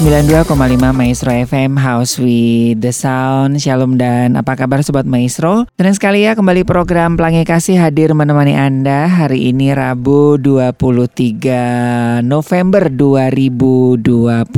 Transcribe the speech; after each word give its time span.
92,5 0.00 0.96
Maestro 0.96 1.28
FM 1.28 1.76
House 1.76 2.16
with 2.16 2.80
the 2.80 2.88
Sound. 2.88 3.60
Shalom 3.60 4.00
dan 4.00 4.32
apa 4.32 4.56
kabar 4.56 4.80
Sobat 4.80 5.04
Maestro? 5.04 5.68
Senang 5.76 5.92
sekali 5.92 6.24
ya 6.24 6.32
kembali 6.32 6.64
program 6.64 7.20
Pelangi 7.20 7.44
Kasih 7.44 7.76
hadir 7.76 8.16
menemani 8.16 8.56
Anda 8.56 9.04
Hari 9.12 9.52
ini 9.52 9.76
Rabu 9.76 10.40
23 10.40 12.24
November 12.24 12.88
2022 12.88 14.48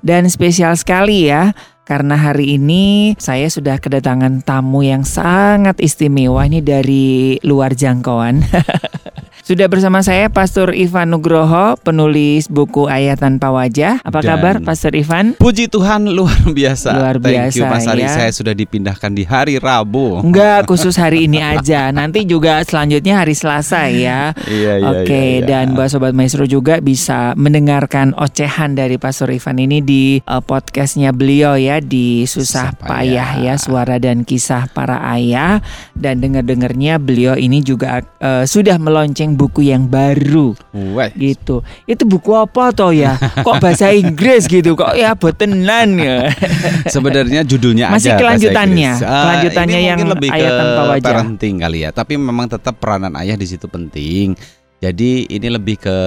Dan 0.00 0.22
spesial 0.32 0.80
sekali 0.80 1.28
ya 1.28 1.52
karena 1.84 2.16
hari 2.16 2.56
ini 2.56 3.12
saya 3.20 3.52
sudah 3.52 3.76
kedatangan 3.76 4.40
tamu 4.48 4.80
yang 4.80 5.04
sangat 5.04 5.76
istimewa. 5.76 6.48
Ini 6.48 6.64
dari 6.64 7.36
luar 7.44 7.76
jangkauan. 7.76 8.40
Sudah 9.46 9.70
bersama 9.70 10.02
saya 10.02 10.26
Pastor 10.26 10.74
Ivan 10.74 11.14
Nugroho, 11.14 11.78
penulis 11.78 12.50
buku 12.50 12.90
Ayat 12.90 13.22
Tanpa 13.22 13.54
Wajah. 13.54 14.02
Apa 14.02 14.18
Dan 14.18 14.26
kabar 14.34 14.54
Pastor 14.58 14.90
Ivan? 14.90 15.38
Puji 15.38 15.70
Tuhan 15.70 16.10
luar 16.10 16.34
biasa. 16.50 16.90
Luar 16.98 17.22
biasa 17.22 17.54
Thank 17.54 17.62
you 17.62 17.70
Mas 17.70 17.86
Ari, 17.86 18.02
ya. 18.02 18.10
saya 18.10 18.34
sudah 18.34 18.58
dipindahkan 18.58 19.14
di 19.14 19.22
hari 19.22 19.62
Rabu. 19.62 20.18
Enggak, 20.18 20.66
khusus 20.66 20.98
hari 20.98 21.30
ini 21.30 21.38
aja. 21.38 21.94
Nanti 21.94 22.26
juga 22.26 22.66
selanjutnya 22.66 23.22
hari 23.22 23.38
Selasa 23.38 23.86
ya. 23.86 24.34
Iya, 24.50 24.82
iya, 24.82 24.90
Oke, 24.90 25.14
iya, 25.14 25.22
iya. 25.38 25.46
dan 25.46 25.78
buat 25.78 25.94
Sobat 25.94 26.10
Maestro 26.10 26.42
juga 26.50 26.82
bisa 26.82 27.30
mendengarkan 27.38 28.18
ocehan 28.18 28.74
dari 28.74 28.98
Pastor 28.98 29.30
Ivan 29.30 29.62
ini 29.62 29.78
di 29.78 30.18
uh, 30.26 30.42
podcastnya 30.42 31.14
beliau 31.14 31.54
ya 31.54 31.78
di 31.78 32.26
Susah 32.26 32.74
Payah. 32.74 33.46
ya, 33.46 33.54
suara 33.62 34.02
dan 34.02 34.26
kisah 34.26 34.66
para 34.74 35.06
ayah. 35.14 35.62
Dan 35.94 36.18
dengar-dengarnya 36.18 36.98
beliau 36.98 37.38
ini 37.38 37.62
juga 37.62 38.02
uh, 38.18 38.42
sudah 38.42 38.74
melonceng 38.82 39.35
buku 39.36 39.68
yang 39.68 39.86
baru 39.86 40.56
Weh. 40.72 41.12
gitu. 41.14 41.60
Itu 41.84 42.02
buku 42.02 42.32
apa 42.32 42.72
toh 42.72 42.90
ya? 42.90 43.14
Kok 43.16 43.60
bahasa 43.60 43.92
Inggris 43.92 44.48
gitu? 44.48 44.72
Kok 44.72 44.96
ya 44.96 45.12
botenan 45.12 45.94
ya? 45.94 46.32
Sebenarnya 46.94 47.44
judulnya 47.44 47.92
Masih 47.92 48.10
aja 48.10 48.18
kelanjutannya. 48.18 48.92
Ah, 48.98 49.22
Kelanjutannya 49.22 49.78
ini 49.78 49.86
yang 49.86 50.00
lebih 50.02 50.30
ayat 50.32 50.48
ke 50.48 50.58
tanpa 50.58 50.82
wajah. 50.88 51.04
parenting 51.06 51.54
kali 51.60 51.78
ya. 51.84 51.90
Tapi 51.92 52.16
memang 52.16 52.48
tetap 52.48 52.80
peranan 52.80 53.12
ayah 53.16 53.36
di 53.36 53.44
situ 53.44 53.68
penting. 53.68 54.32
Jadi 54.76 55.28
ini 55.28 55.48
lebih 55.48 55.76
ke 55.78 55.98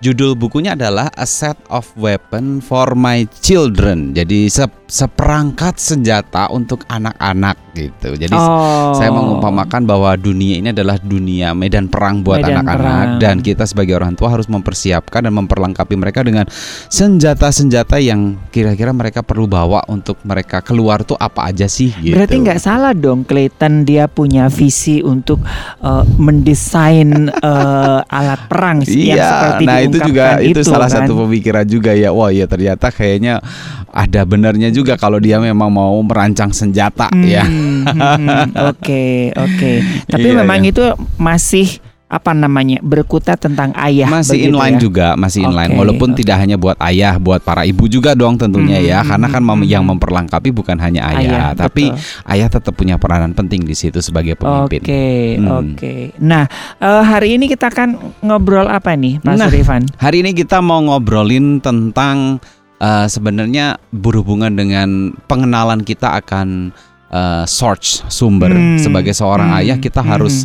judul 0.00 0.36
bukunya 0.36 0.76
adalah 0.76 1.08
A 1.16 1.24
Set 1.24 1.56
of 1.72 1.88
Weapon 1.96 2.60
for 2.60 2.92
My 2.92 3.24
Children. 3.40 4.12
Jadi 4.12 4.52
se- 4.52 4.84
seperangkat 4.86 5.80
senjata 5.82 6.46
untuk 6.52 6.86
anak-anak 6.86 7.58
gitu. 7.74 8.14
Jadi 8.16 8.32
oh. 8.32 8.94
Saya 8.96 9.10
mengumpamakan 9.12 9.84
bahwa 9.84 10.14
dunia 10.16 10.62
ini 10.62 10.70
adalah 10.72 10.96
dunia 10.96 11.52
medan 11.52 11.90
perang 11.90 12.22
buat 12.22 12.40
anak-anak 12.40 13.20
dan 13.20 13.42
kita 13.42 13.68
sebagai 13.68 13.98
orang 13.98 14.14
tua 14.14 14.32
harus 14.32 14.48
mempersiapkan 14.48 15.26
dan 15.26 15.34
memperlengkapi 15.34 15.94
mereka 15.98 16.24
dengan 16.24 16.48
senjata-senjata 16.88 18.00
yang 18.00 18.38
kira-kira 18.54 18.94
mereka 18.94 19.20
perlu 19.20 19.44
bawa 19.50 19.84
untuk 19.90 20.22
mereka 20.24 20.62
keluar 20.62 21.02
tuh 21.02 21.18
apa 21.18 21.50
aja 21.50 21.66
sih 21.66 21.92
gitu. 22.00 22.16
Berarti 22.16 22.36
nggak 22.40 22.60
salah 22.62 22.92
dong 22.96 23.26
Clayton 23.26 23.84
dia 23.84 24.08
punya 24.08 24.48
visi 24.48 25.02
untuk 25.02 25.42
uh, 25.82 26.06
mendesain 26.16 27.28
uh, 27.42 28.00
alat 28.06 28.40
perang 28.48 28.86
yang 28.86 29.18
Iya, 29.18 29.28
seperti 29.28 29.64
nah 29.66 29.78
itu 29.82 29.95
juga 30.02 30.24
diungkapkan 30.36 30.50
itu, 30.50 30.60
salah 30.62 30.88
kan? 30.88 30.94
satu 31.02 31.12
pemikiran 31.24 31.64
juga 31.64 31.90
ya. 31.92 32.10
Wah, 32.10 32.30
ya 32.30 32.44
ternyata 32.44 32.88
kayaknya 32.88 33.40
ada 33.88 34.20
benarnya 34.22 34.68
juga 34.68 34.94
kalau 34.94 35.16
dia 35.16 35.40
memang 35.40 35.72
mau 35.72 35.96
merancang 36.00 36.52
senjata 36.52 37.08
Hmm, 37.08 37.24
ya. 37.24 37.44
hmm, 37.44 37.82
hmm. 37.86 38.48
Oke, 38.76 39.32
oke. 39.32 39.72
Tapi 40.10 40.26
Iya, 40.26 40.36
memang 40.36 40.60
iya. 40.60 40.70
itu 40.74 40.84
masih 41.16 41.80
apa 42.06 42.30
namanya 42.30 42.78
berkutat 42.86 43.42
tentang 43.42 43.74
ayah 43.74 44.06
masih 44.06 44.46
inline 44.46 44.78
ya? 44.78 44.82
juga, 44.82 45.06
masih 45.18 45.42
inline. 45.42 45.74
Oke, 45.74 45.78
Walaupun 45.82 46.14
oke. 46.14 46.18
tidak 46.22 46.38
hanya 46.38 46.54
buat 46.54 46.78
ayah, 46.78 47.18
buat 47.18 47.42
para 47.42 47.66
ibu 47.66 47.90
juga 47.90 48.14
dong 48.14 48.38
tentunya 48.38 48.78
Hmm, 48.78 48.86
ya. 48.86 48.98
hmm, 49.02 49.08
Karena 49.10 49.26
kan 49.26 49.42
hmm, 49.42 49.58
hmm. 49.58 49.66
yang 49.66 49.82
memperlengkapi 49.82 50.54
bukan 50.54 50.78
hanya 50.78 51.02
ayah, 51.10 51.18
Ayah, 51.18 51.48
tapi 51.58 51.90
betul. 51.90 52.30
ayah 52.30 52.46
tetap 52.46 52.72
punya 52.78 52.94
peranan 52.94 53.34
penting 53.34 53.66
di 53.66 53.74
situ 53.74 53.98
sebagai 53.98 54.38
pemimpin. 54.38 54.86
Oke, 54.86 55.06
Hmm. 55.34 55.50
oke. 55.50 55.94
Nah, 56.22 56.46
eh, 56.78 57.02
hari 57.02 57.34
ini 57.34 57.50
kita 57.50 57.74
akan 57.74 57.88
ngobrol 58.22 58.70
apa 58.70 58.94
nih, 58.94 59.18
Pak 59.18 59.34
Nah, 59.34 59.50
Surifan? 59.50 59.82
Hari 59.98 60.22
ini 60.22 60.30
kita 60.30 60.62
mau 60.62 60.78
ngobrolin 60.78 61.58
tentang 61.58 62.38
eh, 62.76 63.08
sebenarnya 63.08 63.80
berhubungan 63.90 64.52
dengan 64.52 64.88
pengenalan 65.26 65.80
kita 65.80 66.22
akan 66.22 66.70
eh, 67.16 67.44
source 67.48 68.04
sumber. 68.12 68.52
Hmm, 68.52 68.76
Sebagai 68.76 69.16
seorang 69.16 69.56
hmm, 69.56 69.58
ayah 69.64 69.78
kita 69.80 70.04
hmm. 70.04 70.10
harus 70.12 70.44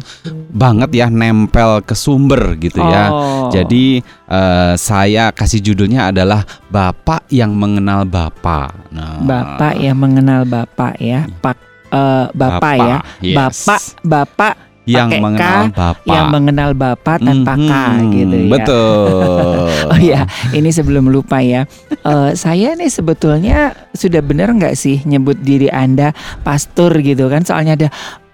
banget 0.52 0.90
ya 0.96 1.08
nempel 1.12 1.84
ke 1.84 1.92
sumber 1.92 2.56
gitu 2.56 2.80
ya. 2.80 3.12
Oh. 3.12 3.52
Jadi 3.52 4.00
eh, 4.32 4.74
saya 4.80 5.36
kasih 5.36 5.60
judulnya 5.60 6.16
adalah 6.16 6.48
Bapak 6.72 7.28
yang 7.28 7.52
mengenal 7.52 8.08
Bapak. 8.08 8.96
Nah, 8.96 9.20
Bapak 9.20 9.76
yang 9.76 10.00
mengenal 10.00 10.48
Bapak 10.48 10.96
ya, 11.04 11.28
Pak 11.44 11.58
eh, 11.92 12.28
Bapak, 12.32 12.76
ya, 12.80 12.98
yes. 13.20 13.36
Bapak 13.36 13.82
Bapak 14.08 14.71
yang 14.84 15.08
pakai 15.08 15.18
K, 15.18 15.22
mengenal 15.22 15.64
Bapak. 15.70 16.06
yang 16.08 16.26
mengenal 16.28 16.70
Bapak 16.74 17.18
tanpa 17.20 17.54
K 17.54 17.72
Mhm, 17.72 18.10
gitu 18.12 18.36
ya. 18.38 18.50
Betul. 18.50 19.70
Oh 19.92 20.00
ya, 20.00 20.22
ini 20.52 20.70
sebelum 20.70 21.08
lupa 21.08 21.40
ya, 21.40 21.68
Eh, 22.02 22.32
saya 22.34 22.74
nih 22.74 22.88
sebetulnya 22.88 23.58
sudah 23.92 24.22
benar 24.22 24.50
nggak 24.50 24.74
sih 24.74 25.04
nyebut 25.04 25.38
diri 25.38 25.68
anda 25.68 26.16
pastor 26.42 26.98
gitu 26.98 27.28
kan? 27.28 27.44
Soalnya 27.44 27.76
ada 27.76 27.88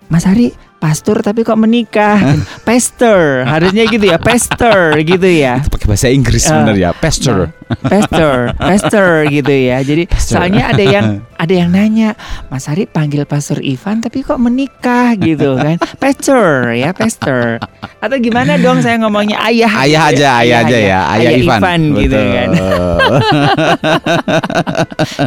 Mas 0.07 0.23
Hari 0.23 0.55
pastor 0.77 1.25
tapi 1.25 1.41
kok 1.41 1.57
menikah, 1.57 2.37
pastor 2.61 3.43
harusnya 3.43 3.89
gitu 3.89 4.05
ya, 4.05 4.21
pastor 4.21 4.93
gitu 5.01 5.25
ya. 5.25 5.57
Itu 5.59 5.73
pakai 5.73 5.87
bahasa 5.89 6.07
Inggris 6.07 6.45
Eh, 6.45 6.53
bener 6.53 6.75
ya, 6.77 6.89
pastor. 6.93 7.49
pastor, 7.83 8.53
pastor 8.55 9.27
gitu 9.27 9.51
ya. 9.51 9.81
Jadi 9.81 10.05
Pastor. 10.05 10.39
soalnya 10.39 10.69
ada 10.69 10.83
yang 10.85 11.05
ada 11.43 11.53
yang 11.53 11.69
nanya, 11.69 12.13
Mas 12.47 12.65
Hari 12.65 12.85
panggil 12.85 13.25
Pastor 13.25 13.59
Ivan 13.59 13.99
tapi 13.99 14.21
kok 14.21 14.37
menikah 14.37 15.17
gitu 15.17 15.57
kan? 15.57 15.75
Pastor 15.97 16.71
ya, 16.71 16.93
pastor. 16.93 17.57
Atau 17.99 18.17
gimana 18.21 18.55
dong 18.55 18.79
saya 18.79 19.01
ngomongnya 19.01 19.41
ayah. 19.43 19.73
Ayah 19.81 20.13
gitu 20.13 20.21
aja, 20.23 20.29
ayah 20.39 20.57
aja 20.63 20.77
ya, 20.77 20.99
ayah, 21.17 21.31
Ivan. 21.35 21.81
gitu 21.97 22.15
Betul. 22.15 22.31
kan. 22.31 22.49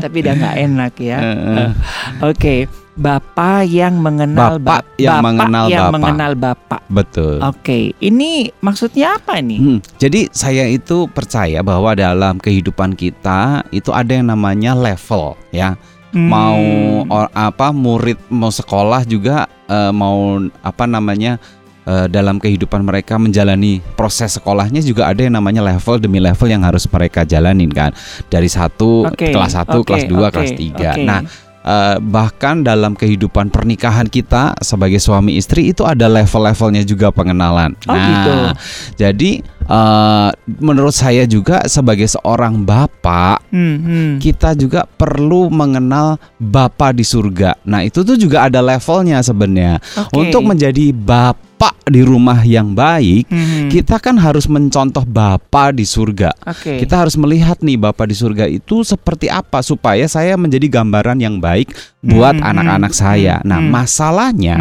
tapi 0.04 0.16
udah 0.22 0.34
nggak 0.36 0.56
enak 0.64 0.92
ya. 0.96 1.18
Oke, 2.22 2.70
Bapak 3.00 3.64
yang 3.64 3.96
mengenal 3.96 4.60
Bapak 4.60 4.84
bap- 4.84 5.00
yang 5.00 5.16
Bapak 5.16 5.24
mengenal 5.24 5.64
yang 5.66 5.80
Bapak. 5.82 5.94
mengenal 5.96 6.32
Bapak. 6.36 6.80
Betul. 6.86 7.34
Oke, 7.40 7.96
ini 7.98 8.30
maksudnya 8.60 9.16
apa 9.16 9.40
nih? 9.40 9.56
Hmm, 9.58 9.78
Jadi 9.96 10.28
saya 10.30 10.68
itu 10.68 11.08
percaya 11.08 11.64
bahwa 11.64 11.96
dalam 11.96 12.36
kehidupan 12.36 12.92
kita 12.92 13.64
itu 13.70 13.88
ada 13.88 14.12
yang 14.12 14.28
namanya 14.28 14.76
level 14.76 15.32
ya. 15.48 15.80
Mau 16.10 16.60
Hmm. 17.00 17.08
or- 17.08 17.32
apa 17.32 17.70
murid 17.70 18.20
mau 18.28 18.50
sekolah 18.50 19.02
juga 19.04 19.48
eh, 19.64 19.88
mau 19.90 20.36
apa 20.60 20.84
namanya 20.84 21.40
eh, 21.82 22.06
dalam 22.06 22.36
kehidupan 22.36 22.82
mereka 22.82 23.16
menjalani 23.16 23.80
proses 23.94 24.34
sekolahnya 24.34 24.82
juga 24.82 25.06
ada 25.06 25.22
yang 25.22 25.32
namanya 25.32 25.64
level 25.64 25.96
demi 25.96 26.18
level 26.18 26.44
yang 26.46 26.60
harus 26.60 26.84
mereka 26.84 27.22
jalanin 27.22 27.70
kan. 27.70 27.96
Dari 28.26 28.46
satu 28.46 29.06
Oke, 29.06 29.30
kelas 29.30 29.56
1, 29.56 29.80
oke, 29.80 29.86
kelas 29.86 30.04
2, 30.04 30.18
oke, 30.20 30.34
kelas 30.34 30.52
3. 30.52 30.90
oke. 30.92 31.00
Nah, 31.00 31.20
eh, 31.64 31.96
bahkan 32.00 32.64
dalam 32.64 32.96
kehidupan 32.96 33.52
pernikahan 33.52 34.08
kita 34.08 34.56
sebagai 34.60 34.98
suami 35.00 35.36
istri 35.36 35.72
itu 35.72 35.84
ada 35.84 36.08
level-levelnya 36.08 36.84
juga 36.86 37.12
pengenalan. 37.12 37.76
Oh, 37.88 37.96
gitu. 37.96 38.36
Jadi 39.00 39.30
eh, 39.66 40.30
menurut 40.60 40.94
saya 40.94 41.24
juga 41.26 41.64
sebagai 41.68 42.08
seorang 42.08 42.64
bapak 42.64 43.50
Hmm, 43.50 43.76
hmm. 43.82 44.10
kita 44.22 44.54
juga 44.54 44.86
perlu 44.86 45.50
mengenal 45.50 46.22
Bapa 46.38 46.94
di 46.94 47.02
surga. 47.02 47.58
Nah, 47.66 47.82
itu 47.82 48.06
tuh 48.06 48.14
juga 48.14 48.46
ada 48.46 48.62
levelnya 48.62 49.18
sebenarnya. 49.26 49.82
Oke. 50.06 50.14
Untuk 50.30 50.46
menjadi 50.46 50.94
bapak 50.94 51.49
di 51.84 52.00
rumah 52.00 52.40
yang 52.40 52.72
baik, 52.72 53.26
Hmm, 53.26 53.66
kita 53.66 53.98
kan 53.98 54.14
harus 54.16 54.46
mencontoh 54.46 55.02
Bapa 55.02 55.74
di 55.74 55.82
surga. 55.82 56.30
Oke. 56.46 56.78
Kita 56.78 57.02
harus 57.02 57.18
melihat 57.18 57.58
nih 57.60 57.76
Bapa 57.76 58.06
di 58.06 58.14
surga 58.14 58.46
itu 58.46 58.80
seperti 58.80 59.26
apa 59.26 59.58
supaya 59.60 60.06
saya 60.06 60.38
menjadi 60.38 60.80
gambaran 60.80 61.18
yang 61.18 61.42
baik 61.42 61.74
buat 62.00 62.38
Hmm, 62.38 62.46
anak-anak 62.46 62.92
hmm, 62.94 63.00
saya. 63.02 63.34
hmm, 63.42 63.46
Nah, 63.50 63.60
hmm. 63.60 63.70
masalahnya 63.70 64.58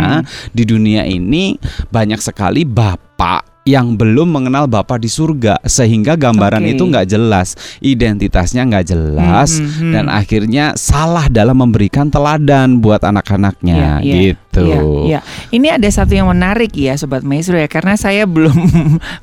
di 0.52 0.64
dunia 0.66 1.06
ini 1.06 1.56
banyak 1.88 2.18
sekali 2.18 2.66
bapak 2.66 3.49
yang 3.70 3.94
belum 3.94 4.34
mengenal 4.34 4.66
Bapa 4.66 4.98
di 4.98 5.06
surga 5.06 5.62
sehingga 5.62 6.18
gambaran 6.18 6.66
Oke. 6.66 6.74
itu 6.74 6.84
nggak 6.90 7.06
jelas, 7.06 7.54
identitasnya 7.80 8.66
nggak 8.66 8.86
jelas 8.90 9.62
Hmm, 9.62 9.66
hmm, 9.70 9.78
hmm. 9.78 9.92
dan 9.94 10.06
akhirnya 10.10 10.66
salah 10.74 11.30
dalam 11.30 11.62
memberikan 11.62 12.10
teladan 12.10 12.82
buat 12.82 13.06
anak-anaknya 13.06 13.78
Iya, 13.78 13.94
iya, 14.02 14.16
gitu. 14.34 14.64
Iya, 14.66 14.80
iya. 15.06 15.20
Ini 15.54 15.78
ada 15.78 15.86
satu 15.86 16.18
yang 16.18 16.26
menarik 16.32 16.74
ya 16.74 16.98
Sobat 16.98 17.22
Maestro 17.22 17.60
ya 17.60 17.70
Karena 17.70 17.94
saya 17.94 18.26
belum 18.34 18.58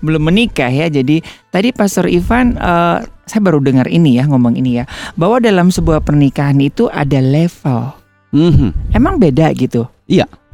belum 0.05 0.23
menikah 0.23 0.71
ya 0.71 0.87
Jadi 0.87 1.25
tadi 1.51 1.75
Pastor 1.75 2.07
Ivan 2.07 2.55
eh, 2.55 2.99
Saya 3.27 3.41
baru 3.43 3.59
dengar 3.59 3.91
ini 3.91 4.21
ya 4.21 4.29
ngomong 4.31 4.55
ini 4.55 4.79
ya 4.79 4.85
Bahwa 5.19 5.43
dalam 5.43 5.73
sebuah 5.73 6.05
pernikahan 6.05 6.59
itu 6.63 6.87
ada 6.87 7.19
level 7.19 8.07
Mhm. 8.37 8.93
Emang 8.93 9.17
beda 9.17 9.49
gitu 9.57 9.89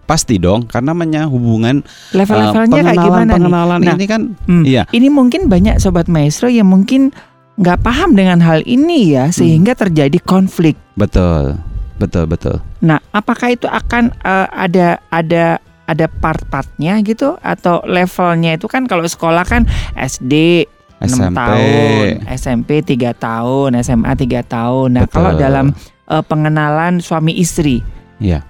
Pasti 0.03 0.37
dong, 0.37 0.67
karena 0.67 0.93
namanya 0.93 1.25
hubungan 1.25 1.81
eh, 1.81 2.17
Level-levelnya 2.19 2.83
kayak 2.83 2.99
gimana 3.01 3.23
nih? 3.25 3.35
pengenalan 3.39 3.79
Nah, 3.81 3.95
ini 3.95 4.07
kan, 4.07 4.23
Hmm, 4.45 4.65
iya. 4.67 4.83
Ini 4.91 5.09
mungkin 5.09 5.47
banyak 5.47 5.79
Sobat 5.79 6.11
Maestro 6.11 6.51
yang 6.51 6.69
mungkin 6.69 7.15
nggak 7.55 7.81
paham 7.81 8.17
dengan 8.17 8.41
hal 8.41 8.65
ini 8.65 9.13
ya 9.13 9.29
Sehingga 9.29 9.77
terjadi 9.77 10.17
konflik 10.19 10.75
Betul, 10.97 11.61
betul, 11.97 12.25
betul. 12.27 12.57
Nah, 12.81 12.99
apakah 13.11 13.53
itu 13.53 13.65
akan 13.65 14.11
eh, 14.11 14.49
ada 14.49 14.99
ada 15.09 15.57
ada 15.83 16.07
part-partnya 16.09 17.03
gitu 17.03 17.37
atau 17.39 17.83
levelnya 17.85 18.57
itu 18.57 18.67
kan 18.67 18.87
kalau 18.87 19.05
sekolah 19.05 19.45
kan 19.45 19.69
SD 19.95 20.65
6 21.03 21.11
SMP. 21.11 21.35
tahun, 21.35 22.07
SMP 22.31 22.71
3 22.81 23.11
tahun, 23.13 23.71
SMA 23.83 24.13
3 24.15 24.43
tahun. 24.47 24.89
Nah, 24.95 25.05
Betul. 25.05 25.15
kalau 25.15 25.31
dalam 25.35 25.67
eh, 26.09 26.23
pengenalan 26.23 26.99
suami 26.99 27.35
istri, 27.35 27.83
Iya. 28.17 28.47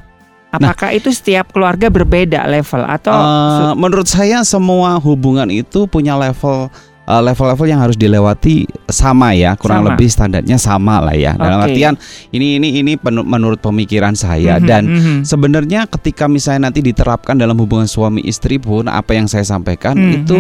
Apakah 0.53 0.93
itu 0.93 1.09
setiap 1.09 1.51
keluarga 1.51 1.89
berbeda 1.89 2.45
level 2.45 2.85
atau 2.85 3.13
Eh, 3.13 3.73
menurut 3.75 4.07
saya 4.07 4.45
semua 4.45 4.97
hubungan 4.97 5.49
itu 5.49 5.85
punya 5.87 6.13
level 6.15 6.69
eh, 7.03 7.19
level-level 7.19 7.67
yang 7.67 7.81
harus 7.81 7.97
dilewati 7.97 8.63
sama 8.87 9.35
ya, 9.35 9.57
kurang 9.57 9.83
Sama. 9.83 9.89
lebih 9.91 10.07
standarnya 10.07 10.55
sama 10.55 11.03
lah 11.03 11.11
ya. 11.13 11.35
Dalam 11.35 11.59
Oke. 11.59 11.75
artian 11.75 11.99
ini 12.31 12.57
ini 12.57 12.79
ini 12.79 12.93
menurut 13.03 13.59
pemikiran 13.59 14.15
saya 14.15 14.61
Mhm, 14.61 14.65
dan 14.65 14.83
mhm. 14.87 15.17
sebenarnya 15.23 15.91
ketika 15.91 16.31
misalnya 16.31 16.71
nanti 16.71 16.79
diterapkan 16.79 17.35
dalam 17.35 17.59
hubungan 17.59 17.91
suami 17.91 18.23
istri 18.23 18.55
pun 18.55 18.87
apa 18.87 19.19
yang 19.19 19.27
saya 19.27 19.43
sampaikan 19.43 19.99
Hmm, 19.99 20.15
itu 20.15 20.37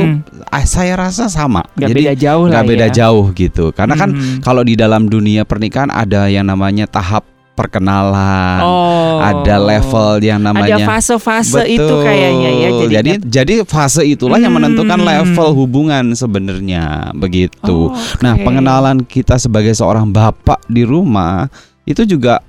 ah, 0.46 0.62
saya 0.62 0.94
rasa 0.94 1.26
sama. 1.26 1.66
nggak 1.74 1.88
Jadi 1.88 1.98
beda 1.98 2.14
jauh 2.14 2.44
lah 2.44 2.52
nggak 2.54 2.68
beda 2.68 2.86
ya. 2.86 2.94
jauh 2.94 3.24
gitu. 3.34 3.64
Karena 3.72 3.94
kan 3.96 4.10
Mhm. 4.12 4.38
kalau 4.40 4.62
di 4.62 4.76
dalam 4.76 5.08
dunia 5.08 5.42
pernikahan 5.42 5.90
ada 5.90 6.28
yang 6.28 6.46
namanya 6.46 6.86
tahap 6.86 7.26
perkenalan. 7.52 8.58
oh. 8.60 9.18
Ada 9.22 9.56
level 9.56 10.08
yang 10.20 10.42
ada 10.42 10.50
namanya 10.50 10.76
fase-fase 10.82 11.62
itu 11.64 11.94
kayaknya 12.02 12.50
ya. 12.50 12.68
Jadi, 12.74 12.90
jadi 12.90 13.12
jadi 13.22 13.54
fase 13.62 14.02
itulah 14.02 14.36
yang 14.36 14.50
menentukan 14.50 14.98
Hmm. 14.98 15.06
level 15.06 15.48
hubungan 15.54 16.10
sebenarnya 16.12 17.14
begitu. 17.14 17.88
Oh, 17.88 17.96
Nah, 18.18 18.34
oke. 18.34 18.42
pengenalan 18.42 19.04
kita 19.04 19.38
sebagai 19.38 19.72
seorang 19.72 20.10
bapak 20.10 20.64
di 20.66 20.82
rumah 20.82 21.46
itu 21.84 22.02
juga 22.04 22.42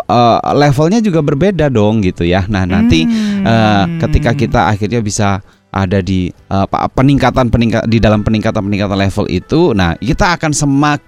eh, 0.00 0.38
levelnya 0.54 1.00
juga 1.00 1.20
berbeda 1.20 1.68
dong 1.68 2.00
gitu 2.00 2.22
ya. 2.22 2.46
Nah, 2.46 2.64
nanti 2.64 3.02
eh, 3.04 3.82
Hmm. 3.84 3.98
ketika 3.98 4.30
kita 4.32 4.60
akhirnya 4.68 5.00
bisa 5.00 5.40
ada 5.68 6.00
di 6.00 6.28
eh, 6.30 6.66
pa- 6.66 6.88
peningkatan 6.88 7.48
peningkat 7.48 7.84
di 7.84 7.98
dalam 7.98 8.22
peningkatan 8.22 8.62
peningkatan 8.62 8.96
level 8.96 9.26
itu, 9.28 9.72
nah 9.72 9.92
kita 9.96 10.38
akan 10.38 10.52
semakin 10.52 11.04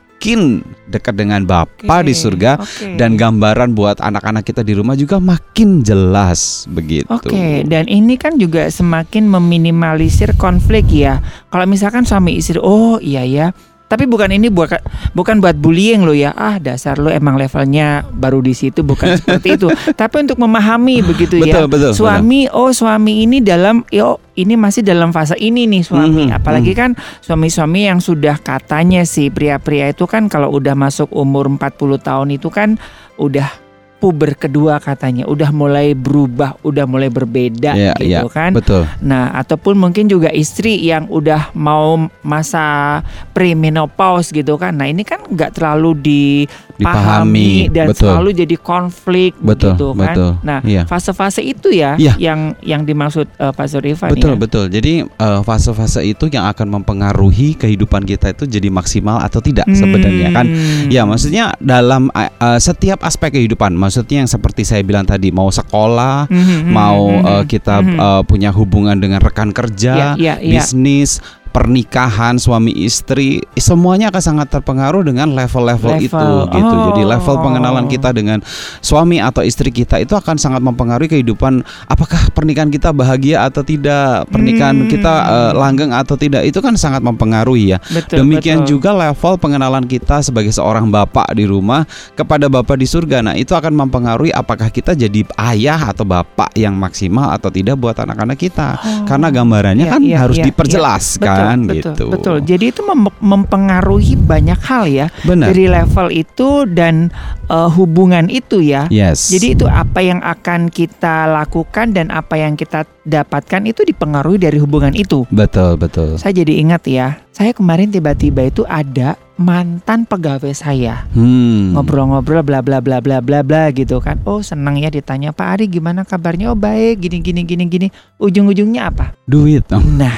dekat 0.91 1.17
dengan 1.17 1.43
Bapa 1.49 2.05
di 2.05 2.13
Oke, 2.13 2.21
surga 2.21 2.61
oke. 2.61 3.01
dan 3.01 3.17
gambaran 3.17 3.73
buat 3.73 3.99
anak-anak 4.05 4.45
kita 4.45 4.61
di 4.61 4.77
rumah 4.77 4.95
juga 4.95 5.17
makin 5.17 5.81
jelas 5.81 6.69
begitu. 6.69 7.09
Oke, 7.09 7.65
dan 7.65 7.89
ini 7.89 8.21
kan 8.21 8.37
juga 8.37 8.69
semakin 8.69 9.27
meminimalisir 9.27 10.37
konflik 10.37 10.87
ya. 10.93 11.25
Kalau 11.49 11.65
misalkan 11.65 12.05
suami 12.05 12.37
istri, 12.37 12.61
oh 12.61 13.01
iya 13.01 13.25
ya. 13.25 13.49
Tapi 13.91 14.07
bukan 14.07 14.31
ini 14.31 14.47
bukan 14.55 14.79
bukan 15.19 15.43
buat 15.43 15.59
bullying 15.59 16.07
lo 16.07 16.15
ya. 16.15 16.31
Ah, 16.39 16.63
dasar 16.63 17.03
lo 17.03 17.11
emang 17.11 17.35
levelnya 17.35 18.07
baru 18.07 18.39
di 18.39 18.55
situ 18.55 18.87
bukan 18.87 19.15
seperti 19.19 19.59
itu. 19.59 19.67
Tapi 19.99 20.31
untuk 20.31 20.39
memahami 20.39 21.03
begitu 21.03 21.43
ya. 21.43 21.59
Betul, 21.59 21.67
betul, 21.67 21.91
Suami, 21.99 22.47
oh 22.55 22.71
suami 22.71 23.27
ini 23.27 23.43
dalam 23.43 23.83
yo 23.91 24.23
ini 24.39 24.55
masih 24.55 24.87
dalam 24.87 25.11
fase 25.11 25.35
ini 25.43 25.67
nih 25.67 25.83
suami. 25.83 26.31
Mhm, 26.31 26.39
Apalagi 26.39 26.71
kan 26.71 26.95
suami-suami 27.19 27.91
yang 27.91 27.99
sudah 27.99 28.39
katanya 28.39 29.03
sih 29.03 29.27
pria-pria 29.27 29.91
itu 29.91 30.07
kan 30.07 30.31
kalau 30.31 30.55
udah 30.55 30.79
masuk 30.79 31.11
umur 31.11 31.51
40 31.51 31.99
tahun 31.99 32.29
itu 32.39 32.47
kan 32.47 32.79
udah 33.19 33.70
puber 34.00 34.32
kedua 34.32 34.81
katanya, 34.81 35.29
udah 35.29 35.52
mulai 35.52 35.93
berubah, 35.93 36.56
udah 36.64 36.88
mulai 36.88 37.12
berbeda 37.12 37.76
Iya, 37.76 37.93
gitu 38.00 38.08
iya, 38.08 38.20
kan. 38.26 38.56
Betul. 38.56 38.88
Nah, 39.05 39.29
ataupun 39.37 39.76
mungkin 39.76 40.08
juga 40.08 40.32
istri 40.32 40.81
yang 40.81 41.05
udah 41.06 41.52
mau 41.52 42.00
masa 42.25 42.99
premenopause 43.37 44.32
gitu 44.32 44.56
kan. 44.56 44.73
Nah, 44.73 44.88
ini 44.88 45.05
kan 45.05 45.20
nggak 45.29 45.52
terlalu 45.52 45.93
dipahami 46.00 46.64
Dipahami, 46.81 47.50
dan 47.69 47.87
betul. 47.93 48.08
selalu 48.08 48.31
jadi 48.32 48.56
konflik 48.56 49.32
Betul, 49.37 49.76
gitu 49.76 49.88
kan. 49.93 50.17
betul. 50.17 50.31
Nah, 50.41 50.58
Iya. 50.64 50.82
fase-fase 50.88 51.44
itu 51.44 51.69
ya 51.69 52.00
Iya. 52.00 52.17
yang 52.17 52.56
yang 52.64 52.82
dimaksud 52.88 53.29
uh, 53.37 53.52
Pastor 53.52 53.85
Ivan 53.85 54.17
Betul 54.17 54.32
ya. 54.32 54.38
betul. 54.41 54.64
Jadi 54.73 55.05
eh, 55.05 55.41
fase-fase 55.44 56.00
itu 56.00 56.25
yang 56.32 56.49
akan 56.49 56.81
mempengaruhi 56.81 57.52
kehidupan 57.58 58.08
kita 58.08 58.32
itu 58.32 58.49
jadi 58.49 58.73
maksimal 58.73 59.20
atau 59.20 59.44
tidak 59.44 59.69
sebenarnya 59.70 60.32
kan. 60.32 60.47
Hmm. 60.49 60.88
Ya 60.88 61.05
maksudnya 61.05 61.52
dalam 61.61 62.08
eh, 62.17 62.31
setiap 62.56 63.05
aspek 63.05 63.37
kehidupan. 63.37 63.76
Maksudnya 63.91 64.23
yang 64.23 64.31
seperti 64.31 64.63
saya 64.63 64.87
bilang 64.87 65.03
tadi 65.03 65.35
mau 65.35 65.51
sekolah, 65.51 66.31
Mhm, 66.31 66.71
mau 66.71 67.11
eh, 67.11 67.43
kita 67.51 67.83
mhm. 67.83 67.99
eh, 67.99 68.23
punya 68.23 68.55
hubungan 68.55 68.95
dengan 68.95 69.19
rekan 69.19 69.51
kerja, 69.51 70.15
Iya, 70.15 70.15
iya, 70.15 70.35
iya. 70.39 70.63
bisnis, 70.63 71.19
pernikahan 71.50 72.35
suami 72.35 72.73
istri, 72.73 73.43
semuanya 73.55 74.08
akan 74.08 74.23
sangat 74.23 74.49
terpengaruh 74.50 75.02
dengan 75.02 75.31
level-level 75.31 75.99
Level. 75.99 76.06
itu 76.06 76.29
gitu. 76.50 76.76
Jadi 76.91 77.02
level 77.05 77.35
Oh. 77.37 77.43
pengenalan 77.43 77.87
kita 77.87 78.11
dengan 78.11 78.38
suami 78.79 79.19
atau 79.19 79.43
istri 79.43 79.69
kita 79.69 79.99
itu 79.99 80.14
akan 80.14 80.35
sangat 80.35 80.58
mempengaruhi 80.61 81.11
kehidupan 81.11 81.61
apakah 81.87 82.31
pernikahan 82.31 82.70
kita 82.70 82.91
bahagia 82.91 83.44
atau 83.44 83.61
tidak, 83.61 84.31
pernikahan 84.31 84.87
Hmm. 84.87 84.88
kita 84.88 85.12
eh, 85.21 85.52
langgeng 85.54 85.90
atau 85.90 86.14
tidak. 86.14 86.42
Itu 86.42 86.59
kan 86.59 86.75
sangat 86.75 87.02
mempengaruhi 87.02 87.75
ya. 87.75 87.78
Betul, 87.83 88.23
Demikian 88.23 88.62
betul. 88.62 88.78
juga 88.78 88.90
level 88.92 89.35
pengenalan 89.37 89.85
kita 89.85 90.23
sebagai 90.23 90.50
seorang 90.50 90.88
bapak 90.88 91.35
di 91.35 91.45
rumah 91.45 91.83
kepada 92.14 92.47
bapak 92.47 92.78
di 92.78 92.87
surga. 92.87 93.21
Nah, 93.21 93.35
itu 93.35 93.52
akan 93.52 93.75
mempengaruhi 93.76 94.30
apakah 94.30 94.71
kita 94.71 94.95
jadi 94.95 95.23
ayah 95.52 95.90
atau 95.90 96.02
bapak 96.02 96.54
yang 96.54 96.75
maksimal 96.75 97.30
atau 97.30 97.50
tidak 97.50 97.76
buat 97.76 97.95
anak-anak 97.95 98.38
kita. 98.38 98.78
Oh. 98.78 99.04
Karena 99.04 99.28
gambarannya 99.28 99.87
Iya, 99.87 99.92
kan 99.92 100.00
iya, 100.02 100.16
harus 100.23 100.37
iya, 100.38 100.47
diperjelas 100.47 101.04
iya. 101.19 101.25
Kan 101.40 101.59
betul, 101.64 101.94
gitu. 101.97 102.04
Betul. 102.12 102.37
Jadi 102.44 102.64
itu 102.70 102.80
mem- 102.85 103.18
mempengaruhi 103.23 104.14
banyak 104.18 104.61
hal 104.61 104.85
ya 104.90 105.06
Benar. 105.25 105.50
dari 105.52 105.64
level 105.66 106.09
itu 106.12 106.68
dan 106.68 107.09
eh, 107.49 107.70
hubungan 107.73 108.28
itu 108.28 108.61
ya. 108.61 108.87
Yes. 108.92 109.32
Jadi 109.32 109.56
itu 109.56 109.66
apa 109.70 110.00
yang 110.04 110.20
akan 110.20 110.68
kita 110.68 111.30
lakukan 111.30 111.97
dan 111.97 112.12
apa 112.12 112.37
yang 112.37 112.54
kita 112.54 112.85
dapatkan 113.06 113.64
itu 113.64 113.82
dipengaruhi 113.82 114.38
dari 114.38 114.61
hubungan 114.61 114.92
itu. 114.92 115.25
betul, 115.32 115.80
betul. 115.80 116.20
Saya 116.20 116.37
jadi 116.37 116.61
ingat 116.61 116.85
ya, 116.87 117.18
saya 117.40 117.56
kemarin 117.56 117.88
tiba-tiba 117.88 118.44
itu 118.44 118.68
ada 118.68 119.16
mantan 119.40 120.04
pegawai 120.04 120.52
saya 120.52 121.09
Hmm. 121.16 121.73
ngobrol-ngobrol 121.73 122.44
bla 122.44 122.61
bla 122.61 122.85
bla 122.85 123.00
bla 123.00 123.25
bla 123.25 123.40
bla 123.40 123.73
gitu 123.73 123.97
kan. 123.97 124.20
Oh 124.28 124.44
senang 124.44 124.76
ya 124.76 124.92
ditanya 124.92 125.32
Pak 125.32 125.56
Ari 125.56 125.64
gimana 125.66 126.04
kabarnya? 126.04 126.52
Oh 126.52 126.59
baik 126.59 127.00
gini 127.00 127.25
gini 127.25 127.49
gini 127.49 127.64
gini. 127.64 127.88
Ujung-ujungnya 128.20 128.92
apa? 128.92 129.16
Duit. 129.25 129.64
Oh, 129.73 129.80
Nah, 129.97 130.12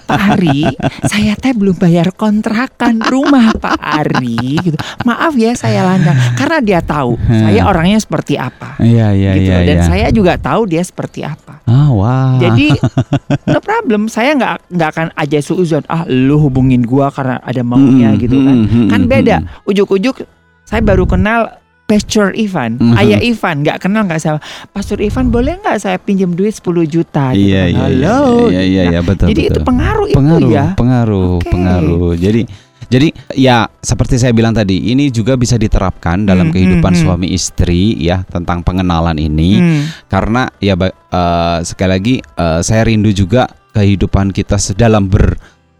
Pak 0.00 0.20
Ari, 0.32 0.64
saya 1.04 1.36
teh 1.36 1.52
belum 1.52 1.76
bayar 1.76 2.16
kontrakan 2.16 3.04
rumah 3.04 3.52
Pak 3.52 3.76
Ari 3.76 4.40
gitu. 4.64 4.76
Maaf 5.04 5.36
ya 5.36 5.52
saya 5.52 5.84
langgan 5.84 6.16
karena 6.32 6.58
dia 6.64 6.80
tahu 6.80 7.20
saya 7.28 7.68
orangnya 7.68 8.00
seperti 8.00 8.40
apa 8.40 8.80
Iya, 8.80 9.12
iya, 9.12 9.30
gitu. 9.36 9.52
iya, 9.52 9.56
Dan 9.68 9.76
iya. 9.76 9.84
saya 9.84 10.06
juga 10.08 10.40
tahu 10.40 10.64
dia 10.64 10.80
seperti 10.80 11.20
apa. 11.20 11.60
Ah, 11.68 11.92
wah. 11.92 12.40
Jadi 12.40 12.72
no 13.52 13.60
problem, 13.60 14.08
saya 14.08 14.32
nggak 14.32 14.72
nggak 14.72 14.90
akan 14.90 15.08
aja 15.12 15.44
suuzon. 15.44 15.84
Ah, 15.86 16.08
lu 16.08 16.45
hubungin 16.46 16.80
gua 16.80 17.10
karena 17.10 17.36
ada 17.40 17.60
maunya 17.60 18.10
Mm-mm, 18.10 18.22
gitu 18.22 18.36
kan. 18.38 18.56
mm-mm, 18.60 18.86
Kan 18.86 19.00
beda. 19.04 19.36
Ujuk-ujuk 19.64 20.22
saya 20.62 20.80
baru 20.80 21.04
kenal 21.04 21.58
Pastor 21.84 22.34
Ivan, 22.34 22.76
Mhm. 22.76 22.94
ayah 22.96 23.20
Ivan, 23.20 23.62
nggak 23.62 23.78
kenal 23.80 24.02
nggak 24.02 24.18
sama 24.18 24.38
Pastor 24.68 24.98
Ivan 24.98 25.30
boleh 25.30 25.54
nggak 25.56 25.78
saya 25.78 25.96
pinjam 25.96 26.30
duit 26.30 26.50
10 26.50 26.82
juta? 26.84 27.30
gitu 27.30 27.46
Iya 27.46 27.62
iya 27.64 27.86
iya 27.86 28.06
Halo. 28.10 28.50
iya 28.50 28.62
iya, 28.64 28.82
Nah, 28.82 28.90
iya, 28.90 29.00
betul 29.00 29.26
jadi 29.28 29.42
itu 29.46 29.60
pengaruh, 29.62 30.06
pengaruh 30.10 30.42
itu 30.42 30.50
ya. 30.52 30.66
pengaruh 30.74 31.30
Oke. 31.38 31.46
pengaruh. 31.48 32.10
Jadi 32.16 32.42
jadi 32.86 33.08
ya 33.34 33.66
seperti 33.76 34.14
saya 34.14 34.30
bilang 34.30 34.50
tadi 34.50 34.90
ini 34.90 35.10
juga 35.10 35.34
bisa 35.34 35.54
diterapkan 35.54 36.22
dalam 36.22 36.50
Hmm, 36.50 36.54
kehidupan 36.54 36.90
hmm, 36.90 36.98
hmm. 36.98 37.06
suami 37.06 37.28
istri 37.30 37.94
ya 37.98 38.22
tentang 38.24 38.62
pengenalan 38.62 39.14
ini 39.16 39.50
Hmm. 39.54 39.82
karena 40.06 40.50
ya 40.58 40.74
eh, 40.74 41.58
sekali 41.62 41.90
lagi 41.92 42.14
eh, 42.18 42.60
saya 42.62 42.82
rindu 42.82 43.10
juga 43.10 43.46
kehidupan 43.70 44.30
kita 44.30 44.54
se- 44.56 44.74
dalam 44.74 45.06
ber 45.06 45.34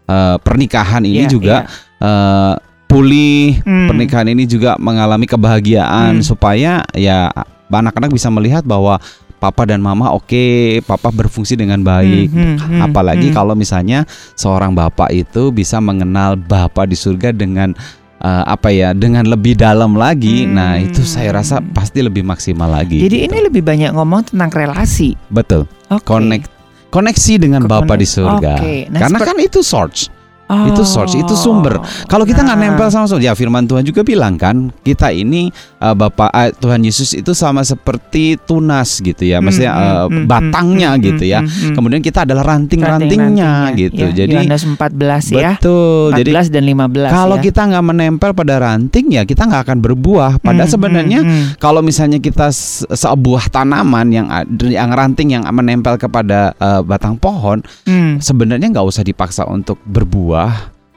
eh, 0.07 0.35
pernikahan 0.39 1.03
ini 1.03 1.23
Iya, 1.23 1.29
juga 1.29 1.55
eh, 1.99 2.53
pulih 2.87 3.59
Hmm. 3.61 3.87
pernikahan 3.87 4.27
ini 4.27 4.43
juga 4.43 4.79
mengalami 4.79 5.27
kebahagiaan 5.27 6.19
Hmm. 6.19 6.25
supaya 6.25 6.87
ya 6.91 7.29
anak-anak 7.67 8.09
bisa 8.09 8.31
melihat 8.31 8.63
bahwa 8.63 8.95
papa 9.37 9.67
dan 9.67 9.77
mama 9.77 10.09
oke 10.09 10.39
papa 10.81 11.11
berfungsi 11.11 11.53
dengan 11.53 11.77
baik 11.77 12.31
Hmm, 12.31 12.55
hmm, 12.55 12.57
hmm, 12.57 12.81
apalagi 12.81 13.29
hmm. 13.29 13.35
kalau 13.35 13.53
misalnya 13.53 14.07
seorang 14.33 14.73
bapak 14.73 15.11
itu 15.11 15.51
bisa 15.51 15.77
mengenal 15.77 16.33
bapak 16.33 16.89
di 16.89 16.97
surga 16.97 17.29
dengan 17.29 17.75
eh, 18.17 18.43
apa 18.47 18.73
ya 18.73 18.97
dengan 18.97 19.29
lebih 19.29 19.53
dalam 19.53 19.93
lagi 19.93 20.47
Hmm. 20.47 20.55
nah 20.55 20.73
itu 20.79 21.05
saya 21.05 21.35
rasa 21.35 21.61
pasti 21.61 22.01
lebih 22.01 22.25
maksimal 22.25 22.65
lagi 22.65 22.97
Jadi 22.97 23.17
gitu. 23.19 23.27
ini 23.29 23.37
lebih 23.45 23.61
banyak 23.61 23.93
ngomong 23.93 24.31
tentang 24.31 24.49
relasi. 24.49 25.13
betul 25.29 25.69
Oke. 25.91 26.01
connect 26.01 26.49
koneksi 26.89 27.33
dengan 27.39 27.61
Ke 27.65 27.69
bapak 27.69 27.97
di 27.99 28.07
surga. 28.07 28.53
Oke. 28.59 28.75
Nah, 28.91 28.99
karena 29.05 29.19
kan 29.21 29.37
itu 29.39 29.59
source 29.63 30.16
itu 30.47 30.81
source, 30.81 31.13
itu 31.13 31.33
sumber. 31.33 31.75
Oh. 31.75 31.83
Kalau 32.05 32.23
kita 32.23 32.39
nggak 32.39 32.55
Nah. 32.55 32.65
nempel 32.69 32.87
sama 32.87 33.03
Tuhan, 33.05 33.19
ya 33.21 33.33
Firman 33.33 33.63
Tuhan 33.63 33.83
juga 33.83 33.99
bilang 34.01 34.35
kan, 34.35 34.71
kita 34.79 35.11
ini 35.11 35.51
uh, 35.77 35.91
Bapak 35.91 36.29
uh, 36.29 36.49
Tuhan 36.53 36.79
Yesus 36.79 37.11
itu 37.13 37.31
sama 37.31 37.61
seperti 37.61 38.39
tunas 38.39 38.97
gitu 38.97 39.21
ya, 39.21 39.37
maksudnya 39.37 39.69
Hmm, 39.69 39.83
uh, 39.83 40.05
hmm, 40.07 40.23
batangnya 40.25 40.89
hmm, 40.89 41.03
gitu 41.03 41.21
hmm, 41.21 41.29
ya. 41.29 41.39
hmm, 41.39 41.51
hmm. 41.51 41.75
Kemudian 41.75 41.99
kita 41.99 42.23
adalah 42.23 42.43
ranting-rantingnya 42.47 43.43
Ranting-rantingnya. 43.67 43.77
gitu. 43.77 44.03
Ya, 44.05 44.15
Jadi 44.15 44.33
Yohanes 44.33 44.63
14 44.63 45.23
ya. 45.29 45.51
betul. 45.57 46.07
14 46.13 46.17
Jadi 46.17 46.31
dan 46.49 46.63
15 46.65 47.11
kalau 47.11 47.35
ya. 47.35 47.43
kita 47.43 47.61
nggak 47.67 47.85
menempel 47.85 48.29
pada 48.31 48.55
ranting 48.57 49.05
ya 49.11 49.23
kita 49.23 49.43
nggak 49.43 49.61
akan 49.63 49.77
berbuah. 49.81 50.31
Padahal 50.39 50.63
Hmm, 50.63 50.73
sebenarnya 50.73 51.19
hmm, 51.19 51.29
hmm. 51.29 51.45
kalau 51.57 51.81
misalnya 51.81 52.17
kita 52.17 52.49
se- 52.49 52.87
sebuah 52.87 53.49
tanaman 53.49 54.07
yang 54.09 54.27
yang 54.63 54.89
ranting 54.89 55.33
yang 55.33 55.43
menempel 55.45 55.97
kepada 55.97 56.55
uh, 56.55 56.79
batang 56.81 57.15
pohon, 57.15 57.59
Hmm. 57.83 58.17
sebenarnya 58.17 58.69
nggak 58.69 58.85
usah 58.85 59.03
dipaksa 59.03 59.43
untuk 59.43 59.75
berbuah. 59.83 60.36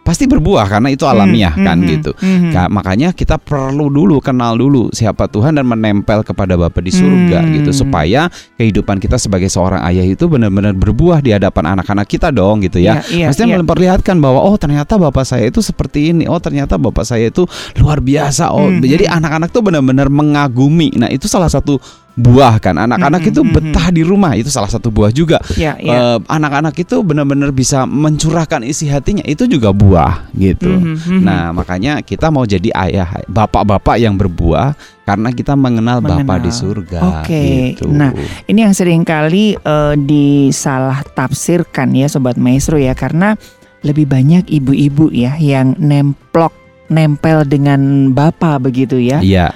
Pasti 0.00 0.26
berbuah 0.26 0.66
karena 0.66 0.90
itu 0.90 1.06
alamiah 1.06 1.54
Hmm, 1.54 1.62
kan 1.62 1.76
hmm, 1.78 1.87
gitu. 1.87 2.11
hmm. 2.18 2.50
Ka- 2.50 2.66
makanya 2.66 3.14
kita 3.14 3.38
perlu 3.38 3.87
dulu 3.87 4.18
kenal 4.18 4.59
dulu 4.59 4.90
siapa 4.90 5.30
Tuhan 5.30 5.54
dan 5.54 5.62
menempel 5.62 6.26
kepada 6.26 6.59
Bapa 6.59 6.82
di 6.82 6.90
surga 6.90 7.38
Hmm. 7.38 7.52
gitu 7.54 7.70
supaya 7.70 8.26
kehidupan 8.59 8.99
kita 8.99 9.20
sebagai 9.20 9.47
seorang 9.47 9.78
ayah 9.87 10.02
itu 10.02 10.26
benar-benar 10.26 10.75
berbuah 10.75 11.20
di 11.20 11.30
hadapan 11.30 11.78
anak-anak 11.78 12.11
kita 12.11 12.32
dong 12.32 12.59
gitu 12.59 12.82
ya. 12.82 12.99
Iya, 13.06 13.12
iya, 13.12 13.26
Maksudnya 13.30 13.49
iya. 13.54 13.61
memperlihatkan 13.62 14.16
bahwa 14.18 14.40
oh 14.42 14.56
ternyata 14.59 14.99
bapak 14.99 15.23
saya 15.23 15.47
itu 15.47 15.62
seperti 15.62 16.11
ini, 16.11 16.26
oh 16.26 16.40
ternyata 16.42 16.75
bapak 16.75 17.06
saya 17.06 17.30
itu 17.30 17.47
luar 17.78 18.02
biasa. 18.02 18.50
Oh 18.50 18.66
Hmm, 18.66 18.82
jadi 18.82 19.06
hmm. 19.06 19.16
anak-anak 19.20 19.49
tuh 19.54 19.62
benar-benar 19.62 20.11
mengagumi. 20.11 20.90
Nah 20.97 21.06
itu 21.06 21.30
salah 21.30 21.52
satu 21.52 21.78
buah 22.19 22.59
kan. 22.59 22.75
Anak-anak 22.76 23.23
Hmm, 23.23 23.31
itu 23.31 23.40
hmm, 23.43 23.52
betah 23.55 23.88
di 23.95 24.02
rumah 24.02 24.35
itu 24.35 24.50
salah 24.50 24.69
satu 24.69 24.90
buah 24.90 25.11
juga. 25.11 25.38
Ya, 25.55 25.79
ya. 25.79 26.17
Eh, 26.17 26.19
anak-anak 26.26 26.75
itu 26.76 27.00
benar-benar 27.00 27.50
bisa 27.55 27.87
mencurahkan 27.87 28.67
isi 28.67 28.90
hatinya 28.90 29.23
itu 29.25 29.47
juga 29.47 29.71
buah 29.71 30.31
gitu. 30.35 30.69
Mhm, 30.71 30.97
mhm. 30.99 31.21
Nah, 31.23 31.55
makanya 31.55 32.02
kita 32.02 32.29
mau 32.29 32.45
jadi 32.45 32.71
ayah, 32.75 33.23
bapak-bapak 33.31 33.97
yang 34.00 34.19
berbuah 34.19 34.75
karena 35.07 35.35
kita 35.35 35.59
mengenal, 35.59 35.99
Bapa 35.99 36.23
Mengenal. 36.23 36.45
di 36.47 36.50
surga. 36.55 36.99
Oke. 37.23 37.45
gitu. 37.75 37.90
Nah, 37.90 38.14
Ini 38.47 38.71
yang 38.71 38.75
sering 38.75 39.02
kali 39.02 39.59
eh, 39.59 39.95
disalah 39.99 41.02
tafsirkan 41.17 41.90
ya 41.95 42.07
sobat 42.07 42.38
maestro 42.38 42.79
ya 42.79 42.95
karena 42.95 43.35
lebih 43.81 44.07
banyak 44.07 44.45
ibu-ibu 44.47 45.09
ya 45.09 45.35
yang 45.40 45.73
nemplok 45.81 46.52
nempel 46.93 47.47
dengan 47.49 48.11
bapak 48.12 48.61
begitu 48.61 48.99
ya. 49.00 49.23
iya. 49.23 49.55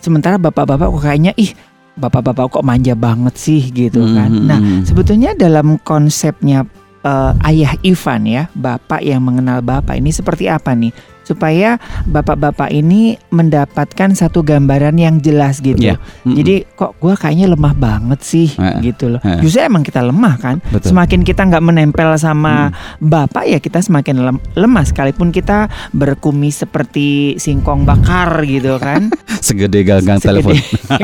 Sementara 0.00 0.40
bapak-bapak 0.40 0.88
kok 0.96 1.02
kayaknya 1.04 1.32
ih 1.36 1.52
bapak-bapak 2.00 2.48
kok 2.48 2.66
manja 2.66 2.96
banget 2.96 3.36
sih 3.36 3.62
gitu 3.70 4.00
kan. 4.16 4.32
Mhm, 4.32 4.46
Nah, 4.48 4.58
mhm. 4.58 4.88
sebetulnya 4.88 5.36
dalam 5.36 5.76
konsepnya 5.84 6.64
eh, 7.00 7.32
ayah 7.48 7.76
Ivan 7.80 8.28
ya, 8.28 8.42
bapak 8.52 9.00
yang 9.00 9.24
mengenal 9.24 9.60
bapak 9.60 9.96
ini 10.00 10.12
seperti 10.12 10.48
apa 10.48 10.72
nih? 10.76 10.92
Supaya 11.30 11.78
bapak-bapak 12.04 12.68
ini 12.68 13.14
mendapatkan 13.30 14.10
satu 14.12 14.42
gambaran 14.42 14.96
yang 14.96 15.16
jelas 15.16 15.58
gitu. 15.58 15.78
Iya. 15.80 15.94
Mhm. 16.24 16.34
Jadi 16.34 16.54
kok 16.68 16.98
gua 16.98 17.14
kayaknya 17.14 17.46
lemah 17.48 17.70
banget 17.72 18.20
sih 18.20 18.50
Heeh. 18.50 18.82
gitu 18.84 19.08
loh. 19.08 19.20
Heeh. 19.20 19.38
Justru 19.38 19.62
emang 19.62 19.80
kita 19.80 20.02
lemah 20.02 20.34
kan. 20.36 20.58
Betul. 20.66 20.90
Semakin 20.90 21.22
kita 21.22 21.46
nggak 21.46 21.62
menempel 21.62 22.10
sama 22.16 22.50
Hmm. 22.66 22.74
bapak 23.00 23.46
ya 23.46 23.58
kita 23.58 23.78
semakin 23.78 24.16
lem- 24.20 24.42
lemah 24.54 24.82
sekalipun 24.82 25.30
kita 25.30 25.66
berkumis 25.90 26.58
seperti 26.58 27.08
singkong 27.36 27.84
bakar 27.84 28.42
gitu 28.42 28.74
kan. 28.76 29.06
segede 29.40 29.80
gagang 29.82 30.18
Segede- 30.18 30.42
telepon. 30.42 30.56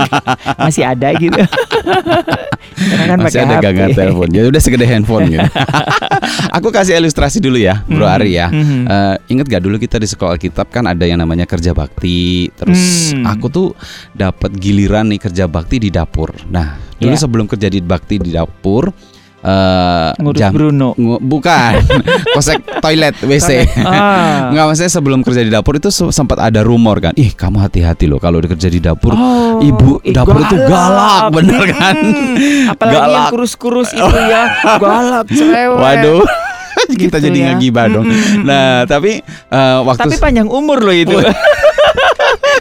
Masih 0.61 0.83
ada 0.85 1.09
gitu. 1.15 1.39
Kan 2.77 3.19
Masih 3.19 3.41
ada 3.41 3.57
HP. 3.57 3.65
gagang 3.65 3.91
telepon. 3.93 4.29
Ya 4.29 4.43
udah 4.45 4.59
segede 4.59 4.85
handphone 4.85 5.31
gitu. 5.31 5.47
Aku 6.57 6.69
kasih 6.69 6.97
ilustrasi 6.97 7.39
dulu 7.39 7.57
ya, 7.57 7.85
Bro 7.85 8.03
Mhm, 8.03 8.15
Ari 8.15 8.31
ya. 8.33 8.47
mhm. 8.49 8.81
Eh, 8.87 9.15
ingat 9.29 9.47
gak 9.47 9.63
dulu 9.63 9.77
kita 9.77 9.97
di 9.97 10.09
sekolah 10.17 10.33
Alkitab 10.33 10.67
kan 10.69 10.85
ada 10.85 11.05
yang 11.05 11.17
namanya 11.17 11.45
kerja 11.45 11.71
bakti. 11.71 12.49
Terus 12.51 13.13
Hmm. 13.13 13.29
aku 13.29 13.47
tuh 13.47 13.69
dapat 14.11 14.51
giliran 14.53 15.07
nih 15.07 15.21
kerja 15.21 15.45
bakti 15.45 15.77
di 15.79 15.89
dapur. 15.89 16.33
Nah, 16.47 16.75
dulu 16.95 17.13
Ya. 17.13 17.21
sebelum 17.21 17.45
kerja 17.45 17.69
di 17.69 17.79
bakti 17.79 18.17
di 18.17 18.33
dapur 18.33 18.89
eh 19.39 20.11
Ngurus 20.17 20.35
jam 20.35 20.51
Bruno. 20.51 20.91
ngu- 20.93 21.23
bukan 21.23 21.79
kosek 22.35 22.59
toilet 22.81 23.15
WC. 23.21 23.63
Ah. 23.79 24.51
Nggak 24.51 24.65
maksudnya 24.67 24.91
sebelum 24.91 25.21
kerja 25.21 25.39
di 25.39 25.53
dapur 25.53 25.77
itu 25.77 25.87
se- 25.89 26.11
sempat 26.11 26.41
ada 26.41 26.61
rumor 26.61 26.99
kan. 26.99 27.15
Ih, 27.15 27.31
kamu 27.31 27.61
hati-hati 27.61 28.05
loh 28.05 28.19
kalau 28.19 28.41
kerja 28.41 28.67
di 28.67 28.81
dapur. 28.81 29.15
Oh, 29.15 29.61
Ibu 29.61 30.03
ih, 30.03 30.11
dapur 30.11 30.41
itu 30.41 30.57
galak, 30.59 31.31
bener 31.31 31.63
kan? 31.71 31.95
Mm-mm. 31.95 32.35
Apalagi 32.69 32.91
yang 32.93 33.07
Galak. 33.07 33.29
kurus-kurus 33.31 33.89
itu 33.93 34.03
ya, 34.19 34.43
galak, 34.83 35.27
cerewet. 35.29 35.79
Waduh. 35.79 36.25
kita 37.01 37.17
Gitu 37.19 37.27
jadi 37.31 37.39
ya. 37.39 37.47
ngegibah 37.53 37.87
dong. 37.91 38.07
Mm-mm. 38.07 38.45
Nah, 38.45 38.85
tapi 38.85 39.21
eh, 39.25 39.79
waktu 39.85 40.01
Tapi 40.07 40.17
panjang 40.21 40.49
umur 40.49 40.81
loh 40.83 40.95
itu. 40.95 41.17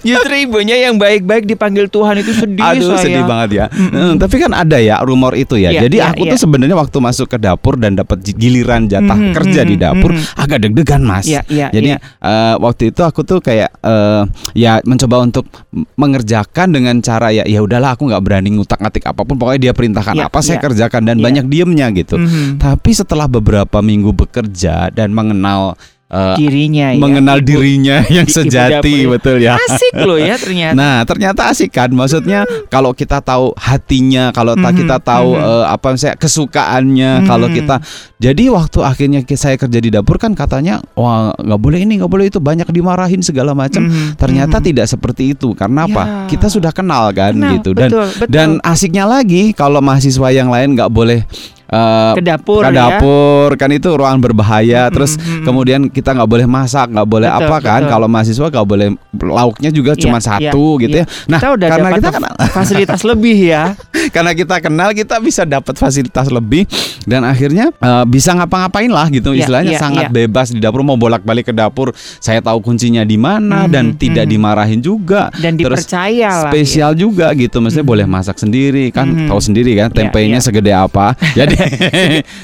Justru 0.01 0.33
ibunya 0.35 0.75
yang 0.81 0.95
baik-baik 0.95 1.45
dipanggil 1.45 1.87
Tuhan 1.87 2.19
itu 2.19 2.31
sedih 2.31 2.61
Aduh 2.61 2.93
saya. 2.93 3.03
sedih 3.05 3.23
banget 3.23 3.49
ya. 3.53 3.65
Mm-mm. 3.69 3.91
Hmm, 3.91 4.13
tapi 4.17 4.35
kan 4.37 4.51
ada 4.51 4.77
ya 4.77 4.99
rumor 4.99 5.31
itu 5.33 5.55
ya. 5.55 5.69
Iya, 5.69 5.87
Jadi 5.87 5.97
iya, 5.97 6.11
aku 6.11 6.23
iya. 6.25 6.31
tuh 6.33 6.39
sebenarnya 6.41 6.73
waktu 6.73 6.97
masuk 6.97 7.27
ke 7.27 7.37
dapur 7.37 7.75
dan 7.75 7.93
dapat 7.93 8.19
giliran 8.25 8.85
jatah 8.85 9.15
Mhm, 9.15 9.33
kerja 9.33 9.61
di 9.61 9.75
mhm, 9.75 9.81
dapur 9.81 10.11
mhm. 10.11 10.23
agak 10.35 10.57
deg-degan 10.61 11.01
mas. 11.01 11.25
Iya, 11.25 11.41
iya, 11.47 11.67
Jadi 11.69 11.89
iya. 11.93 11.99
eh, 12.01 12.55
waktu 12.57 12.89
itu 12.89 13.01
aku 13.01 13.21
tuh 13.21 13.39
kayak 13.39 13.69
eh, 13.77 14.21
ya 14.53 14.81
mencoba 14.81 15.21
untuk 15.21 15.45
mengerjakan 15.95 16.67
dengan 16.69 16.95
cara 16.99 17.29
ya 17.29 17.43
ya 17.43 17.59
udahlah 17.59 17.93
aku 17.93 18.07
nggak 18.07 18.21
berani 18.21 18.49
ngutak-ngatik 18.53 19.05
apa 19.05 19.21
pun 19.21 19.35
pokoknya 19.35 19.71
dia 19.71 19.73
perintahkan 19.73 20.15
Iya, 20.15 20.27
apa 20.27 20.39
saya 20.39 20.57
iya. 20.57 20.63
kerjakan 20.63 21.01
dan 21.03 21.17
Iya. 21.17 21.23
banyak 21.23 21.45
diemnya 21.47 21.87
gitu. 21.93 22.15
Mhm. 22.15 22.57
Tapi 22.57 22.91
setelah 22.91 23.25
beberapa 23.25 23.79
minggu 23.79 24.11
bekerja 24.11 24.89
dan 24.89 25.11
mengenal 25.11 25.75
eh, 26.15 26.35
dirinya 26.39 26.87
ya. 26.89 26.99
mengenal 26.99 27.37
ibu. 27.43 27.47
dirinya 27.51 27.97
yang 28.15 28.23
ibu 28.23 28.35
sejati 28.39 28.95
dapur. 29.03 29.11
betul 29.19 29.37
ya. 29.43 29.59
Asik 29.59 29.93
loh 29.99 30.15
ya 30.15 30.35
ternyata. 30.43 30.73
Nah, 30.73 30.95
ternyata 31.03 31.41
asik 31.51 31.69
kan. 31.69 31.91
Maksudnya 31.91 32.47
kalau 32.67 32.95
kita 32.95 33.19
tahu 33.19 33.51
hatinya, 33.55 34.31
kalau 34.31 34.55
Mhm, 34.55 34.71
kita 34.73 34.97
tahu 34.97 35.35
mhm. 35.35 35.43
eh, 35.43 35.65
apa 35.67 35.87
misalnya 35.91 36.15
kesukaannya, 36.15 37.11
Mhm. 37.19 37.27
kalau 37.27 37.47
kita 37.49 37.75
jadi 38.15 38.43
waktu 38.49 38.79
akhirnya 38.81 39.19
saya 39.35 39.59
kerja 39.59 39.77
di 39.77 39.91
dapur 39.91 40.15
kan 40.15 40.31
katanya 40.31 40.79
wah 40.95 41.35
nggak 41.35 41.59
boleh 41.59 41.79
ini 41.83 41.99
nggak 41.99 42.09
boleh 42.09 42.25
itu 42.27 42.39
banyak 42.39 42.65
dimarahin 42.71 43.19
segala 43.19 43.51
macam. 43.51 43.85
Mhm, 43.85 44.15
Ternyata 44.15 44.57
mhm. 44.57 44.65
tidak 44.65 44.85
seperti 44.87 45.35
itu. 45.35 45.51
Karena 45.51 45.85
apa? 45.85 46.03
Ya. 46.03 46.13
Kita 46.31 46.47
sudah 46.47 46.71
kenal 46.71 47.11
kan 47.11 47.35
Kenal, 47.35 47.59
gitu 47.59 47.75
dan 47.75 47.89
betul, 47.91 48.05
betul. 48.15 48.27
dan 48.31 48.49
asiknya 48.63 49.03
lagi 49.03 49.51
kalau 49.51 49.83
mahasiswa 49.83 50.29
yang 50.31 50.47
lain 50.47 50.73
nggak 50.73 50.89
boleh 50.89 51.27
eh, 51.75 52.13
ke 52.15 52.23
dapur 52.23 52.61
ke 52.61 52.71
ya. 52.71 52.77
dapur 52.87 53.49
kan 53.55 53.69
itu 53.69 53.89
ruangan 53.89 54.19
berbahaya 54.21 54.81
Mhm, 54.85 54.93
terus 54.93 55.11
mhm. 55.15 55.43
kemudian 55.43 55.81
kita 55.87 56.11
nggak 56.11 56.29
boleh 56.29 56.47
masak 56.47 56.87
nggak 56.87 57.05
boleh 57.05 57.27
Betul, 57.27 57.43
apa 57.43 57.57
kan 57.59 57.79
betul. 57.79 57.91
kalau 57.91 58.07
mahasiswa 58.07 58.47
nggak 58.47 58.65
boleh 58.65 58.87
lauknya 59.17 59.69
juga 59.69 59.91
Iya, 59.91 60.01
cuma 60.01 60.17
iya, 60.17 60.25
satu 60.25 60.65
gitu 60.77 60.95
iya. 60.95 61.03
ya 61.03 61.27
nah 61.27 61.37
kita 61.37 61.49
udah 61.51 61.67
karena 61.69 61.89
kita 61.93 62.09
kenal 62.11 62.33
fasilitas 62.57 63.01
lebih 63.03 63.37
ya. 63.37 63.63
karena 64.15 64.31
kita 64.31 64.55
kenal 64.59 64.89
kita 64.91 65.15
bisa 65.19 65.43
dapat 65.43 65.75
fasilitas 65.75 66.27
lebih 66.27 66.63
dan 67.03 67.21
akhirnya 67.21 67.69
eh, 67.71 68.05
bisa 68.05 68.31
ngapa-ngapain 68.33 68.87
lah 68.87 69.07
gitu 69.07 69.31
Iya, 69.31 69.39
istilahnya 69.41 69.73
iya, 69.73 69.81
sangat 69.81 70.05
iya. 70.07 70.15
bebas 70.15 70.47
di 70.49 70.59
dapur 70.59 70.81
mau 70.81 70.95
bolak-balik 70.95 71.45
ke 71.45 71.53
dapur 71.53 71.91
saya 72.17 72.39
tahu 72.39 72.61
kuncinya 72.61 73.01
di 73.01 73.15
mana 73.15 73.57
Mhm, 73.57 73.69
dan 73.69 73.85
tidak 73.93 74.25
mhm. 74.25 74.31
dimarahin 74.31 74.79
juga 74.79 75.27
Dan 75.35 75.55
Terus 75.55 75.81
dipercaya 75.81 76.29
lah. 76.39 76.43
spesial 76.47 76.91
juga 76.93 77.33
gitu 77.33 77.57
maksudnya 77.57 77.81
Mhm. 77.81 77.91
boleh 77.91 78.05
masak 78.05 78.37
sendiri 78.37 78.89
kan 78.89 79.05
Mhm. 79.05 79.27
tahu 79.27 79.39
sendiri 79.39 79.71
kan 79.75 79.89
Iya, 79.89 79.97
tempenya 79.97 80.37
iya. 80.37 80.43
segede 80.43 80.71
apa 80.71 81.13
jadi 81.37 81.55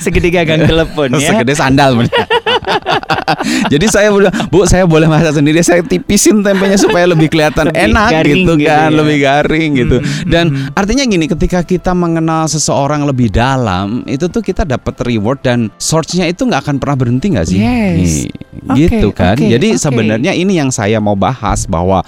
Segede 0.04 0.30
gagang 0.34 0.66
telepon 0.66 1.14
ya. 1.18 1.34
segede 1.34 1.54
sandal. 1.54 1.92
Jadi 3.72 3.86
saya 3.88 4.12
bilang, 4.12 4.34
Bu, 4.52 4.68
saya 4.68 4.84
boleh 4.84 5.08
masak 5.08 5.40
sendiri. 5.40 5.64
Saya 5.64 5.82
tipisin 5.86 6.44
tempenya 6.44 6.76
supaya 6.76 7.08
lebih 7.08 7.32
kelihatan 7.32 7.72
Lebih 7.72 7.86
enak 7.92 8.10
garing 8.12 8.36
gitu 8.44 8.54
gitu 8.60 8.68
kan, 8.68 8.90
ya. 8.92 8.98
lebih 9.00 9.18
garing 9.24 9.70
gitu. 9.78 9.98
Hmm, 10.00 10.28
Dan 10.28 10.46
hmm. 10.52 10.78
artinya 10.78 11.04
gini, 11.08 11.26
ketika 11.32 11.60
kita 11.64 11.92
mengenal 11.96 12.48
seseorang 12.52 13.08
lebih 13.08 13.32
dalam, 13.32 14.04
itu 14.06 14.28
tuh 14.28 14.44
kita 14.44 14.68
dapat 14.68 14.96
reward 15.08 15.40
dan 15.44 15.72
source-nya 15.80 16.28
itu 16.28 16.44
nggak 16.44 16.62
akan 16.68 16.76
pernah 16.78 16.98
berhenti 17.00 17.28
nggak 17.32 17.48
sih? 17.48 17.60
Yes. 17.60 17.96
Nih, 17.98 18.20
Oke, 18.68 18.78
gitu 18.88 19.10
kan. 19.16 19.36
oke, 19.40 19.48
Jadi 19.48 19.68
oke. 19.74 19.80
sebenarnya 19.82 20.32
ini 20.36 20.54
yang 20.60 20.70
saya 20.70 21.00
mau 21.02 21.16
bahas 21.16 21.66
bahwa 21.66 22.04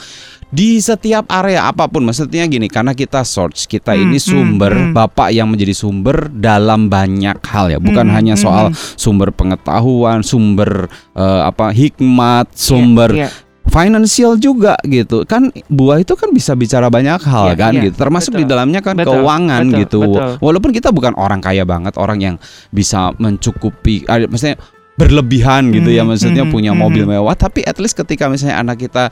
di 0.53 0.77
setiap 0.77 1.25
area 1.33 1.65
apa 1.65 1.89
pun 1.89 2.05
maksudnya 2.05 2.45
gini 2.45 2.69
karena 2.69 2.93
kita 2.93 3.25
search 3.25 3.65
kita 3.65 3.97
Hmm, 3.97 4.05
ini 4.05 4.21
hmm, 4.21 4.27
sumber 4.29 4.73
hmm. 4.73 4.93
bapak 4.93 5.33
yang 5.33 5.49
menjadi 5.49 5.73
sumber 5.73 6.29
dalam 6.29 6.93
banyak 6.93 7.41
hal 7.41 7.73
ya 7.73 7.81
bukan 7.81 8.05
Hmm, 8.05 8.13
hanya 8.13 8.35
hmm, 8.37 8.43
soal 8.45 8.65
hmm. 8.69 8.77
sumber 8.93 9.33
pengetahuan 9.33 10.21
sumber 10.21 10.85
eh, 11.17 11.41
apa 11.41 11.73
hikmat 11.73 12.53
sumber 12.53 13.09
Iya, 13.09 13.25
iya. 13.25 13.29
financial 13.65 14.37
juga 14.37 14.77
gitu 14.85 15.25
kan 15.25 15.49
buah 15.73 16.05
itu 16.05 16.13
kan 16.13 16.29
bisa 16.29 16.53
bicara 16.53 16.93
banyak 16.93 17.17
hal 17.25 17.49
Iya, 17.49 17.55
kan 17.57 17.73
iya, 17.73 17.83
gitu 17.89 17.95
termasuk 17.97 18.37
di 18.37 18.45
betul. 18.45 18.51
dalamnya 18.53 18.79
kan 18.85 18.93
Betul, 18.93 19.09
keuangan 19.25 19.63
betul, 19.65 19.79
gitu 19.81 19.99
betul. 20.05 20.29
walaupun 20.37 20.69
kita 20.69 20.89
bukan 20.93 21.17
orang 21.17 21.41
kaya 21.41 21.65
banget 21.65 21.97
orang 21.97 22.21
yang 22.21 22.35
bisa 22.69 23.09
mencukupi 23.17 24.05
ada 24.05 24.29
maksudnya 24.29 24.61
berlebihan 24.93 25.73
gitu 25.73 25.89
ya 25.89 26.05
Mhm, 26.05 26.13
maksudnya 26.13 26.45
mhm, 26.45 26.53
punya 26.53 26.71
mhm. 26.77 26.79
mobil 26.79 27.03
mewah 27.09 27.33
tapi 27.33 27.65
at 27.65 27.81
least 27.81 27.97
ketika 27.97 28.29
misalnya 28.29 28.61
anak 28.61 28.77
kita 28.77 29.09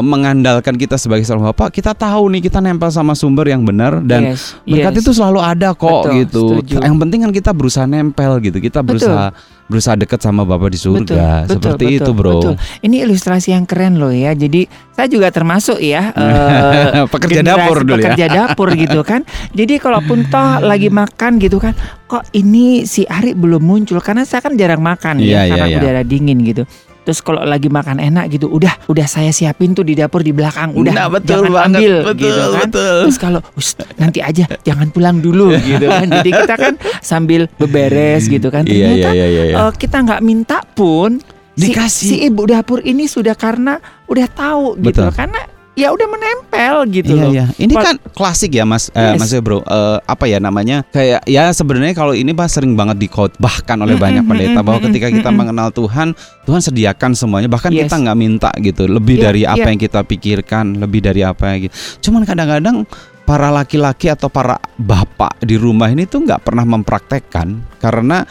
mengandalkan 0.00 0.74
kita 0.74 0.96
sebagai 0.96 1.22
seorang 1.22 1.52
bapak 1.52 1.74
kita 1.74 1.92
tahu 1.92 2.32
nih 2.32 2.48
kita 2.48 2.58
nempel 2.58 2.88
sama 2.88 3.12
sumber 3.12 3.46
yang 3.46 3.62
benar 3.62 4.00
dan 4.00 4.32
Yes, 4.32 4.56
berkat 4.64 4.94
yes. 4.96 5.02
itu 5.04 5.10
selalu 5.14 5.38
ada 5.44 5.76
kok 5.76 6.08
Betul, 6.08 6.14
gitu 6.24 6.44
setuju. 6.64 6.74
yang 6.80 6.96
penting 6.96 7.20
kan 7.22 7.30
kita 7.30 7.50
berusaha 7.52 7.84
nempel 7.84 8.40
gitu 8.40 8.58
kita 8.58 8.80
Betul. 8.80 8.96
berusaha 9.04 9.26
berusaha 9.64 9.96
dekat 9.96 10.20
sama 10.20 10.44
bapak 10.44 10.72
di 10.72 10.78
surga 10.80 11.48
Betul, 11.48 11.52
seperti 11.56 11.84
betul, 11.88 11.98
itu 12.00 12.10
bro 12.12 12.32
betul. 12.36 12.54
Ini 12.84 12.96
ilustrasi 13.08 13.56
yang 13.56 13.64
keren 13.64 13.96
loh 13.96 14.12
ya. 14.12 14.36
Jadi 14.36 14.68
saya 14.92 15.08
juga 15.08 15.32
termasuk 15.32 15.80
ya 15.80 16.12
eh, 16.20 17.08
Pekerja 17.08 17.40
dapur 17.40 17.80
dulu 17.80 17.96
ya. 17.96 18.12
Pekerja 18.12 18.26
dapur 18.28 18.68
gitu 18.84 19.00
kan. 19.00 19.24
Jadi 19.56 19.80
kalaupun 19.80 20.28
toh 20.28 20.60
lagi 20.60 20.92
makan 20.92 21.40
gitu 21.40 21.56
kan, 21.56 21.72
kok 22.04 22.28
ini 22.36 22.84
si 22.84 23.08
Ari 23.08 23.32
belum 23.32 23.64
muncul 23.64 24.04
karena 24.04 24.28
saya 24.28 24.44
kan 24.44 24.52
jarang 24.52 24.84
makan 24.84 25.24
Iya, 25.24 25.48
ya 25.48 25.56
karena 25.56 25.66
iya. 25.72 25.78
udara 25.80 26.02
dingin 26.04 26.44
gitu. 26.44 26.68
Terus 27.04 27.20
kalau 27.20 27.40
lagi 27.40 27.68
makan 27.68 28.00
enak 28.02 28.26
gitu, 28.28 28.48
udah 28.48 28.72
udah 28.84 29.04
saya 29.04 29.28
siapin 29.28 29.70
tuh 29.70 29.80
di 29.80 29.92
dapur 29.92 30.20
di 30.20 30.32
belakang, 30.32 30.72
udah 30.72 30.90
Nah, 30.90 31.06
betul 31.06 31.44
jangan 31.44 31.52
banget, 31.52 31.78
ambil 31.78 31.94
betul, 32.02 32.16
gitu 32.18 32.42
kan. 32.42 32.60
betul. 32.64 32.96
Terus 33.04 33.18
kalau 33.18 33.40
"Us, 33.54 33.68
nanti 33.94 34.18
aja 34.18 34.44
jangan 34.60 34.88
pulang 34.88 35.16
dulu 35.18 35.52
gitu 35.54 35.84
kan. 35.84 36.08
Jadi 36.10 36.30
kita 36.32 36.54
kan 36.54 36.74
sambil 37.00 37.46
beberes 37.54 38.26
gitu 38.26 38.48
kan. 38.48 38.64
Iya, 38.64 38.72
Ternyata 38.90 39.08
iya, 39.12 39.26
iya, 39.26 39.42
iya. 39.46 39.56
eh, 39.60 39.72
kita 39.74 39.96
nggak 40.00 40.20
minta 40.20 40.64
pun 40.66 41.20
si- 41.52 41.70
Dikasih. 41.70 42.08
si, 42.08 42.16
ibu 42.24 42.42
dapur 42.44 42.80
ini 42.80 43.04
sudah 43.04 43.32
karena 43.32 43.76
udah 44.04 44.26
tahu 44.26 44.80
gitu 44.80 45.04
Betul. 45.04 45.08
karena 45.12 45.40
ya 45.74 45.90
udah 45.90 46.06
menempel 46.06 46.74
gitu 46.90 47.18
Iya 47.18 47.22
loh. 47.22 47.32
iya. 47.34 47.46
Ini 47.58 47.74
kan 47.74 47.94
klasik 48.14 48.54
ya 48.54 48.62
Mas 48.62 48.94
eh, 48.94 49.14
Yes. 49.14 49.18
Mas 49.18 49.34
Bro. 49.42 49.60
Eh, 49.60 49.98
apa 50.00 50.24
ya 50.26 50.38
namanya? 50.38 50.86
Kayak 50.88 51.26
ya 51.26 51.50
sebenarnya 51.50 51.94
kalau 51.94 52.14
ini 52.14 52.30
Pak 52.30 52.46
sering 52.46 52.78
banget 52.78 53.02
dikhotbahkan 53.02 53.76
oleh 53.82 53.98
banyak 53.98 54.22
pendeta 54.24 54.62
bahwa 54.62 54.86
ketika 54.86 55.10
kita 55.10 55.30
mengenal 55.30 55.74
Tuhan, 55.74 56.14
Tuhan 56.46 56.60
sediakan 56.62 57.18
semuanya. 57.18 57.50
Bahkan 57.50 57.74
Yes. 57.74 57.90
kita 57.90 57.96
nggak 58.00 58.18
minta 58.18 58.50
gitu, 58.62 58.86
lebih 58.86 59.18
Iya, 59.18 59.24
dari 59.30 59.42
apa 59.42 59.66
iya. 59.66 59.70
yang 59.74 59.80
kita 59.82 60.00
pikirkan, 60.06 60.64
lebih 60.78 61.00
dari 61.02 61.20
apa 61.26 61.42
yang 61.50 61.66
gitu. 61.66 61.74
Cuman 62.06 62.22
kadang-kadang 62.22 62.86
para 63.24 63.48
laki-laki 63.48 64.12
atau 64.12 64.28
para 64.28 64.60
bapak 64.76 65.40
di 65.40 65.56
rumah 65.56 65.88
ini 65.88 66.04
tuh 66.04 66.22
nggak 66.22 66.44
pernah 66.44 66.62
mempraktekkan 66.62 67.80
karena 67.80 68.22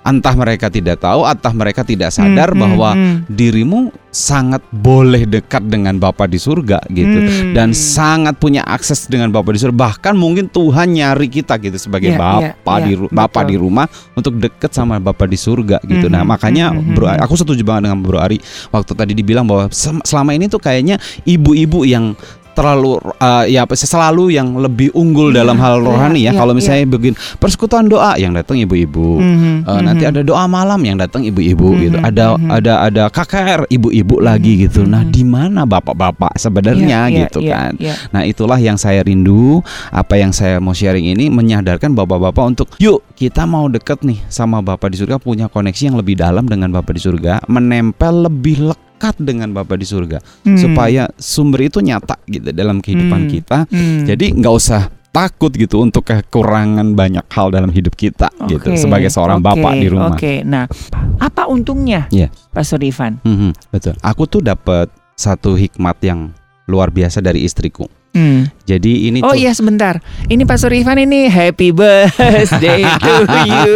entah 0.00 0.32
mereka 0.32 0.66
tidak 0.66 0.96
tahu, 0.98 1.22
entah 1.22 1.52
mereka 1.52 1.84
tidak 1.84 2.08
sadar 2.08 2.50
Hmm, 2.50 2.56
hmm, 2.56 2.62
bahwa 2.62 2.90
hmm. 2.96 3.16
dirimu 3.28 3.80
sangat 4.08 4.58
boleh 4.68 5.22
dekat 5.22 5.62
dengan 5.62 5.94
Bapa 5.94 6.24
di 6.24 6.34
surga 6.34 6.82
gitu 6.88 7.14
Hmm. 7.20 7.52
dan 7.52 7.70
sangat 7.70 8.34
punya 8.34 8.64
akses 8.64 9.06
dengan 9.06 9.30
Bapa 9.30 9.52
di 9.52 9.60
surga 9.60 9.70
bahkan 9.70 10.14
mungkin 10.14 10.48
Tuhan 10.48 10.90
nyari 10.90 11.30
kita 11.30 11.54
gitu 11.56 11.78
sebagai 11.78 12.10
Iya, 12.10 12.18
Bapa 12.18 12.74
iya, 12.76 12.82
di 12.82 12.90
iya, 12.90 12.98
ru- 12.98 13.12
Bapa 13.12 13.40
betul. 13.40 13.50
di 13.50 13.56
rumah 13.56 13.86
untuk 14.12 14.34
deket 14.34 14.72
sama 14.72 14.98
Bapa 14.98 15.24
di 15.24 15.36
surga 15.36 15.78
gitu. 15.84 16.08
Nah, 16.08 16.24
Mhm, 16.24 16.28
makanya 16.28 16.66
mhm, 16.72 16.90
Bro 16.90 17.06
aku 17.06 17.34
setuju 17.36 17.62
banget 17.62 17.86
dengan 17.86 18.00
Bro 18.00 18.18
Ari 18.18 18.42
waktu 18.68 18.92
tadi 18.92 19.12
dibilang 19.12 19.46
bahwa 19.46 19.70
selama 20.02 20.32
ini 20.32 20.48
tuh 20.48 20.58
kayaknya 20.58 20.96
ibu-ibu 21.22 21.84
yang 21.84 22.16
terlalu 22.52 22.98
eh, 23.18 23.56
ya 23.56 23.62
selalu 23.66 24.34
yang 24.34 24.54
lebih 24.58 24.92
unggul 24.92 25.30
Iya, 25.30 25.42
dalam 25.46 25.56
hal 25.62 25.80
rohani 25.80 26.26
ya. 26.26 26.32
iya, 26.34 26.38
Kalau 26.38 26.52
iya. 26.52 26.58
misalnya 26.58 26.84
begini 26.90 27.16
persekutuan 27.38 27.86
doa 27.86 28.18
yang 28.18 28.34
datang 28.34 28.58
ibu-ibu. 28.58 29.18
Mhm, 29.20 29.54
Eh, 29.66 29.80
nanti 29.84 30.04
mhm. 30.04 30.10
ada 30.12 30.20
doa 30.26 30.44
malam 30.50 30.80
yang 30.82 30.96
datang 30.98 31.22
ibu-ibu 31.22 31.74
Mhm, 31.74 31.80
gitu. 31.86 31.96
Ada 32.02 32.24
mhm. 32.36 32.48
ada 32.50 32.72
ada 32.86 33.02
KKR 33.08 33.60
ibu-ibu 33.70 34.18
lagi 34.18 34.66
gitu. 34.66 34.82
Nah, 34.84 35.06
mhm. 35.06 35.12
di 35.12 35.22
mana 35.22 35.62
bapak-bapak 35.64 36.36
sebenarnya 36.36 37.08
Iya, 37.08 37.10
iya, 37.10 37.20
gitu 37.26 37.38
iya, 37.44 37.54
kan. 37.56 37.72
iya. 37.78 37.94
Nah, 38.10 38.22
itulah 38.26 38.58
yang 38.58 38.76
saya 38.76 39.00
rindu, 39.04 39.62
apa 39.90 40.18
yang 40.18 40.32
saya 40.34 40.58
mau 40.58 40.74
sharing 40.74 41.12
ini 41.12 41.28
menyadarkan 41.30 41.92
bapak-bapak 41.94 42.44
untuk 42.44 42.68
yuk 42.82 43.04
kita 43.14 43.44
mau 43.44 43.68
deket 43.68 44.00
nih 44.02 44.18
sama 44.32 44.60
Bapak 44.60 44.92
di 44.92 44.96
surga 45.00 45.16
punya 45.20 45.46
koneksi 45.48 45.92
yang 45.92 45.96
lebih 46.00 46.16
dalam 46.16 46.44
dengan 46.48 46.72
Bapak 46.72 46.96
di 46.96 47.02
surga, 47.02 47.44
menempel 47.48 48.28
lebih 48.28 48.72
lekat 48.72 48.89
dengan 49.16 49.48
Bapak 49.50 49.80
di 49.80 49.86
surga 49.88 50.20
Hmm. 50.44 50.60
supaya 50.60 51.08
sumber 51.16 51.66
itu 51.66 51.80
nyata 51.80 52.20
gitu 52.26 52.52
dalam 52.52 52.78
kehidupan 52.78 53.26
Hmm. 53.26 53.30
kita. 53.30 53.58
Hmm. 53.66 54.04
Jadi 54.04 54.36
nggak 54.36 54.54
usah 54.54 54.82
takut 55.10 55.50
gitu 55.50 55.82
untuk 55.82 56.06
kekurangan 56.06 56.94
banyak 56.94 57.26
hal 57.26 57.50
dalam 57.50 57.74
hidup 57.74 57.98
kita 57.98 58.30
gitu 58.46 58.70
Oke, 58.70 58.78
sebagai 58.78 59.10
seorang 59.10 59.42
oke, 59.42 59.46
bapak 59.50 59.72
di 59.74 59.88
rumah. 59.90 60.14
Oke, 60.14 60.46
nah 60.46 60.70
apa 61.18 61.50
untungnya, 61.50 62.06
Iya. 62.08 62.30
Pastor 62.54 62.78
Ivan? 62.78 63.18
Mhm, 63.26 63.74
betul. 63.74 63.98
Aku 64.00 64.30
tuh 64.30 64.38
dapat 64.38 64.86
satu 65.18 65.58
hikmat 65.58 65.98
yang 66.00 66.30
luar 66.70 66.94
biasa 66.94 67.18
dari 67.18 67.42
istriku. 67.42 67.90
Hmm. 68.10 68.50
Jadi 68.66 69.06
ini 69.06 69.22
Oh 69.22 69.30
tuh 69.30 69.38
iya 69.38 69.54
sebentar, 69.54 70.02
ini 70.26 70.42
Pastor 70.42 70.74
Ivan 70.74 70.98
ini 70.98 71.30
Happy 71.30 71.70
birthday 71.70 72.82
to 73.02 73.14
you, 73.46 73.70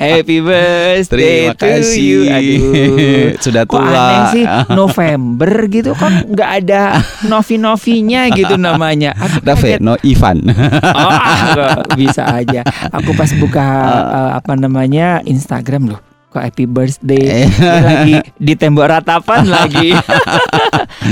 Happy 0.00 0.40
birthday 0.40 1.52
terima 1.52 1.60
to 1.60 1.64
kasih. 1.68 2.00
you. 2.00 2.20
Aduh. 2.28 3.28
Sudah 3.44 3.62
Kok 3.68 3.76
tua. 3.76 3.92
aneh 3.92 4.20
sih 4.32 4.44
November 4.80 5.52
gitu 5.68 5.92
kan 5.92 6.24
nggak 6.24 6.50
ada 6.64 7.04
novi-novinya 7.28 8.32
gitu 8.32 8.56
namanya. 8.56 9.12
Aku 9.16 9.44
no 9.80 10.00
Ivan. 10.00 10.48
Oh, 10.92 11.12
nggak 11.52 11.92
bisa 11.96 12.24
aja. 12.24 12.64
Aku 12.88 13.12
pas 13.12 13.28
buka 13.36 13.64
eh, 14.00 14.30
apa 14.32 14.52
namanya 14.56 15.20
Instagram 15.24 15.92
loh. 15.92 16.00
Kok 16.32 16.40
happy 16.40 16.64
birthday 16.64 17.44
Eh. 17.44 17.48
Lagi 17.60 18.16
di 18.40 18.56
tembok 18.56 18.88
ratapan 18.88 19.44
lagi. 19.44 19.92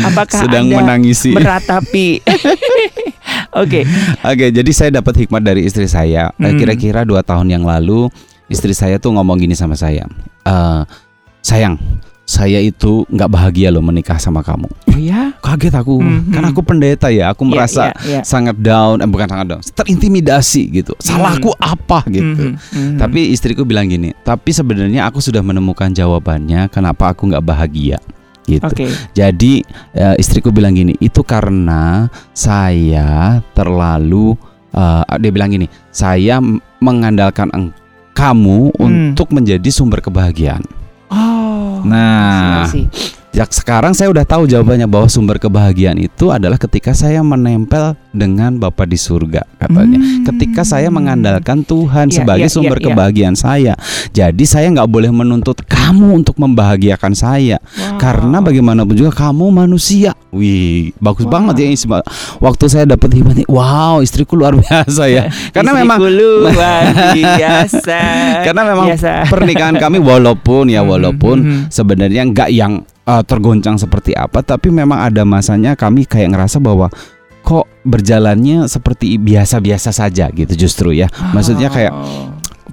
Apakah 0.03 0.41
Sedang 0.43 0.67
Anda 0.67 0.77
menangisi. 0.81 1.35
meratapi? 1.39 2.09
Oke. 3.61 3.83
Oke, 4.23 4.47
jadi 4.51 4.71
saya 4.71 4.91
dapat 4.93 5.27
hikmat 5.27 5.43
dari 5.43 5.67
istri 5.67 5.87
saya. 5.87 6.31
Eh, 6.37 6.51
Hmm. 6.51 6.59
Kira-kira 6.59 7.03
dua 7.03 7.21
tahun 7.21 7.51
yang 7.51 7.63
lalu, 7.63 8.07
istri 8.47 8.71
saya 8.71 8.97
tuh 8.97 9.11
ngomong 9.13 9.39
gini 9.39 9.55
sama 9.55 9.75
saya. 9.75 10.07
"Eh, 10.43 10.81
sayang, 11.41 11.79
saya 12.23 12.59
itu 12.59 13.03
nggak 13.11 13.27
bahagia 13.27 13.75
loh 13.75 13.83
menikah 13.83 14.15
sama 14.17 14.39
kamu. 14.41 14.71
Oh 14.87 14.95
ya. 14.95 15.35
Kaget 15.43 15.75
aku, 15.75 15.99
Mhm. 15.99 16.31
kan 16.31 16.45
aku 16.47 16.61
pendeta 16.63 17.11
ya. 17.11 17.35
Aku 17.35 17.43
Iya, 17.43 17.51
merasa 17.51 17.83
iya, 17.91 17.95
iya. 18.07 18.21
sangat 18.23 18.55
down, 18.55 19.03
eh, 19.03 19.09
bukan 19.09 19.27
sangat 19.27 19.47
down, 19.51 19.61
terintimidasi 19.67 20.63
gitu. 20.73 20.95
Salahku 21.03 21.51
apa 21.59 22.07
gitu. 22.07 22.55
Tapi 22.97 23.35
istriku 23.35 23.67
bilang 23.67 23.91
gini, 23.91 24.15
tapi 24.23 24.55
sebenarnya 24.55 25.11
aku 25.11 25.19
sudah 25.19 25.43
menemukan 25.43 25.91
jawabannya 25.91 26.71
kenapa 26.71 27.11
aku 27.11 27.27
nggak 27.27 27.43
bahagia 27.43 27.99
gitu. 28.45 28.65
Oke. 28.65 28.87
Jadi 29.13 29.65
eh, 29.93 30.15
istriku 30.17 30.49
bilang 30.49 30.73
gini, 30.73 30.97
itu 30.97 31.21
karena 31.21 32.09
saya 32.33 33.39
terlalu 33.53 34.35
eh, 34.71 35.03
dia 35.19 35.31
bilang 35.31 35.51
gini, 35.51 35.67
saya 35.91 36.39
mengandalkan 36.79 37.51
eng- 37.51 37.75
kamu 38.11 38.75
Hmm. 38.75 38.85
untuk 39.13 39.33
menjadi 39.33 39.69
sumber 39.71 40.01
kebahagiaan. 40.01 40.61
Oh. 41.09 41.81
Nah, 41.83 42.69
see. 42.69 42.85
Ya, 43.31 43.47
sekarang 43.47 43.95
saya 43.95 44.11
udah 44.11 44.27
tahu 44.27 44.51
jawabannya 44.51 44.91
bahwa 44.91 45.07
sumber 45.07 45.39
kebahagiaan 45.39 45.95
itu 45.97 46.35
adalah 46.35 46.59
ketika 46.59 46.91
saya 46.91 47.23
menempel 47.23 47.95
dengan 48.11 48.59
Bapa 48.59 48.83
di 48.83 48.99
surga 48.99 49.47
katanya. 49.55 50.03
Hmm. 50.03 50.27
Ketika 50.27 50.67
saya 50.67 50.91
mengandalkan 50.91 51.63
Tuhan 51.63 52.11
Iya, 52.11 52.17
sebagai 52.21 52.51
iya, 52.51 52.53
sumber 52.53 52.77
iya, 52.77 52.83
iya. 52.83 52.87
kebahagiaan 52.91 53.37
saya. 53.39 53.73
Jadi 54.11 54.45
saya 54.45 54.67
nggak 54.75 54.91
boleh 54.91 55.15
menuntut 55.15 55.63
kamu 55.63 56.21
untuk 56.21 56.43
membahagiakan 56.43 57.15
saya. 57.15 57.63
Wow. 57.63 57.90
Karena 58.01 58.41
bagaimanapun 58.41 58.97
juga 58.97 59.13
kamu 59.13 59.53
manusia. 59.53 60.17
Wih, 60.33 60.97
bagus 60.97 61.29
Wow. 61.29 61.33
banget 61.37 61.55
ya 61.61 61.69
Isma. 61.69 61.99
Waktu 62.41 62.65
saya 62.67 62.85
dapat 62.89 63.13
hikmat 63.13 63.35
ini, 63.37 63.47
wow, 63.47 64.01
istriku 64.01 64.35
luar 64.35 64.57
biasa 64.57 65.05
ya. 65.05 65.29
Karena 65.55 65.77
Istriku 65.77 65.85
memang 65.85 65.99
luar 66.01 66.83
biasa. 67.19 68.01
karena 68.41 68.63
memang 68.65 68.87
Biasa. 68.89 69.13
pernikahan 69.33 69.77
kami 69.77 70.01
walaupun 70.01 70.67
ya 70.67 70.81
Mhm, 70.81 70.89
walaupun 70.89 71.37
mhm. 71.39 71.61
sebenarnya 71.69 72.25
nggak 72.25 72.49
yang 72.49 72.81
uh, 73.05 73.21
tergoncang 73.21 73.77
seperti 73.77 74.17
apa, 74.17 74.41
tapi 74.41 74.73
memang 74.73 74.97
ada 74.99 75.23
masanya 75.23 75.77
kami 75.77 76.09
kayak 76.09 76.33
ngerasa 76.33 76.57
bahwa 76.57 76.89
kok 77.41 77.69
berjalannya 77.83 78.65
seperti 78.65 79.17
biasa-biasa 79.17 79.93
saja 79.93 80.29
gitu 80.31 80.57
justru 80.57 80.97
ya. 80.97 81.13
Maksudnya 81.31 81.69
kayak. 81.69 81.93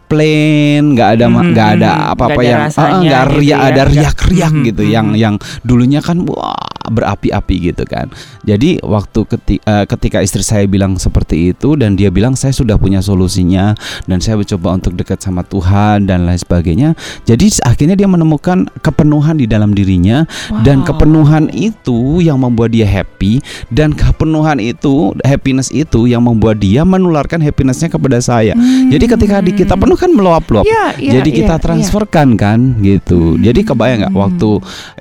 Plain, 0.07 0.95
nggak 0.95 1.09
ada 1.19 1.25
Mhm, 1.27 1.51
nggak 1.51 1.69
ada 1.77 1.91
mhm. 1.91 2.11
apa-apa 2.15 2.39
Nggak 2.39 2.49
yang 2.49 2.61
ah, 2.71 2.99
nggak 3.03 3.23
gitu 3.27 3.37
riak, 3.37 3.59
ya, 3.59 3.67
ada 3.67 3.81
riak-riak 3.85 4.53
Mhm, 4.55 4.63
gitu 4.71 4.83
yang 4.87 5.07
mhm. 5.11 5.19
yang 5.19 5.35
dulunya 5.61 5.99
kan 5.99 6.17
wah 6.23 6.55
berapi-api 6.87 7.71
gitu 7.71 7.83
kan. 7.83 8.07
Jadi 8.43 8.79
waktu 8.81 9.19
keti- 9.27 9.61
eh, 9.61 9.85
ketika 9.85 10.19
istri 10.19 10.41
saya 10.41 10.65
bilang 10.65 10.95
seperti 10.97 11.51
itu 11.51 11.75
dan 11.75 11.93
dia 11.93 12.07
bilang 12.09 12.33
saya 12.33 12.51
sudah 12.51 12.79
punya 12.79 12.99
solusinya 12.99 13.75
dan 14.07 14.17
saya 14.19 14.39
mencoba 14.39 14.79
untuk 14.79 14.95
dekat 14.95 15.19
sama 15.19 15.43
Tuhan 15.43 16.07
dan 16.07 16.23
lain 16.25 16.39
sebagainya. 16.39 16.89
Jadi 17.27 17.59
akhirnya 17.63 17.95
dia 17.95 18.07
menemukan 18.07 18.67
kepenuhan 18.79 19.37
di 19.37 19.45
dalam 19.45 19.71
dirinya 19.71 20.23
dan 20.63 20.81
Wow. 20.81 20.93
kepenuhan 20.93 21.49
itu 21.51 22.21
yang 22.21 22.39
membuat 22.39 22.71
dia 22.71 22.85
happy 22.85 23.41
dan 23.67 23.91
kepenuhan 23.91 24.61
itu 24.61 25.11
happiness 25.25 25.73
itu 25.73 26.05
yang 26.05 26.23
membuat 26.23 26.61
dia 26.61 26.85
menularkan 26.87 27.41
happinessnya 27.41 27.91
kepada 27.91 28.21
saya. 28.21 28.53
Jadi 28.87 29.05
ketika 29.05 29.41
di 29.41 29.51
kita 29.51 29.75
penuh 29.75 29.97
kan 29.97 30.13
meluap-luap. 30.13 30.63
Ya, 30.63 30.93
ya, 30.95 31.19
Jadi 31.19 31.43
kita 31.43 31.57
ya, 31.57 31.61
transferkan 31.61 32.37
kan 32.39 32.77
gitu. 32.79 33.35
Jadi 33.37 33.65
kebayang 33.65 34.07
nggak 34.07 34.13
Hmm. 34.13 34.23
waktu 34.23 34.49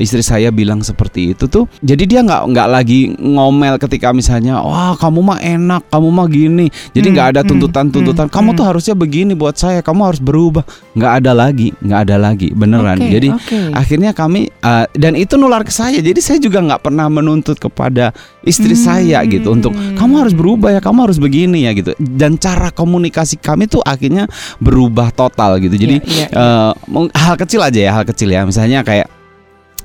istri 0.00 0.22
saya 0.24 0.48
bilang 0.50 0.80
seperti 0.82 1.32
itu 1.32 1.46
tuh. 1.46 1.68
Jadi 1.82 2.04
dia 2.06 2.20
nggak 2.24 2.42
nggak 2.52 2.68
lagi 2.68 3.00
ngomel 3.16 3.76
ketika 3.76 4.12
misalnya 4.12 4.60
wah 4.60 4.96
kamu 4.96 5.20
mah 5.20 5.38
enak, 5.38 5.82
kamu 5.88 6.08
mah 6.08 6.26
gini. 6.26 6.66
Jadi 6.92 7.06
Hmm, 7.06 7.14
nggak 7.16 7.28
ada 7.32 7.40
hmm, 7.42 7.50
tuntutan-tuntutan. 7.52 8.26
hmm, 8.28 8.34
Kamu 8.34 8.48
hmm. 8.52 8.58
tuh 8.58 8.64
harusnya 8.64 8.94
begini 8.94 9.32
buat 9.32 9.56
saya. 9.56 9.80
Kamu 9.80 10.00
harus 10.04 10.20
berubah. 10.20 10.64
Nggak 10.92 11.12
ada 11.20 11.32
lagi, 11.32 11.68
nggak 11.76 12.00
ada 12.08 12.16
lagi 12.16 12.48
beneran. 12.52 12.96
Oke, 12.96 13.12
Jadi 13.12 13.28
oke. 13.28 13.58
akhirnya 13.72 14.10
kami 14.12 14.48
uh, 14.60 14.88
dan 14.92 15.12
itu 15.14 15.36
nular 15.36 15.60
ke 15.60 15.70
saya. 15.70 16.00
Jadi 16.00 16.20
saya 16.20 16.38
juga 16.40 16.64
nggak 16.64 16.80
pernah 16.80 17.06
menuntut 17.06 17.56
kepada 17.56 18.12
istri 18.40 18.72
Hmm. 18.72 18.84
saya 18.86 19.18
gitu 19.24 19.50
untuk 19.50 19.72
kamu 19.72 20.14
harus 20.22 20.32
berubah 20.32 20.70
ya, 20.70 20.80
kamu 20.80 21.10
harus 21.10 21.18
begini 21.18 21.64
ya 21.64 21.72
gitu. 21.72 21.92
Dan 21.98 22.36
cara 22.36 22.70
komunikasi 22.70 23.36
kami 23.36 23.66
tuh 23.66 23.82
akhirnya 23.82 24.28
berubah 24.58 25.10
total 25.10 25.58
gitu. 25.58 25.76
Jadi 25.76 25.96
iya, 26.04 26.26
iya. 26.26 26.28
eh, 26.30 26.70
mung- 26.86 27.12
hal 27.12 27.36
kecil 27.36 27.60
aja 27.60 27.80
ya, 27.80 27.90
hal 27.92 28.04
kecil 28.04 28.28
ya. 28.28 28.42
Misalnya 28.42 28.80
kayak 28.80 29.08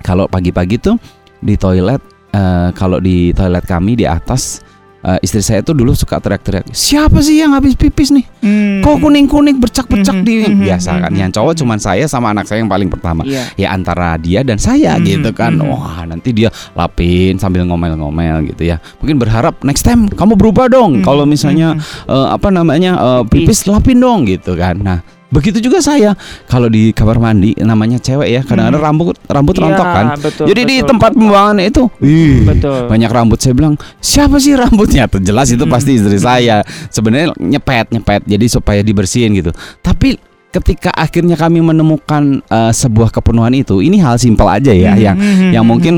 kalau 0.01 0.25
pagi-pagi 0.25 0.77
tuh 0.77 0.95
di 1.41 1.57
toilet 1.57 2.01
eh, 2.31 2.69
kalau 2.71 2.97
di 2.97 3.33
toilet 3.33 3.65
kami 3.65 3.97
di 3.97 4.05
atas 4.05 4.61
eh, 5.01 5.17
istri 5.19 5.41
saya 5.41 5.59
tuh 5.59 5.73
dulu 5.73 5.91
suka 5.91 6.21
teriak-teriak, 6.21 6.69
"Siapa 6.69 7.19
sih 7.19 7.41
yang 7.41 7.51
habis 7.51 7.73
pipis 7.73 8.13
nih? 8.13 8.21
Hmm. 8.39 8.79
Kok 8.79 9.01
kuning-kuning 9.01 9.57
bercak-bercak 9.57 10.21
Mhm, 10.21 10.23
di 10.23 10.35
mhm, 10.45 10.61
biasa 10.61 10.91
kan. 11.01 11.09
mhm, 11.09 11.19
Yang 11.19 11.31
cowok 11.35 11.53
cuman 11.57 11.79
saya 11.81 12.05
sama 12.05 12.29
anak 12.29 12.45
saya 12.45 12.61
yang 12.61 12.69
paling 12.69 12.85
pertama. 12.85 13.25
Iya. 13.25 13.49
Ya 13.57 13.67
antara 13.73 14.13
dia 14.21 14.45
dan 14.45 14.61
saya 14.61 14.95
Mhm, 14.95 15.03
gitu 15.03 15.29
kan. 15.33 15.57
mhm. 15.57 15.65
Wah, 15.67 16.05
nanti 16.05 16.29
dia 16.31 16.53
lapin 16.71 17.35
sambil 17.35 17.65
ngomel-ngomel 17.65 18.45
gitu 18.53 18.69
ya. 18.69 18.77
Mungkin 19.01 19.17
berharap 19.17 19.57
next 19.65 19.81
time 19.81 20.05
kamu 20.05 20.37
berubah 20.37 20.69
dong. 20.69 21.01
Mhm, 21.01 21.03
Kalau 21.03 21.25
misalnya 21.25 21.73
mhm. 21.73 21.81
eh, 22.05 22.27
apa 22.31 22.47
namanya 22.47 22.91
eh, 22.95 23.21
pipis 23.25 23.65
lapin 23.65 23.97
dong 23.97 24.29
gitu 24.29 24.53
kan. 24.53 24.77
Nah, 24.77 25.01
begitu 25.31 25.63
juga 25.63 25.79
saya 25.79 26.13
kalau 26.45 26.67
di 26.67 26.91
kamar 26.91 27.17
mandi 27.17 27.55
namanya 27.57 27.97
cewek 27.97 28.27
ya, 28.27 28.41
kadang-kadang 28.43 28.83
Mhm. 28.83 28.87
rambut 28.91 29.15
rambut 29.25 29.55
Iya, 29.55 29.63
rontok 29.63 29.87
kan. 29.87 30.05
betul, 30.19 30.45
Jadi 30.51 30.61
di 30.61 30.75
betul. 30.77 30.89
tempat 30.91 31.11
pembuangan 31.15 31.57
itu, 31.57 31.83
ih, 32.03 32.43
Betul. 32.43 32.79
banyak 32.85 33.11
rambut 33.11 33.39
saya 33.39 33.53
bilang 33.55 33.75
siapa 33.97 34.37
sih 34.37 34.53
rambutnya 34.53 35.07
jelas 35.17 35.47
itu 35.49 35.63
pasti 35.65 35.95
istri 35.99 36.19
saya 36.19 36.61
sebenarnya 36.87 37.31
nyepet 37.39 37.89
nyepet 37.89 38.21
jadi 38.27 38.45
supaya 38.45 38.81
dibersihin 38.83 39.31
gitu 39.33 39.51
tapi 39.79 40.19
ketika 40.51 40.91
akhirnya 40.91 41.39
kami 41.39 41.63
menemukan 41.63 42.43
eh, 42.43 42.71
sebuah 42.71 43.09
kepenuhan 43.09 43.55
itu 43.55 43.79
ini 43.79 43.97
hal 43.97 44.19
simpel 44.19 44.45
aja 44.45 44.69
ya 44.69 44.91
Mhm, 44.91 44.99
yang 44.99 45.15
mhm, 45.17 45.49
yang 45.55 45.63
mhm. 45.65 45.71
mungkin 45.71 45.93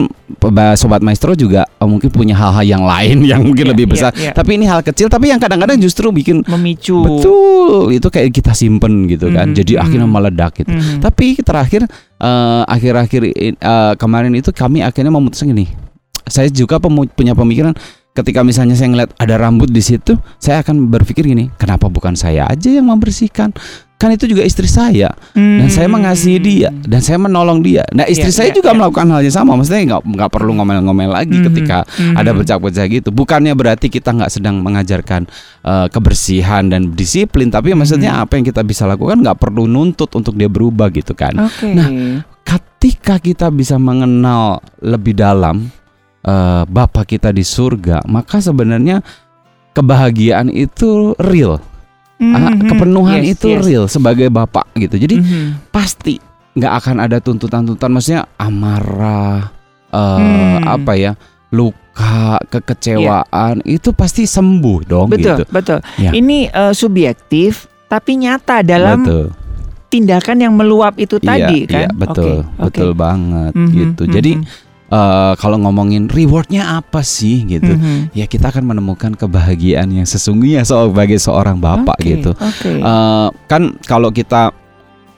sobat 0.76 1.02
maestro 1.02 1.34
juga 1.34 1.66
eh, 1.66 1.88
mungkin 1.90 2.14
punya 2.14 2.38
hal-hal 2.38 2.62
yang 2.62 2.84
lain 2.86 3.26
yang 3.32 3.42
mungkin 3.42 3.66
Iya, 3.66 3.72
lebih 3.74 3.86
iya, 3.90 3.94
besar 3.94 4.12
iya. 4.14 4.32
tapi 4.32 4.62
ini 4.62 4.70
hal 4.70 4.86
kecil 4.86 5.10
tapi 5.10 5.34
yang 5.34 5.42
kadang-kadang 5.42 5.82
justru 5.82 6.14
bikin 6.14 6.46
memicu. 6.46 7.02
betul 7.02 7.90
itu 7.90 8.08
kayak 8.08 8.30
kita 8.30 8.54
simpen 8.54 9.10
gitu 9.10 9.34
kan 9.34 9.50
Mhm, 9.50 9.58
jadi 9.58 9.74
akhirnya 9.82 10.06
mhm. 10.06 10.14
meledak 10.14 10.54
gitu 10.62 10.70
Mhm. 10.70 11.02
tapi 11.02 11.42
terakhir 11.42 11.90
eh, 12.22 12.64
akhir-akhir 12.70 13.22
eh, 13.34 13.94
kemarin 13.98 14.32
itu 14.38 14.54
kami 14.54 14.80
akhirnya 14.80 15.10
memutuskan 15.10 15.50
gini. 15.50 15.68
Saya 16.24 16.48
juga 16.48 16.80
punya 16.80 17.36
pemikiran 17.36 17.76
ketika 18.14 18.46
misalnya 18.46 18.78
saya 18.78 18.94
ngeliat 18.94 19.12
ada 19.18 19.36
rambut 19.42 19.70
di 19.74 19.82
situ, 19.82 20.16
saya 20.38 20.62
akan 20.62 20.90
berpikir 20.90 21.26
gini, 21.26 21.50
kenapa 21.58 21.90
bukan 21.90 22.14
saya 22.14 22.46
aja 22.46 22.70
yang 22.70 22.88
membersihkan? 22.90 23.52
Kan 23.98 24.12
itu 24.12 24.28
juga 24.28 24.44
istri 24.44 24.68
saya 24.68 25.16
dan 25.32 25.72
saya 25.72 25.88
mengasihi 25.88 26.36
dia 26.36 26.76
dan 26.84 27.00
saya 27.00 27.16
menolong 27.16 27.64
dia. 27.64 27.88
Nah, 27.96 28.04
istri 28.04 28.28
Iya, 28.28 28.36
saya 28.36 28.50
iya, 28.52 28.58
juga 28.60 28.76
iya. 28.76 28.78
melakukan 28.84 29.08
hal 29.16 29.24
yang 29.24 29.32
sama. 29.32 29.56
Maksudnya 29.56 29.96
nggak 29.96 30.02
nggak 30.04 30.30
perlu 30.34 30.52
ngomel-ngomel 30.60 31.08
lagi 31.16 31.40
Mhm, 31.40 31.46
ketika 31.48 31.88
mhm. 31.88 32.20
ada 32.20 32.36
bercak-bercak 32.36 32.86
gitu. 32.92 33.10
Bukannya 33.16 33.56
berarti 33.56 33.88
kita 33.88 34.12
nggak 34.12 34.28
sedang 34.28 34.60
mengajarkan 34.60 35.24
eh, 35.64 35.88
kebersihan 35.88 36.68
dan 36.68 36.92
disiplin, 36.92 37.48
tapi 37.48 37.72
maksudnya 37.80 38.20
Mhm. 38.20 38.24
apa 38.28 38.34
yang 38.36 38.46
kita 38.52 38.62
bisa 38.68 38.84
lakukan 38.84 39.24
nggak 39.24 39.40
perlu 39.40 39.72
nuntut 39.72 40.12
untuk 40.20 40.36
dia 40.36 40.52
berubah 40.52 40.92
gitu 40.92 41.16
kan. 41.16 41.40
Oke. 41.40 41.72
Nah, 41.72 41.88
Ketika 42.44 43.16
kita 43.24 43.48
bisa 43.48 43.80
mengenal 43.80 44.60
lebih 44.84 45.16
dalam 45.16 45.72
eh, 46.24 46.64
Bapa 46.66 47.04
kita 47.04 47.30
di 47.30 47.44
surga, 47.44 48.02
maka 48.08 48.40
sebenarnya 48.40 49.04
kebahagiaan 49.72 50.48
itu 50.48 51.18
real, 51.18 51.58
Mhm. 52.18 52.70
kepenuhan 52.70 53.20
Yes, 53.20 53.36
itu 53.36 53.48
yes. 53.52 53.62
real 53.66 53.86
sebagai 53.88 54.30
bapak 54.30 54.70
gitu. 54.78 54.96
Jadi 54.96 55.20
Mhm. 55.20 55.70
pasti 55.70 56.22
nggak 56.54 56.74
akan 56.80 56.96
ada 57.02 57.18
tuntutan-tuntutan, 57.18 57.90
maksudnya 57.90 58.24
amarah, 58.38 59.50
eh, 59.90 59.98
Hmm. 59.98 60.62
apa 60.64 60.94
ya, 60.94 61.12
luka, 61.50 62.38
kekecewaan 62.48 63.62
itu 63.64 63.94
pasti 63.94 64.26
sembuh 64.26 64.80
dong 64.84 65.08
betul, 65.10 65.42
gitu. 65.42 65.44
betul. 65.50 65.80
Ya. 65.98 66.10
Ini 66.10 66.50
eh, 66.50 66.74
subjektif 66.74 67.66
tapi 67.86 68.18
nyata 68.18 68.66
dalam 68.66 69.06
Betul. 69.06 69.26
tindakan 69.90 70.38
yang 70.42 70.54
meluap 70.54 70.98
itu 70.98 71.22
tadi 71.22 71.66
iya, 71.66 71.70
kan. 71.70 71.82
iya, 71.86 71.90
betul, 71.94 72.42
Oke, 72.58 72.62
betul 72.70 72.90
oke. 72.94 72.98
banget 72.98 73.52
Mhm, 73.54 73.70
gitu. 73.70 74.04
Jadi 74.10 74.32
mhm, 74.38 74.46
eh, 74.94 75.34
kalau 75.42 75.58
ngomongin 75.58 76.06
rewardnya 76.06 76.78
apa 76.78 77.02
sih 77.02 77.44
gitu? 77.50 77.74
mhm. 77.74 78.14
ya 78.14 78.30
kita 78.30 78.54
akan 78.54 78.70
menemukan 78.70 79.18
kebahagiaan 79.18 79.90
yang 79.90 80.06
sesungguhnya 80.06 80.62
sebagai 80.64 81.18
seorang 81.18 81.58
bapak 81.58 81.98
Oke, 81.98 82.10
gitu. 82.14 82.32
Oke. 82.38 82.72
Eh, 82.78 83.28
kan 83.50 83.76
kalau 83.90 84.14
kita 84.14 84.63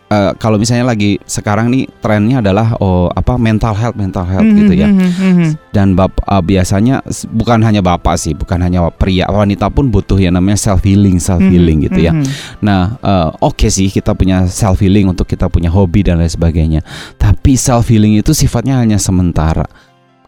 eh, 0.05 0.31
kalau 0.37 0.61
misalnya 0.61 0.85
lagi 0.85 1.17
sekarang 1.25 1.73
nih 1.73 1.89
trennya 1.99 2.39
adalah 2.39 2.77
oh 2.77 3.09
apa 3.09 3.35
mental 3.35 3.73
health 3.73 3.97
mental 3.97 4.21
health 4.23 4.45
Mhm, 4.45 4.57
gitu 4.61 4.73
ya. 4.77 4.87
mhm, 4.87 5.09
mhm. 5.09 5.49
Dan 5.73 5.97
bap 5.97 6.13
eh, 6.21 6.43
biasanya 6.43 7.01
bukan 7.33 7.59
hanya 7.65 7.81
bapak 7.81 8.15
sih, 8.15 8.37
bukan 8.37 8.61
hanya 8.61 8.85
pria, 8.93 9.25
wanita 9.27 9.67
pun 9.73 9.89
butuh 9.89 10.21
yang 10.21 10.37
namanya 10.37 10.61
self 10.61 10.85
healing, 10.85 11.17
self 11.17 11.41
healing 11.41 11.85
gitu 11.89 11.99
ya. 11.99 12.13
Mhm. 12.13 12.25
Nah, 12.61 12.95
eh, 13.01 13.29
oke 13.41 13.67
sih 13.67 13.89
kita 13.89 14.13
punya 14.13 14.45
self 14.45 14.79
healing 14.79 15.09
untuk 15.09 15.25
kita 15.25 15.49
punya 15.49 15.73
hobi 15.73 16.05
dan 16.05 16.21
lain 16.21 16.29
sebagainya. 16.29 16.81
Tapi 17.17 17.57
self 17.57 17.89
healing 17.89 18.17
itu 18.19 18.31
sifatnya 18.31 18.77
hanya 18.79 19.01
sementara. 19.01 19.65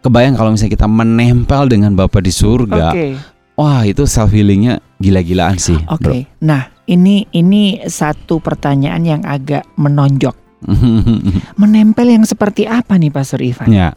Kebayang 0.02 0.38
kalau 0.38 0.54
misalnya 0.54 0.78
kita 0.78 0.88
menempel 0.88 1.68
dengan 1.68 1.92
Bapa 1.92 2.22
di 2.22 2.30
surga, 2.32 2.94
Oke. 2.94 3.18
wah 3.58 3.82
itu 3.84 4.06
self 4.06 4.30
healingnya 4.32 4.80
gila-gilaan 4.98 5.58
sih. 5.58 5.78
Oke. 5.88 6.26
Nah, 6.42 6.68
ini 6.86 7.26
ini 7.32 7.82
satu 7.84 8.38
pertanyaan 8.38 9.02
yang 9.02 9.22
agak 9.24 9.66
menonjok. 9.76 10.34
Menempel 11.56 12.08
yang 12.10 12.24
seperti 12.24 12.66
apa 12.66 12.96
nih 12.96 13.10
Pastor 13.10 13.40
Ivan? 13.40 13.70
ya. 13.70 13.94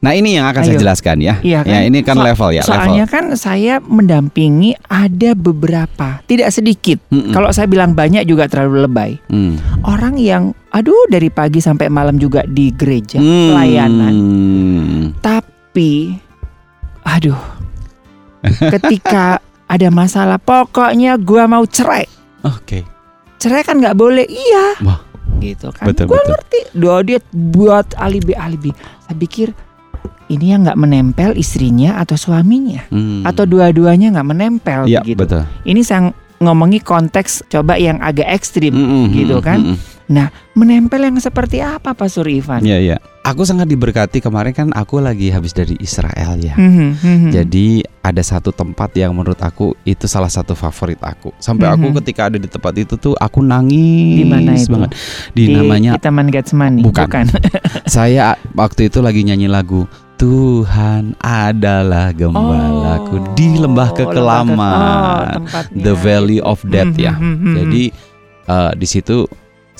Nah 0.00 0.16
ini 0.16 0.32
yang 0.32 0.48
akan 0.48 0.64
saya 0.64 0.74
Ayo. 0.74 0.80
jelaskan 0.80 1.16
ya. 1.20 1.34
Iya 1.38 1.60
kan? 1.60 1.68
Ya 1.68 1.80
ini 1.84 2.00
kan 2.00 2.16
So- 2.16 2.24
level 2.24 2.50
ya 2.50 2.62
Soalnya 2.64 3.04
kan 3.04 3.36
saya 3.36 3.84
mendampingi 3.84 4.72
ada 4.88 5.36
beberapa, 5.36 6.24
tidak 6.24 6.48
sedikit. 6.50 7.04
level. 7.04 7.20
Mm-mm. 7.20 7.32
Kalau 7.36 7.52
saya 7.52 7.68
bilang 7.68 7.92
banyak 7.92 8.24
juga 8.24 8.48
terlalu 8.48 8.88
lebay. 8.88 9.20
Mm. 9.28 9.60
Orang 9.84 10.16
yang 10.16 10.56
aduh 10.72 11.04
dari 11.06 11.28
pagi 11.28 11.60
sampai 11.60 11.92
malam 11.92 12.16
juga 12.16 12.48
di 12.48 12.72
gereja 12.72 13.20
Hmm. 13.20 13.52
pelayanan. 13.52 14.14
Tapi 15.20 16.16
aduh. 17.04 17.36
ketika 18.72 19.36
ada 19.70 19.86
masalah 19.88 20.36
pokoknya 20.36 21.14
gua 21.16 21.46
mau 21.46 21.62
cerai. 21.62 22.10
Oke. 22.42 22.82
Cerai 23.38 23.62
kan 23.62 23.78
nggak 23.78 23.94
boleh. 23.94 24.26
Iya. 24.26 24.82
Wah. 24.82 25.00
Gitu 25.38 25.70
kan. 25.70 25.86
Betul, 25.86 26.10
gua 26.10 26.18
betul. 26.18 26.30
ngerti. 26.34 26.60
Doa 26.74 26.98
dia 27.00 27.18
buat 27.30 27.94
alibi-alibi. 27.94 28.74
Saya 29.00 29.14
pikir 29.14 29.54
ini 30.26 30.50
yang 30.50 30.62
nggak 30.62 30.76
menempel 30.76 31.30
istrinya 31.34 31.96
atau 31.96 32.14
suaminya 32.14 32.86
Hmm. 32.88 33.22
atau 33.22 33.42
dua-duanya 33.44 34.10
nggak 34.10 34.28
menempel 34.28 34.80
Iya 34.84 35.02
begitu. 35.02 35.18
betul. 35.22 35.42
Ini 35.64 35.80
saya 35.80 36.00
ngomongi 36.38 36.80
konteks 36.80 37.46
coba 37.46 37.76
yang 37.76 37.98
agak 38.00 38.26
ekstrim. 38.26 38.72
Mm-mm, 38.72 39.04
gitu 39.12 39.38
mm-mm, 39.38 39.44
kan? 39.44 39.58
Mm-mm. 40.10 40.28
Menempel 40.52 41.00
yang 41.00 41.16
seperti 41.16 41.58
apa 41.58 41.94
Pak 41.94 42.10
Surivan? 42.10 42.60
Iya 42.60 42.76
iya. 42.76 42.96
Aku 43.22 43.44
sangat 43.44 43.64
diberkati 43.64 44.18
kemarin 44.18 44.50
kan 44.50 44.68
aku 44.70 44.98
lagi 44.98 45.28
habis 45.28 45.52
dari 45.52 45.78
Israel 45.78 46.34
ya. 46.36 46.52
Mhm, 46.52 46.88
mhm. 46.96 47.30
Jadi 47.30 47.66
ada 48.00 48.18
satu 48.18 48.50
tempat 48.50 48.90
yang 48.94 49.12
menurut 49.12 49.38
aku 49.38 49.76
itu 49.82 50.04
salah 50.04 50.26
satu 50.26 50.52
favorit 50.52 50.98
aku. 50.98 51.30
Sampai 51.38 51.68
aku 51.68 51.86
Mhm. 51.86 51.96
ketika 51.96 52.26
ada 52.26 52.36
di 52.36 52.44
tempat 52.44 52.74
itu 52.74 52.96
tuh 52.96 53.14
aku 53.14 53.40
nangis 53.40 54.16
Di 54.16 54.24
mana 54.24 54.52
itu? 54.52 54.68
banget. 54.68 54.90
Di, 55.30 55.42
namanya 55.48 55.94
di 55.94 56.00
Taman 56.00 56.28
Getsemani. 56.28 56.82
Bukan. 56.82 57.24
saya 57.86 58.34
waktu 58.52 58.88
itu 58.88 58.98
lagi 58.98 59.22
nyanyi 59.22 59.46
lagu 59.46 59.86
Tuhan 60.16 61.16
adalah 61.18 62.12
gembalaku 62.12 63.32
di 63.32 63.56
lembah 63.56 63.88
Oh, 63.88 63.96
kekelaman, 63.96 64.44
lembah 65.40 65.62
ke- 65.64 65.72
oh, 65.72 65.80
the 65.80 65.94
valley 65.94 66.36
of 66.38 66.60
death 66.66 66.90
Mhm, 66.90 67.00
ya. 67.00 67.14
mhm, 67.14 67.36
mhm. 67.38 67.54
Jadi 67.56 67.82
eh, 68.46 68.72
di 68.74 68.86
situ 68.86 69.24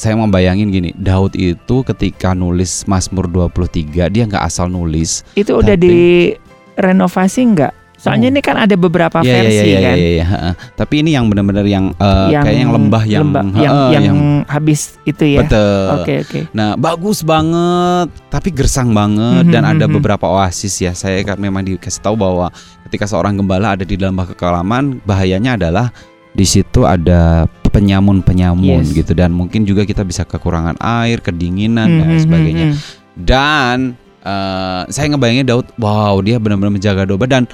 saya 0.01 0.17
membayangin 0.17 0.73
gini, 0.73 0.91
Daud 0.97 1.37
itu 1.37 1.85
ketika 1.85 2.33
nulis 2.33 2.89
Mazmur 2.89 3.29
23 3.29 4.09
dia 4.09 4.25
nggak 4.25 4.49
asal 4.49 4.73
nulis. 4.73 5.29
Itu 5.37 5.61
udah 5.61 5.77
Tapi- 5.77 6.41
direnovasi 6.73 7.41
nggak? 7.53 7.73
Soalnya 8.01 8.29
Oh. 8.29 8.33
ini 8.33 8.41
kan 8.41 8.57
ada 8.57 8.73
beberapa 8.81 9.21
Iya, 9.21 9.29
iya, 9.29 9.37
versi 9.45 9.67
iya, 9.69 9.81
kan. 9.85 9.97
iya, 10.01 10.09
iya, 10.17 10.25
heeh. 10.25 10.55
Tapi 10.73 11.05
ini 11.05 11.13
yang 11.13 11.29
benar-benar 11.29 11.69
yang, 11.69 11.93
eh, 11.93 12.29
kayak 12.33 12.57
yang 12.57 12.73
lembah 12.73 13.05
yang 13.05 13.29
lembah, 13.29 13.45
yang, 13.53 13.75
heeh, 13.77 13.89
yang 13.93 14.19
habis 14.49 14.97
itu 15.05 15.37
ya. 15.37 15.45
betul. 15.45 15.85
Oke 16.01 16.15
oke. 16.25 16.41
Nah, 16.57 16.81
bagus 16.81 17.21
banget, 17.21 18.09
tapi 18.33 18.57
gersang 18.57 18.97
banget 18.97 19.53
dan 19.53 19.69
Mhm, 19.69 19.73
ada 19.77 19.85
mhm. 19.85 20.01
beberapa 20.01 20.33
oasis 20.33 20.81
ya. 20.81 20.97
Saya 20.97 21.21
kan 21.29 21.37
memang 21.37 21.61
dikasih 21.61 22.01
tahu 22.01 22.17
bahwa 22.17 22.49
ketika 22.89 23.05
seorang 23.05 23.37
gembala 23.37 23.77
ada 23.77 23.85
di 23.85 24.01
dalam 24.01 24.17
lembah 24.17 24.33
kekelaman, 24.33 25.05
bahayanya 25.05 25.61
adalah 25.61 25.93
di 26.33 26.49
situ 26.49 26.89
ada 26.89 27.45
penyamun-penyamun 27.71 28.83
Yes. 28.83 28.93
gitu 28.93 29.15
dan 29.15 29.31
mungkin 29.31 29.63
juga 29.63 29.83
kita 29.83 30.03
bisa 30.03 30.23
kekurangan 30.23 30.77
air, 30.79 31.19
kedinginan 31.19 31.89
dan 31.97 32.09
Mhm, 32.11 32.21
sebagainya. 32.21 32.67
mhm. 32.69 32.79
Dan 33.17 33.77
eh, 34.21 34.83
saya 34.87 35.07
ngebayangin 35.09 35.49
Daud, 35.49 35.67
wow, 35.77 36.21
dia 36.21 36.37
benar-benar 36.37 36.69
menjaga 36.69 37.09
domba 37.09 37.25
dan 37.25 37.49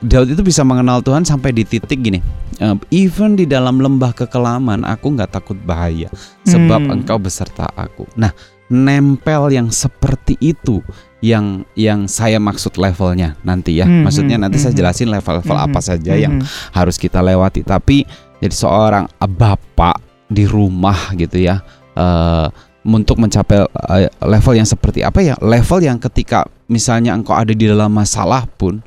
Daud 0.00 0.26
itu 0.26 0.40
bisa 0.40 0.64
mengenal 0.64 0.98
Tuhan 0.98 1.22
sampai 1.22 1.52
di 1.52 1.62
titik 1.62 2.00
gini. 2.00 2.18
eh, 2.56 2.76
even 2.92 3.36
di 3.36 3.46
dalam 3.46 3.78
lembah 3.78 4.12
kekelaman, 4.12 4.82
aku 4.82 5.14
nggak 5.14 5.32
takut 5.32 5.56
bahaya, 5.56 6.10
sebab 6.42 6.82
Hmm. 6.82 6.92
Engkau 6.92 7.16
beserta 7.16 7.64
aku. 7.72 8.04
Nah, 8.12 8.36
nempel 8.68 9.48
yang 9.48 9.68
seperti 9.68 10.36
itu, 10.36 10.84
yang 11.20 11.64
yang 11.72 12.04
saya 12.04 12.36
maksud 12.36 12.76
levelnya 12.76 13.36
nanti 13.40 13.76
ya. 13.76 13.84
Hmm, 13.84 14.04
Maksudnya 14.04 14.36
hmm, 14.36 14.44
nanti 14.44 14.56
saya 14.56 14.72
hmm. 14.72 14.80
jelasin 14.80 15.08
level-level 15.08 15.56
Mhm, 15.56 15.66
apa 15.68 15.80
saja 15.80 16.12
yang 16.14 16.36
mhm. 16.36 16.44
harus 16.70 16.96
kita 16.96 17.20
lewati. 17.20 17.60
Tapi 17.60 18.04
jadi 18.40 18.54
seorang 18.56 19.04
bapak 19.20 20.00
di 20.26 20.48
rumah 20.48 21.12
gitu 21.14 21.40
ya, 21.40 21.60
eh, 21.94 22.48
untuk 22.88 23.20
mencapai 23.20 23.68
eh, 24.00 24.08
level 24.24 24.54
yang 24.56 24.68
seperti 24.68 25.04
apa 25.04 25.20
ya? 25.20 25.36
Level 25.38 25.84
yang 25.84 26.00
ketika 26.00 26.48
misalnya 26.66 27.12
engkau 27.12 27.36
ada 27.36 27.52
di 27.52 27.68
dalam 27.68 27.92
masalah 27.92 28.48
pun, 28.48 28.80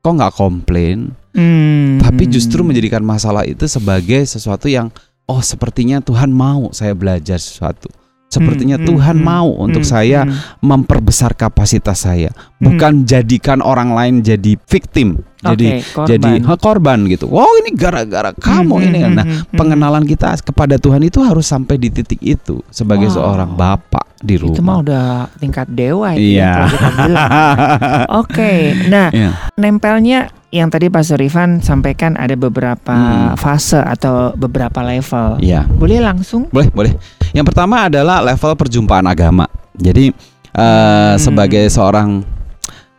kau 0.00 0.14
nggak 0.14 0.34
komplain, 0.34 1.12
Hmm. 1.30 2.02
tapi 2.02 2.26
justru 2.26 2.66
menjadikan 2.66 3.06
masalah 3.06 3.46
itu 3.46 3.62
sebagai 3.70 4.18
sesuatu 4.26 4.66
yang 4.66 4.90
oh 5.30 5.38
sepertinya 5.38 6.02
Tuhan 6.02 6.34
mau 6.34 6.74
saya 6.74 6.90
belajar 6.90 7.38
sesuatu. 7.38 7.86
Sepertinya 8.30 8.78
Hmm, 8.78 8.86
Tuhan 8.86 9.18
hmm, 9.18 9.26
mau 9.26 9.50
untuk 9.58 9.82
hmm, 9.82 9.90
saya 9.90 10.22
hmm. 10.22 10.62
memperbesar 10.62 11.34
kapasitas 11.34 11.98
saya, 12.00 12.30
Hmm. 12.30 12.62
bukan 12.62 12.92
jadikan 13.02 13.58
orang 13.58 13.90
lain 13.90 14.22
jadi 14.22 14.54
victim, 14.62 15.18
jadi 15.36 15.82
korban. 15.84 16.06
jadi 16.06 16.30
"Hah, 16.40 16.54
korban 16.54 16.98
gitu. 17.04 17.26
Wow 17.26 17.58
ini 17.58 17.74
gara-gara 17.74 18.30
kamu 18.32 18.70
Hmm, 18.72 18.86
ini. 18.86 18.98
hmm, 19.02 19.10
Nah 19.10 19.24
hmm, 19.26 19.34
hmm. 19.44 19.58
pengenalan 19.58 20.06
kita 20.06 20.38
kepada 20.40 20.78
Tuhan 20.78 21.02
itu 21.02 21.18
harus 21.18 21.42
sampai 21.44 21.74
di 21.74 21.90
titik 21.90 22.22
itu 22.22 22.62
sebagai 22.68 23.10
Wow. 23.10 23.16
seorang 23.18 23.50
bapak 23.52 24.06
di 24.20 24.38
rumah. 24.38 24.54
itu 24.54 24.62
mah 24.62 24.78
udah 24.78 25.04
tingkat 25.36 25.66
dewa 25.66 26.12
itu 26.12 26.38
Iya. 26.38 26.52
ya. 26.54 26.66
Oke, 28.20 28.52
nah 28.86 29.10
Iya. 29.10 29.34
nempelnya 29.56 30.30
yang 30.50 30.66
tadi 30.66 30.86
Pak 30.86 31.02
Surifan 31.04 31.58
sampaikan 31.58 32.14
ada 32.14 32.34
beberapa 32.34 32.90
Hmm. 32.90 33.34
fase 33.34 33.78
atau 33.78 34.34
beberapa 34.34 34.82
level. 34.82 35.38
Iya. 35.38 35.66
Boleh 35.66 35.98
langsung? 35.98 36.46
Boleh, 36.48 36.68
boleh. 36.68 36.94
Yang 37.30 37.46
pertama 37.48 37.86
adalah 37.86 38.20
level 38.20 38.52
perjumpaan 38.54 39.06
agama. 39.06 39.46
Jadi 39.74 40.10
eh, 40.10 40.12
Hmm. 40.50 41.14
sebagai 41.14 41.70
seorang 41.70 42.26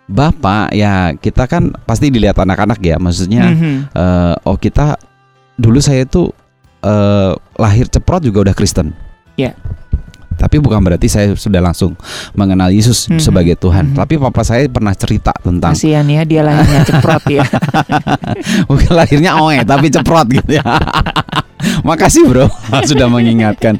bapak 0.07 0.71
ya 0.71 1.11
kita 1.13 1.47
kan 1.47 1.71
pasti 1.83 2.07
dilihat 2.07 2.35
anak-anak 2.35 2.79
ya. 2.79 2.95
Maksudnya 2.95 3.43
Mhm. 3.47 3.73
eh, 3.91 4.35
oh 4.43 4.55
kita 4.55 4.95
dulu 5.55 5.79
saya 5.79 6.03
tuh 6.03 6.31
eh, 6.81 7.31
lahir 7.55 7.85
ceprot 7.85 8.23
juga 8.23 8.47
udah 8.47 8.55
Kristen. 8.55 8.95
Ya. 9.37 9.53
Tapi 10.33 10.57
bukan 10.57 10.81
berarti 10.81 11.05
saya 11.05 11.29
sudah 11.37 11.61
langsung 11.61 11.93
mengenal 12.33 12.73
Yesus 12.73 13.05
Mhm. 13.05 13.21
sebagai 13.21 13.53
Tuhan. 13.53 13.93
Mhm. 13.93 13.95
Tapi 13.95 14.17
papa 14.17 14.41
saya 14.41 14.65
pernah 14.65 14.95
cerita 14.95 15.29
tentang 15.37 15.77
Kasihan 15.77 16.07
ya 16.09 16.25
dia 16.25 16.41
lahirnya 16.41 16.81
ceprot 16.81 17.23
ya. 17.29 17.45
Bukan 18.71 18.91
lahirnya 18.91 19.37
oe 19.37 19.61
tapi 19.61 19.87
ceprot 19.87 20.25
gitu 20.31 20.57
ya. 20.57 20.63
Makasih 21.87 22.23
bro 22.27 22.47
sudah 22.89 23.07
mengingatkan. 23.07 23.77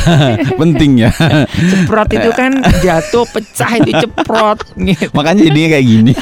Penting 0.60 1.06
ya. 1.06 1.10
Ceprot 1.48 2.08
itu 2.12 2.30
kan 2.34 2.60
jatuh 2.82 3.24
pecah 3.28 3.72
itu 3.80 3.92
ceprot 4.04 4.58
gitu. 4.76 5.08
Makanya 5.12 5.40
jadinya 5.46 5.68
kayak 5.78 5.86
gini. 5.86 6.12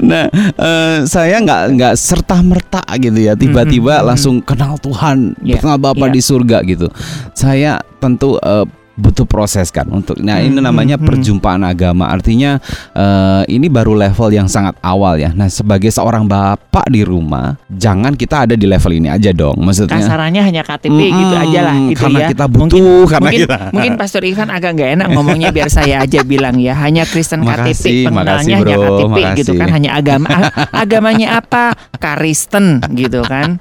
nah, 0.00 0.26
eh, 0.56 0.96
saya 1.06 1.36
nggak 1.42 1.62
nggak 1.76 1.94
serta 1.96 2.36
merta 2.42 2.82
gitu 2.98 3.18
ya. 3.18 3.34
Tiba-tiba 3.34 4.00
Mhm, 4.00 4.02
mhm. 4.02 4.08
langsung 4.08 4.34
kenal 4.42 4.76
Tuhan, 4.78 5.34
Iya, 5.42 5.60
kenal 5.60 5.78
Bapa 5.78 6.08
iya. 6.08 6.14
di 6.14 6.20
surga 6.20 6.58
gitu. 6.66 6.86
Saya 7.34 7.80
tentu 8.00 8.36
eh, 8.40 8.66
butuh 9.00 9.24
proses 9.24 9.72
kan 9.72 9.88
untuk. 9.88 10.20
Nah 10.20 10.38
ini 10.38 10.54
Mhm, 10.54 10.62
namanya 10.62 10.96
mhm. 11.00 11.06
perjumpaan 11.08 11.64
agama. 11.64 12.12
Artinya 12.12 12.60
eh, 12.92 13.42
ini 13.48 13.66
baru 13.66 13.96
level 13.96 14.28
yang 14.30 14.46
sangat 14.46 14.76
awal 14.80 15.16
ya. 15.16 15.32
Nah 15.32 15.48
sebagai 15.48 15.88
seorang 15.88 16.28
bapak 16.28 16.86
di 16.86 17.00
rumah, 17.00 17.56
jangan 17.66 18.12
kita 18.12 18.44
ada 18.44 18.54
di 18.54 18.68
level 18.68 18.92
ini 18.92 19.08
aja 19.08 19.32
dong. 19.32 19.56
Maksudnya. 19.58 19.96
Kasarannya 19.96 20.42
hanya 20.44 20.62
KTP 20.62 21.00
gitu 21.08 21.34
Mm-mm, 21.34 21.44
aja 21.48 21.60
lah 21.64 21.76
gitu 21.88 21.98
karena 21.98 22.18
ya. 22.20 22.28
kita 22.30 22.44
butuh, 22.44 22.60
mungkin, 22.60 22.84
karena 23.08 23.24
mungkin, 23.26 23.40
kita. 23.48 23.56
mungkin 23.72 23.92
Pastor 23.96 24.22
Ivan 24.22 24.48
agak 24.52 24.70
nggak 24.76 24.90
enak 25.00 25.08
ngomongnya 25.10 25.48
biar 25.50 25.68
saya 25.72 26.04
aja 26.04 26.20
bilang 26.22 26.60
ya. 26.60 26.76
Hanya 26.76 27.08
Kristen 27.08 27.40
Makasih, 27.40 28.04
KTP 28.04 28.06
pengenalnya 28.06 28.54
hanya 28.60 28.76
KTP 28.76 29.16
gitu 29.40 29.52
makasih. 29.54 29.56
kan 29.56 29.68
hanya 29.72 29.90
agama 29.96 30.28
agamanya 30.76 31.28
apa? 31.40 31.72
Karisten 31.96 32.84
gitu 32.92 33.24
kan. 33.24 33.56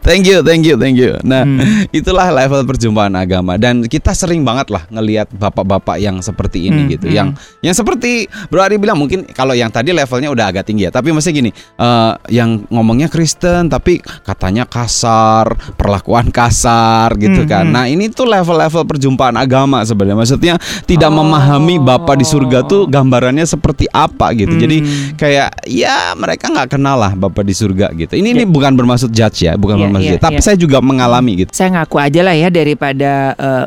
Thank 0.00 0.26
you, 0.26 0.42
thank 0.42 0.62
you, 0.62 0.74
thank 0.74 0.96
you. 0.96 1.16
Nah, 1.22 1.42
Hmm. 1.42 1.86
itulah 1.90 2.28
level 2.28 2.62
perjumpaan 2.64 3.14
agama 3.14 3.54
dan 3.56 3.82
kita 3.82 4.12
sering 4.12 4.42
banget 4.42 4.68
lah 4.68 4.84
ngelihat 4.88 5.30
bapak-bapak 5.30 5.96
yang 5.96 6.18
seperti 6.18 6.68
ini 6.68 6.86
Hmm, 6.86 6.90
gitu. 6.90 7.06
hmm. 7.06 7.14
Yang 7.14 7.28
yang 7.60 7.74
seperti 7.74 8.10
Bro 8.48 8.60
Ari 8.60 8.76
bilang 8.76 8.98
mungkin 8.98 9.24
kalau 9.26 9.52
yang 9.52 9.68
tadi 9.68 9.90
levelnya 9.90 10.28
udah 10.28 10.48
agak 10.48 10.64
tinggi 10.64 10.86
ya, 10.86 10.90
tapi 10.90 11.10
maksudnya 11.10 11.36
gini, 11.38 11.50
eh, 11.52 12.12
yang 12.30 12.66
ngomongnya 12.68 13.06
Kristen 13.06 13.66
tapi 13.66 13.98
katanya 14.22 14.64
kasar, 14.64 15.46
perlakuan 15.74 16.28
kasar 16.28 17.14
gitu 17.16 17.42
Hmm, 17.44 17.50
kan. 17.50 17.64
hmm. 17.66 17.74
Nah, 17.74 17.84
ini 17.86 18.08
tuh 18.08 18.24
level-level 18.24 18.84
perjumpaan 18.84 19.34
agama 19.34 19.82
sebenarnya. 19.82 20.18
Maksudnya 20.18 20.54
tidak 20.84 21.10
Oh. 21.10 21.18
memahami 21.18 21.76
Bapak 21.78 22.14
di 22.14 22.24
surga 22.24 22.62
tuh 22.62 22.86
gambarannya 22.86 23.44
seperti 23.44 23.86
apa 23.88 24.30
gitu. 24.32 24.54
Jadi 24.54 24.76
Hmm. 24.80 25.14
kayak 25.16 25.66
ya 25.66 26.12
mereka 26.14 26.48
nggak 26.48 26.68
kenal 26.70 26.96
lah 26.96 27.12
Bapak 27.12 27.42
di 27.42 27.52
surga 27.52 27.90
gitu. 27.92 28.14
Ini 28.14 28.28
ini 28.32 28.44
Ya. 28.44 28.48
bukan 28.48 28.72
bermaksud 28.72 29.10
judge 29.10 29.44
ya, 29.44 29.51
bukan 29.54 29.74
Ya, 29.74 29.82
bermaksud 29.82 30.04
ya, 30.04 30.12
judge. 30.14 30.24
Tapi 30.24 30.36
ya. 30.36 30.44
saya 30.44 30.56
juga 30.56 30.78
mengalami 30.78 31.32
gitu. 31.38 31.50
saya 31.50 31.68
ngaku 31.72 31.96
aja 31.96 32.20
lah 32.20 32.34
ya 32.34 32.48
daripada 32.48 33.10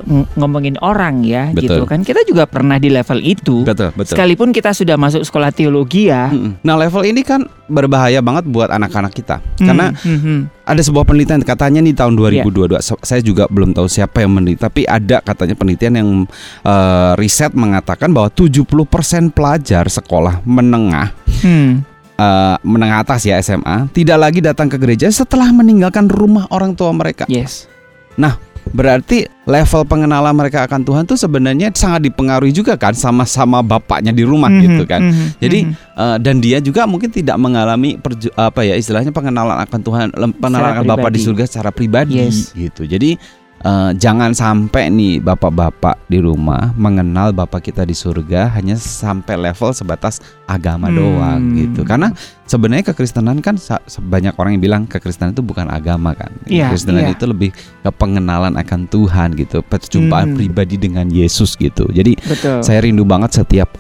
ng- 0.02 0.28
ngomongin 0.36 0.76
orang 0.80 1.22
ya 1.22 1.50
gitu 1.52 1.82
Betul. 1.82 1.86
kan. 1.86 2.00
Kita 2.02 2.22
juga 2.24 2.44
pernah 2.44 2.76
di 2.76 2.88
level 2.88 3.20
itu. 3.20 3.62
Betul, 3.62 3.92
betul. 3.92 4.14
Sekalipun 4.14 4.50
kita 4.50 4.72
sudah 4.72 4.96
masuk 4.96 5.22
sekolah 5.22 5.50
teologi 5.50 6.08
ya. 6.08 6.30
Nah 6.62 6.76
level 6.76 7.04
ini 7.04 7.22
kan 7.22 7.44
berbahaya 7.66 8.22
banget 8.22 8.46
buat 8.46 8.70
anak-anak 8.70 9.10
kita 9.12 9.42
karena 9.58 9.90
Hmm, 9.98 10.20
hmm, 10.20 10.40
ada 10.64 10.78
sebuah 10.80 11.02
penelitian 11.02 11.42
katanya 11.42 11.82
di 11.82 11.92
tahun 11.92 12.14
Iya. 12.14 12.46
2022 12.46 12.78
se- 12.78 13.02
saya 13.02 13.22
juga 13.22 13.50
belum 13.50 13.74
tahu 13.74 13.86
siapa 13.86 14.22
yang 14.22 14.32
meneliti 14.32 14.60
tapi 14.60 14.86
ada 14.86 15.18
katanya 15.18 15.58
penelitian 15.58 15.94
yang 15.96 16.10
eh, 16.62 17.12
riset 17.16 17.52
mengatakan 17.52 18.10
bahwa 18.10 18.30
70% 18.30 18.70
pelajar 19.30 19.86
sekolah 19.88 20.46
menengah 20.46 21.10
hmm. 21.42 21.95
Eh, 22.16 22.56
menengah 22.64 23.04
atas 23.04 23.24
ya 23.24 23.40
SMA 23.40 23.92
tidak 23.92 24.18
lagi 24.18 24.40
datang 24.40 24.68
ke 24.68 24.76
gereja 24.76 25.08
setelah 25.08 25.52
meninggalkan 25.52 26.08
rumah 26.08 26.48
orang 26.50 26.74
tua 26.74 26.92
mereka. 26.92 27.28
Yes. 27.28 27.68
Berarti 28.66 29.30
level 29.46 29.86
pengenalan 29.86 30.34
mereka 30.34 30.66
akan 30.66 30.82
Tuhan 30.82 31.04
tuh 31.06 31.14
sebenarnya 31.14 31.70
sangat 31.70 32.10
dipengaruhi 32.10 32.50
juga 32.50 32.74
kan 32.74 32.98
sama-sama 32.98 33.62
bapaknya 33.62 34.10
di 34.10 34.26
rumah 34.26 34.50
Mhm, 34.50 34.62
gitu 34.66 34.84
kan. 34.90 35.02
mhm, 35.06 35.26
Jadi 35.38 35.60
mhm. 35.70 35.74
Eh, 35.96 36.18
dan 36.20 36.44
dia 36.44 36.60
juga 36.60 36.84
mungkin 36.84 37.08
tidak 37.08 37.40
mengalami 37.40 37.96
perju- 37.96 38.34
apa 38.36 38.68
ya 38.68 38.76
istilahnya 38.76 39.16
pengenalan 39.16 39.56
akan 39.64 39.80
Tuhan, 39.80 40.08
pengenalan 40.12 40.70
akan 40.76 40.86
Bapa 40.92 41.08
di 41.08 41.24
surga 41.24 41.48
secara 41.48 41.72
pribadi 41.72 42.20
Yes. 42.20 42.52
gitu. 42.52 42.84
Jadi 42.84 43.16
eh, 43.66 43.92
jangan 43.98 44.32
sampai 44.32 44.88
nih 44.88 45.18
bapak-bapak 45.20 46.06
di 46.06 46.22
rumah 46.22 46.70
mengenal 46.78 47.34
Bapak 47.34 47.66
kita 47.66 47.82
di 47.82 47.98
surga 47.98 48.54
hanya 48.54 48.78
sampai 48.78 49.36
level 49.42 49.74
sebatas 49.74 50.22
agama 50.46 50.88
Hmm. 50.88 50.96
doang 50.96 51.42
gitu. 51.58 51.82
Karena 51.82 52.14
sebenarnya 52.46 52.94
kekristenan 52.94 53.42
kan 53.42 53.58
banyak 54.06 54.38
orang 54.38 54.56
yang 54.56 54.64
bilang 54.64 54.82
kekristenan 54.86 55.34
itu 55.34 55.42
bukan 55.42 55.66
agama 55.68 56.14
kan. 56.14 56.30
Iya, 56.46 56.70
kekristenan 56.70 57.10
iya. 57.10 57.18
itu 57.18 57.26
lebih 57.26 57.50
ke 57.56 57.90
pengenalan 57.90 58.54
akan 58.54 58.86
Tuhan 58.86 59.34
gitu, 59.34 59.66
perjumpaan 59.66 60.32
Hmm. 60.32 60.38
pribadi 60.38 60.78
dengan 60.78 61.10
Yesus 61.10 61.58
gitu. 61.58 61.90
Jadi 61.90 62.14
betul. 62.22 62.62
saya 62.62 62.86
rindu 62.86 63.02
banget 63.02 63.42
setiap 63.42 63.74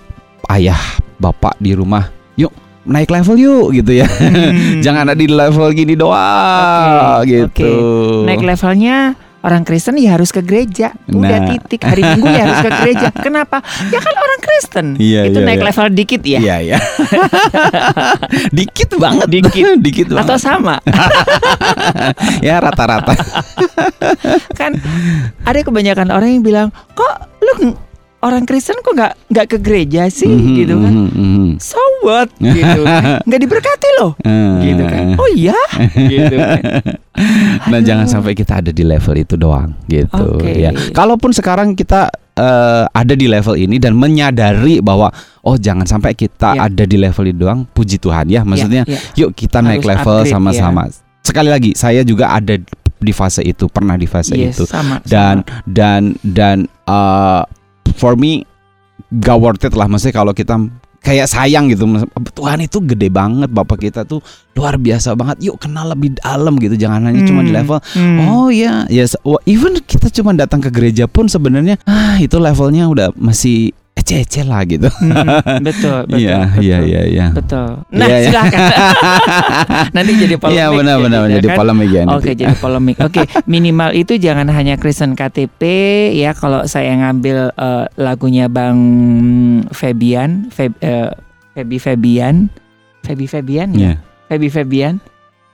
ayah 0.50 0.78
bapak 1.16 1.58
di 1.58 1.74
rumah 1.74 2.10
yuk 2.36 2.52
naik 2.86 3.10
level 3.10 3.34
yuk 3.34 3.68
gitu 3.74 3.98
ya 3.98 4.06
Hmm. 4.06 4.82
jangan 4.86 5.10
ada 5.10 5.18
di 5.18 5.26
level 5.26 5.74
gini 5.74 5.98
doang 5.98 7.22
Oke, 7.22 7.50
gitu 7.50 7.72
Naik 8.30 8.46
levelnya 8.46 9.18
orang 9.46 9.62
Kristen 9.62 10.02
ya 10.02 10.18
harus 10.18 10.34
ke 10.34 10.42
gereja. 10.42 10.90
Udah 11.06 11.38
Nah. 11.46 11.50
titik 11.54 11.86
hari 11.86 12.02
Minggu 12.02 12.26
ya 12.34 12.42
harus 12.50 12.60
ke 12.66 12.72
gereja. 12.82 13.08
Kenapa? 13.14 13.62
Ya 13.94 14.02
kan 14.02 14.16
orang 14.18 14.40
Kristen. 14.42 14.86
Iya, 14.98 15.30
Itu 15.30 15.40
iya, 15.40 15.46
naik 15.46 15.62
iya. 15.62 15.68
level 15.70 15.88
dikit 15.94 16.22
ya. 16.26 16.40
Iya 16.42 16.56
iya. 16.66 16.78
dikit 18.58 18.90
banget. 18.98 19.28
Dikit. 19.30 19.64
dikit 19.86 20.08
banget. 20.10 20.26
Atau 20.26 20.38
sama 20.42 20.82
ya 22.46 22.58
rata-rata. 22.58 23.14
kan 24.58 24.74
ada 25.46 25.60
kebanyakan 25.62 26.10
orang 26.10 26.40
yang 26.40 26.44
bilang 26.44 26.68
kok 26.98 27.14
lu 27.46 27.78
orang 28.26 28.44
Kristen 28.44 28.82
kok 28.82 28.92
nggak 28.92 29.14
nggak 29.30 29.46
ke 29.48 29.58
gereja 29.62 30.10
sih 30.10 30.26
Mhm, 30.28 30.54
gitu 30.58 30.76
kan 30.76 30.92
mhm, 30.92 31.10
mhm. 31.14 31.50
so 31.56 31.78
what 32.02 32.28
gitu 32.58 32.82
kan 32.82 33.22
nggak 33.22 33.40
diberkati 33.40 33.90
loh 33.96 34.12
Eh, 34.26 34.54
gitu 34.66 34.84
kan 34.84 35.14
oh 35.16 35.30
iya 35.30 35.58
gitu 36.14 36.36
kan 36.36 36.62
Nah 37.66 37.80
jangan 37.80 38.04
sampai 38.06 38.34
kita 38.34 38.60
ada 38.60 38.70
di 38.70 38.84
level 38.84 39.16
itu 39.16 39.36
doang 39.36 39.72
gitu 39.88 40.36
Oke. 40.36 40.52
ya. 40.52 40.76
Kalaupun 40.92 41.32
sekarang 41.32 41.72
kita 41.72 42.12
eh, 42.36 42.84
ada 42.86 43.14
di 43.16 43.26
level 43.26 43.56
ini 43.56 43.80
dan 43.80 43.96
menyadari 43.96 44.84
bahwa 44.84 45.08
oh 45.42 45.56
jangan 45.56 45.88
sampai 45.88 46.12
kita 46.12 46.52
Ya. 46.52 46.68
ada 46.68 46.84
di 46.84 47.00
level 47.00 47.26
itu 47.26 47.40
doang, 47.40 47.64
puji 47.66 47.98
Tuhan 47.98 48.28
ya. 48.28 48.44
Maksudnya 48.44 48.84
Ya, 48.84 49.00
ya. 49.00 49.00
yuk 49.18 49.32
kita 49.32 49.64
naik 49.64 49.80
Harus 49.80 49.90
level 49.96 50.12
upgrade, 50.12 50.28
ya. 50.28 50.34
sama-sama. 50.36 50.82
Sekali 51.24 51.50
lagi 51.50 51.72
saya 51.72 52.04
juga 52.04 52.30
ada 52.30 52.60
di 52.96 53.14
fase 53.14 53.40
itu, 53.42 53.66
pernah 53.68 53.96
di 53.96 54.06
fase 54.06 54.36
Yes, 54.36 54.56
itu 54.56 54.68
sama, 54.68 55.00
dan 55.06 55.40
sama. 55.40 55.64
dan 55.66 56.02
dan 56.20 56.58
uh, 56.84 57.48
for 57.94 58.18
me 58.18 58.44
gak 59.14 59.38
worth 59.38 59.62
it 59.62 59.74
lah. 59.74 59.86
Maksudnya 59.86 60.16
kalau 60.16 60.34
kita 60.34 60.58
kayak 61.06 61.30
sayang 61.30 61.70
gitu 61.70 61.86
Tuhan 62.34 62.66
itu 62.66 62.82
gede 62.82 63.14
banget 63.14 63.46
Bapak 63.46 63.78
kita 63.78 64.02
tuh 64.04 64.26
luar 64.58 64.74
biasa 64.76 65.14
banget. 65.14 65.38
Yuk 65.46 65.62
kenal 65.62 65.86
lebih 65.88 66.18
dalam 66.18 66.58
gitu. 66.58 66.74
Jangan 66.74 67.06
hanya 67.06 67.22
cuma 67.22 67.46
di 67.46 67.54
Hmm, 67.54 67.60
level 67.62 67.78
hmm. 67.78 68.18
oh 68.26 68.50
ya 68.50 68.90
ya 68.90 69.06
se- 69.06 69.22
wah, 69.22 69.38
even 69.46 69.78
kita 69.80 70.10
cuma 70.10 70.34
datang 70.34 70.58
ke 70.58 70.74
gereja 70.74 71.06
pun 71.06 71.30
sebenarnya 71.30 71.78
ah 71.86 72.18
itu 72.18 72.42
levelnya 72.42 72.90
udah 72.90 73.14
masih 73.14 73.70
ece-ece 73.96 74.44
lah 74.44 74.62
gitu 74.64 74.92
Hmm, 74.92 75.64
betul 75.64 76.04
betul 76.12 76.20
iya 76.20 76.46
betul, 76.46 76.62
iya 76.62 76.78
iya 76.84 77.02
iya 77.06 77.26
betul 77.32 77.80
nah 77.90 78.06
Iya, 78.06 78.18
iya. 78.18 78.28
silakan 78.28 78.60
nanti 79.96 80.12
jadi 80.18 80.36
polemik 80.36 80.54
iya 80.54 80.66
benar-benar 80.70 81.20
jadinya 81.22 81.36
jadi 81.36 81.48
kan. 81.48 81.58
polemik 81.58 81.90
ya 81.90 82.02
nanti. 82.04 82.16
Oke 82.16 82.32
jadi 82.34 82.56
polemik. 82.56 82.96
Oke 83.00 83.22
minimal 83.46 83.90
itu 83.92 84.14
jangan 84.16 84.48
hanya 84.50 84.76
Kristen 84.76 85.16
KTP 85.16 85.62
ya. 86.14 86.32
Kalau 86.34 86.64
saya 86.66 86.92
ngambil 86.94 87.50
eh, 87.52 87.86
lagunya 87.98 88.46
Bang 88.46 88.78
Febian, 89.72 90.50
Feb, 90.50 90.76
eh, 90.80 91.10
Febi 91.54 91.78
Febian, 91.78 92.52
Febi 93.02 93.26
Febian 93.26 93.72
ya, 93.72 93.80
Iya. 93.80 93.94
Febi 94.28 94.50
Febian, 94.50 95.00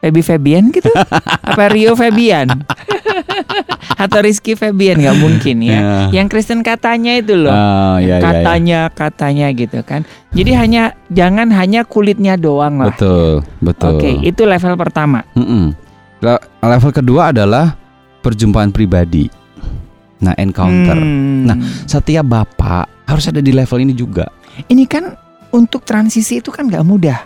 Febi 0.02 0.22
Febian 0.26 0.74
gitu. 0.74 0.90
Apa 1.50 1.70
Rio 1.70 1.94
Febian? 1.94 2.50
Atau 4.02 4.26
Rizky 4.26 4.58
Febian 4.58 4.98
nggak 4.98 5.18
mungkin 5.22 5.62
ya. 5.62 5.72
Iya. 5.78 6.22
Yang 6.22 6.28
Kristen 6.34 6.66
katanya 6.66 7.22
itu 7.22 7.38
loh. 7.38 7.54
Ah, 7.54 8.02
iya, 8.02 8.02
iya, 8.02 8.16
iya. 8.18 8.22
katanya 8.26 8.80
katanya 8.90 9.48
gitu 9.54 9.80
kan. 9.86 10.02
Jadi 10.34 10.52
hanya 10.58 10.98
jangan 11.14 11.54
hanya 11.54 11.86
kulitnya 11.86 12.34
doang 12.34 12.82
lah. 12.82 12.90
betul 12.94 13.46
betul 13.62 14.02
Oke, 14.02 14.10
itu 14.26 14.42
level 14.42 14.74
pertama. 14.74 15.22
Mm-mm. 15.38 15.78
Le- 16.22 16.44
Level 16.62 16.92
kedua 16.94 17.30
adalah 17.30 17.78
perjumpaan 18.26 18.74
pribadi. 18.74 19.30
Nah, 20.22 20.38
encounter. 20.38 20.94
Hmm. 20.98 21.50
Nah, 21.50 21.58
Setiap 21.90 22.22
bapak 22.26 23.10
harus 23.10 23.26
ada 23.26 23.42
di 23.42 23.50
level 23.50 23.82
ini 23.82 23.94
juga. 23.98 24.30
Ini 24.70 24.86
kan 24.86 25.18
untuk 25.50 25.82
transisi 25.82 26.40
itu 26.40 26.54
kan 26.54 26.70
nggak 26.70 26.86
mudah, 26.86 27.20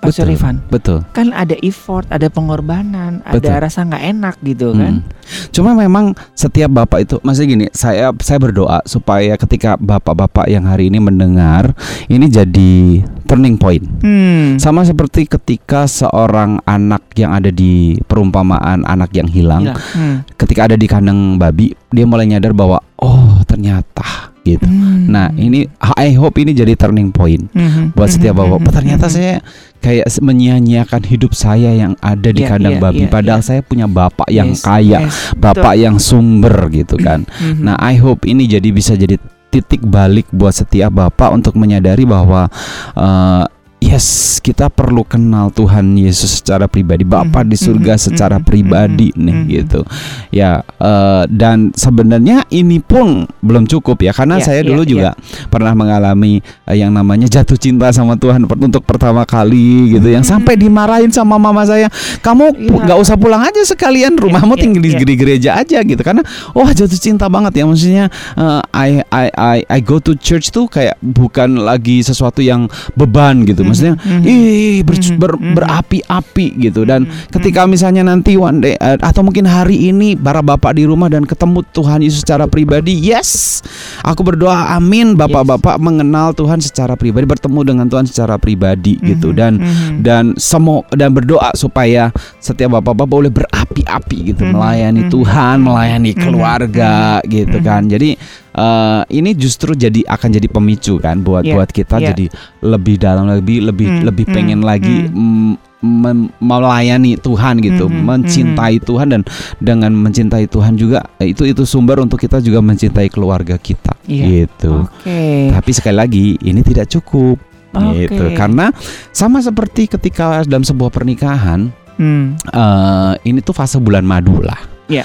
Pak 0.00 0.16
Betul. 0.16 0.32
Surifan. 0.32 0.54
Betul. 0.72 0.98
Kan 1.12 1.36
ada 1.36 1.52
effort, 1.60 2.08
ada 2.08 2.32
pengorbanan, 2.32 3.20
Betul. 3.20 3.52
ada 3.52 3.68
rasa 3.68 3.84
nggak 3.84 4.04
enak 4.16 4.34
gitu 4.40 4.72
kan. 4.72 5.04
Mm. 5.04 5.52
Cuma 5.52 5.76
memang 5.76 6.16
setiap 6.32 6.72
bapak 6.72 7.04
itu, 7.04 7.16
maksudnya 7.20 7.48
gini, 7.52 7.66
saya 7.76 8.08
saya 8.24 8.38
berdoa 8.40 8.80
supaya 8.88 9.36
ketika 9.36 9.76
bapak-bapak 9.76 10.48
yang 10.48 10.64
hari 10.64 10.88
ini 10.88 10.98
mendengar 10.98 11.76
ini 12.08 12.26
jadi 12.32 13.04
turning 13.28 13.60
point. 13.60 13.84
Hmm. 14.02 14.58
Sama 14.58 14.82
seperti 14.82 15.28
ketika 15.28 15.86
seorang 15.86 16.58
anak 16.66 17.06
yang 17.14 17.30
ada 17.30 17.52
di 17.52 17.94
perumpamaan 18.08 18.82
anak 18.82 19.14
yang 19.14 19.28
hilang, 19.30 19.70
Gila. 19.70 19.78
Hmm. 19.94 20.16
ketika 20.34 20.66
ada 20.66 20.74
di 20.80 20.88
kandang 20.90 21.38
babi, 21.38 21.76
dia 21.94 22.08
mulai 22.08 22.26
nyadar 22.26 22.50
bahwa 22.50 22.82
oh 22.98 23.38
ternyata 23.46 24.29
gitu. 24.42 24.64
Hmm. 24.64 25.10
Nah, 25.10 25.28
ini 25.36 25.68
I 25.96 26.16
hope 26.16 26.40
ini 26.40 26.56
jadi 26.56 26.72
turning 26.74 27.12
point 27.12 27.50
Mhm. 27.52 27.92
buat 27.92 28.08
setiap 28.08 28.36
Mhm. 28.36 28.40
bapak. 28.40 28.58
Oh, 28.64 28.74
ternyata 28.74 29.06
Mhm. 29.08 29.12
saya 29.12 29.34
kayak 29.80 30.06
menyia-nyiakan 30.20 31.02
hidup 31.08 31.32
saya 31.32 31.72
yang 31.72 31.92
ada 32.00 32.30
di 32.32 32.44
Iya, 32.44 32.50
kandang 32.52 32.76
iya, 32.76 32.82
babi 32.82 33.04
iya, 33.04 33.12
padahal 33.12 33.40
iya. 33.40 33.48
saya 33.48 33.60
punya 33.64 33.86
bapak 33.88 34.28
yang 34.28 34.52
Yes, 34.52 34.62
kaya, 34.64 34.98
yes, 35.08 35.14
bapak 35.36 35.74
betul. 35.76 35.84
yang 35.84 35.96
sumber 36.00 36.56
gitu 36.72 36.96
kan. 37.00 37.24
Mhm. 37.26 37.64
Nah, 37.64 37.76
I 37.80 37.96
hope 37.96 38.24
ini 38.28 38.44
jadi 38.44 38.68
bisa 38.72 38.96
jadi 38.96 39.16
titik 39.50 39.82
balik 39.82 40.30
buat 40.30 40.54
setiap 40.54 40.94
bapak 40.94 41.34
untuk 41.34 41.58
menyadari 41.58 42.06
bahwa 42.06 42.46
eh, 42.94 43.44
yes, 43.90 44.38
kita 44.38 44.70
perlu 44.70 45.02
kenal 45.02 45.50
Tuhan 45.50 45.98
Yesus 45.98 46.38
secara 46.38 46.70
pribadi, 46.70 47.02
Bapa 47.02 47.42
Mhm, 47.42 47.48
di 47.50 47.56
surga 47.58 47.94
mhm, 47.98 48.02
secara 48.06 48.36
mhm, 48.38 48.44
pribadi 48.46 49.08
nih 49.18 49.36
gitu. 49.50 49.82
Ya, 50.30 50.62
eh, 50.78 51.24
dan 51.26 51.74
sebenarnya 51.74 52.46
ini 52.54 52.78
pun 52.78 53.26
belum 53.42 53.66
cukup 53.66 53.98
ya 54.06 54.14
karena 54.14 54.38
Iya, 54.38 54.46
saya 54.46 54.60
iya, 54.62 54.68
dulu 54.70 54.82
iya. 54.86 54.90
juga 54.90 55.10
pernah 55.50 55.74
mengalami 55.74 56.38
eh, 56.70 56.76
yang 56.78 56.94
namanya 56.94 57.26
jatuh 57.26 57.58
cinta 57.58 57.90
sama 57.90 58.14
Tuhan 58.14 58.46
untuk 58.46 58.86
pertama 58.86 59.26
kali 59.26 59.98
gitu. 59.98 60.06
Yang 60.06 60.30
sampai 60.30 60.54
dimarahin 60.54 61.10
sama 61.10 61.34
mama 61.34 61.66
saya 61.66 61.90
kamu 62.22 62.54
Iya. 62.54 62.86
nggak 62.86 62.98
usah 63.02 63.16
pulang 63.18 63.42
aja 63.42 63.58
sekalian 63.66 64.14
rumahmu 64.14 64.54
iya, 64.54 64.62
tinggal 64.62 64.82
di 64.86 65.16
gereja 65.18 65.50
aja 65.58 65.82
gitu. 65.82 66.00
Karena 66.04 66.22
wah 66.54 66.70
jatuh 66.70 67.00
cinta 67.00 67.26
banget 67.26 67.58
ya. 67.58 67.64
Maksudnya 67.66 68.04
eh, 68.38 68.60
I, 68.70 68.90
I 69.10 69.26
I 69.34 69.58
I 69.66 69.78
go 69.82 69.98
to 69.98 70.14
church 70.14 70.54
tuh 70.54 70.70
kayak 70.70 70.94
bukan 71.02 71.58
lagi 71.58 72.06
sesuatu 72.06 72.38
yang 72.38 72.70
beban 72.94 73.42
gitu. 73.48 73.66
Maksudnya 73.66 73.79
Mhm, 73.80 73.96
mhm. 73.96 74.22
ih 74.24 74.78
ber- 74.82 74.98
Mhm, 75.00 75.16
ber- 75.16 75.40
mhm. 75.40 75.54
berapi-api 75.56 76.46
gitu. 76.60 76.84
Dan 76.84 77.08
Mhm, 77.08 77.32
ketika 77.32 77.64
misalnya 77.64 78.04
nanti 78.04 78.36
one 78.36 78.60
day 78.60 78.74
eh, 78.76 78.96
atau 79.00 79.20
mungkin 79.20 79.44
hari 79.44 79.88
ini 79.88 80.14
para 80.14 80.40
bapak 80.40 80.76
di 80.76 80.84
rumah 80.84 81.08
dan 81.08 81.24
ketemu 81.24 81.64
Tuhan 81.70 82.00
Yesus 82.00 82.22
secara 82.22 82.44
pribadi 82.44 82.92
yes 82.92 83.60
aku 84.02 84.20
berdoa 84.22 84.74
amin 84.74 85.16
bapak-bapak 85.16 85.76
mengenal 85.76 86.32
Tuhan 86.32 86.60
secara 86.60 86.94
pribadi 86.94 87.24
bertemu 87.24 87.60
dengan 87.64 87.86
Tuhan 87.86 88.04
secara 88.04 88.36
pribadi 88.36 89.00
gitu. 89.00 89.32
Mhm, 89.32 89.36
dan 89.36 89.52
mhm. 89.56 89.94
dan 90.02 90.24
semua 90.36 90.84
dan 90.92 91.12
berdoa 91.12 91.52
supaya 91.54 92.10
setiap 92.38 92.76
bapak-bapak 92.76 93.08
boleh 93.08 93.30
berapi-api 93.30 94.34
gitu 94.34 94.42
Mhm, 94.44 94.52
melayani 94.52 95.02
mhm, 95.06 95.10
Tuhan 95.10 95.56
melayani 95.60 96.12
keluarga 96.12 97.20
gitu 97.24 97.58
mhm. 97.60 97.64
kan 97.64 97.82
jadi 97.86 98.16
eh, 98.52 99.02
ini 99.10 99.30
justru 99.32 99.72
jadi 99.72 100.02
akan 100.06 100.28
jadi 100.32 100.48
pemicu 100.48 100.96
kan 100.96 101.20
buat 101.20 101.42
Iya, 101.42 101.54
buat 101.54 101.68
kita 101.68 101.96
iya. 101.98 102.10
jadi 102.10 102.26
lebih 102.62 102.96
dalam 102.96 103.26
lebih 103.26 103.62
lebih 103.64 103.86
Hmm, 103.88 104.02
lebih 104.04 104.24
hmm, 104.26 104.34
pengen 104.34 104.60
lagi 104.60 104.96
hmm. 105.06 105.14
mm, 105.14 105.52
mem- 105.80 106.30
melayani 106.38 107.16
Tuhan 107.16 107.58
gitu 107.58 107.88
Mhm, 107.88 108.04
mencintai 108.04 108.76
Tuhan 108.78 109.08
dan 109.08 109.22
dengan 109.58 109.90
mencintai 109.92 110.44
Tuhan 110.44 110.76
juga 110.76 111.00
itu 111.18 111.42
itu 111.42 111.64
sumber 111.64 111.98
untuk 111.98 112.18
kita 112.18 112.38
juga 112.38 112.60
mencintai 112.60 113.08
keluarga 113.08 113.56
kita 113.56 113.96
Iya. 114.04 114.44
gitu 114.44 114.84
Oke. 114.84 115.48
tapi 115.50 115.70
sekali 115.70 115.96
lagi 115.96 116.26
ini 116.38 116.60
tidak 116.60 116.90
cukup 116.90 117.40
gitu 117.70 118.24
Oke. 118.26 118.34
karena 118.34 118.74
sama 119.10 119.38
seperti 119.38 119.86
ketika 119.88 120.42
dalam 120.42 120.62
sebuah 120.62 120.90
pernikahan 120.90 121.70
Hmm. 121.94 122.32
eh 122.46 123.12
ini 123.24 123.38
tuh 123.38 123.52
fase 123.52 123.76
bulan 123.76 124.02
madu 124.02 124.40
lah 124.40 124.56
Iya. 124.84 125.04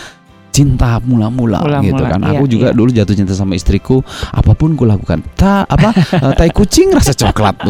Cinta 0.55 1.03
mula-mula 1.03 1.59
gitu 1.83 1.99
kan 1.99 2.23
iya, 2.23 2.31
aku 2.31 2.47
juga 2.47 2.71
iya. 2.71 2.77
dulu 2.79 2.87
jatuh 2.95 3.11
cinta 3.11 3.35
sama 3.35 3.59
istriku 3.59 3.99
apa 4.31 4.55
pun 4.55 4.79
ku 4.79 4.87
lakukan 4.87 5.19
ta 5.35 5.67
apa 5.67 5.91
eh, 5.91 6.31
tai 6.31 6.47
kucing 6.47 6.95
rasa 6.95 7.11
coklat 7.11 7.59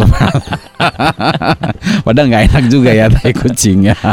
padahal 2.05 2.29
nggak 2.29 2.43
enak 2.53 2.63
juga 2.69 2.93
ya 2.93 3.09
tai 3.09 3.33
kucing 3.33 3.89
ya 3.89 3.97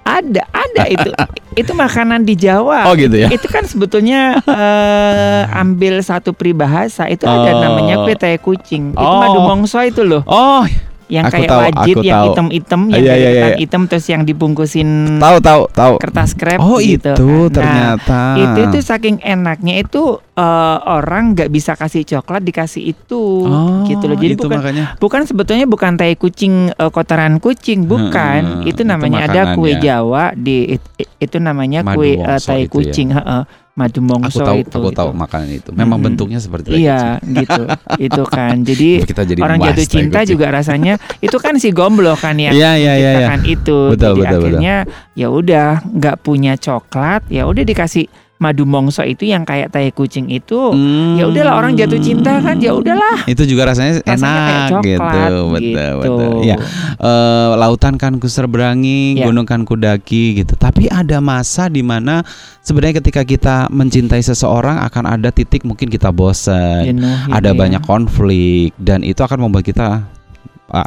Ada, 0.00 0.42
ada 0.50 0.90
itu. 0.90 1.06
itu 1.54 1.70
makanan 1.70 2.26
di 2.26 2.34
Jawa. 2.34 2.82
oh 2.90 2.98
gitu 2.98 3.14
ya 3.14 3.30
Itu 3.30 3.46
kan 3.46 3.62
sebetulnya 3.62 4.42
eh, 4.42 5.42
ambil 5.54 6.02
satu 6.02 6.34
peribahasa 6.34 7.06
itu 7.06 7.30
ada 7.30 7.54
Oh. 7.54 7.62
namanya 7.62 8.02
kue 8.02 8.18
tai 8.18 8.34
kucing. 8.42 8.90
Itu 8.90 8.98
Oh. 8.98 9.22
madu 9.22 9.38
mongso 9.46 9.78
itu 9.86 10.02
loh, 10.02 10.26
oh 10.26 10.66
yang 11.10 11.26
Aku 11.30 11.34
kayak 11.38 11.48
tahu, 11.50 11.60
wajit 11.62 11.94
aku 11.94 12.00
yang 12.02 12.22
hitam-hitam, 12.26 12.80
yang 12.90 13.02
Iya, 13.02 13.14
iya, 13.14 13.28
ketan 13.30 13.50
iya. 13.50 13.58
hitam 13.62 13.82
terus 13.86 14.06
yang 14.10 14.22
dibungkusin 14.26 14.88
tahu 15.22 15.36
tahu 15.38 15.62
tahu 15.70 15.94
kertas 16.02 16.34
krep 16.34 16.58
oh 16.58 16.82
gitu. 16.82 17.14
itu 17.14 17.22
kan. 17.22 17.38
Nah, 17.38 17.46
ternyata 17.54 18.20
itu 18.34 18.58
itu 18.66 18.78
saking 18.82 19.16
enaknya 19.22 19.78
itu 19.78 20.18
eh, 20.34 20.76
orang 20.82 21.38
nggak 21.38 21.50
bisa 21.50 21.78
kasih 21.78 22.02
coklat 22.02 22.42
dikasih 22.42 22.90
itu 22.90 23.22
oh, 23.46 23.86
gitu 23.86 24.04
loh. 24.10 24.16
Jadi 24.18 24.34
itu 24.34 24.46
bukan 24.46 24.58
makanya 24.58 24.84
bukan 24.98 25.20
sebetulnya 25.26 25.66
bukan 25.70 25.94
tai 25.94 26.18
kucing 26.18 26.74
eh, 26.74 26.90
kotoran 26.90 27.38
kucing 27.38 27.86
bukan. 27.86 28.40
Hmm, 28.42 28.66
itu 28.66 28.80
itu 28.80 28.88
namanya 28.88 29.28
ada 29.28 29.42
kue. 29.52 29.76
Jawa 29.76 30.32
di 30.32 30.80
it- 30.80 30.92
it- 30.96 31.12
itu 31.20 31.36
namanya 31.36 31.84
Madu 31.84 32.00
kue 32.00 32.16
wongso 32.16 32.48
tai 32.48 32.64
itu 32.64 32.64
ya. 32.64 32.72
kucing, 32.72 33.08
heeh. 33.12 33.42
Madu 33.80 34.04
mongso 34.04 34.44
Aku 34.44 34.44
tahu, 34.44 34.58
itu. 34.60 34.76
aku 34.76 34.88
itu. 34.92 34.98
tahu 35.00 35.10
makanan 35.16 35.48
itu. 35.48 35.70
Memang 35.72 35.96
Mm-mm. 35.96 36.06
bentuknya 36.12 36.36
seperti 36.36 36.76
tai 36.76 36.84
Iya, 36.84 37.16
gitu. 37.24 37.62
itu 38.12 38.22
kan. 38.28 38.54
Jadi. 38.60 38.90
Kita 39.08 39.22
jadi 39.24 39.40
orang 39.40 39.58
jatuh 39.64 39.86
cinta 39.88 40.20
juga 40.28 40.52
rasanya 40.52 41.00
itu 41.24 41.36
kan 41.40 41.56
si 41.56 41.72
gomblo 41.72 42.12
kan 42.20 42.36
yang 42.36 42.52
Iya, 42.52 42.76
iya, 42.76 42.92
iya, 42.94 43.10
menciptakan 43.24 43.40
itu. 43.48 43.78
Betul, 43.96 44.12
Jadi 44.12 44.20
betul. 44.20 44.36
akhirnya 44.36 44.74
ya 45.16 45.28
udah 45.32 45.68
nggak 45.88 46.16
punya 46.20 46.52
coklat, 46.60 47.24
ya 47.32 47.48
udah 47.48 47.64
dikasih 47.64 48.04
madu 48.40 48.64
mongso 48.64 49.04
itu 49.04 49.28
yang 49.28 49.44
kayak 49.44 49.68
tai 49.68 49.92
kucing 49.92 50.32
itu. 50.32 50.72
Hmm. 50.72 51.20
Ya 51.20 51.28
udahlah 51.28 51.60
orang 51.60 51.76
jatuh 51.76 52.00
cinta 52.00 52.40
kan, 52.40 52.56
ya 52.56 52.72
udahlah. 52.72 53.28
Itu 53.28 53.44
juga 53.44 53.68
rasanya, 53.68 54.00
Rasanya 54.00 54.16
enak 54.16 54.40
kayak 54.40 54.64
coklat 54.72 54.80
gitu. 54.80 55.36
Betul, 55.52 55.60
gitu. 55.60 55.94
betul. 56.00 56.32
Ya, 56.48 56.56
eh, 56.96 57.50
lautan 57.60 57.94
kan 58.00 58.16
ku 58.16 58.26
serberangi, 58.26 59.20
Ya. 59.20 59.28
gunung 59.28 59.44
kan 59.44 59.68
ku 59.68 59.76
daki 59.76 60.40
gitu. 60.40 60.56
Tapi 60.56 60.88
ada 60.88 61.20
masa 61.20 61.68
di 61.68 61.84
mana 61.84 62.24
sebenarnya 62.64 63.04
ketika 63.04 63.22
kita 63.28 63.68
mencintai 63.68 64.24
seseorang 64.24 64.80
akan 64.88 65.04
ada 65.20 65.28
titik 65.28 65.68
mungkin 65.68 65.92
kita 65.92 66.08
bosan, 66.08 66.96
Jenuh 66.96 67.28
gitu 67.28 67.36
ada 67.36 67.52
ya. 67.52 67.56
banyak 67.60 67.82
konflik 67.84 68.72
dan 68.80 69.04
itu 69.04 69.20
akan 69.20 69.44
membuat 69.44 69.68
kita 69.68 70.08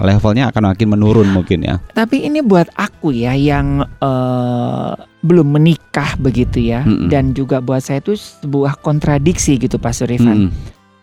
levelnya 0.02 0.50
akan 0.50 0.74
makin 0.74 0.88
menurun 0.90 1.30
mungkin 1.30 1.64
ya. 1.64 1.78
Tapi 1.92 2.26
ini 2.26 2.40
buat 2.40 2.72
aku 2.74 3.12
ya 3.12 3.36
yang 3.36 3.84
eh, 3.84 4.92
belum 5.24 5.48
menikah 5.56 6.20
begitu 6.20 6.60
ya, 6.60 6.84
Mm-mm. 6.84 7.08
dan 7.08 7.32
juga 7.32 7.64
buat 7.64 7.80
saya 7.80 8.04
itu 8.04 8.16
sebuah 8.16 8.80
kontradiksi 8.84 9.56
gitu 9.56 9.80
Pak 9.80 9.94
Surifan. 9.96 10.48
Hmm. 10.48 10.52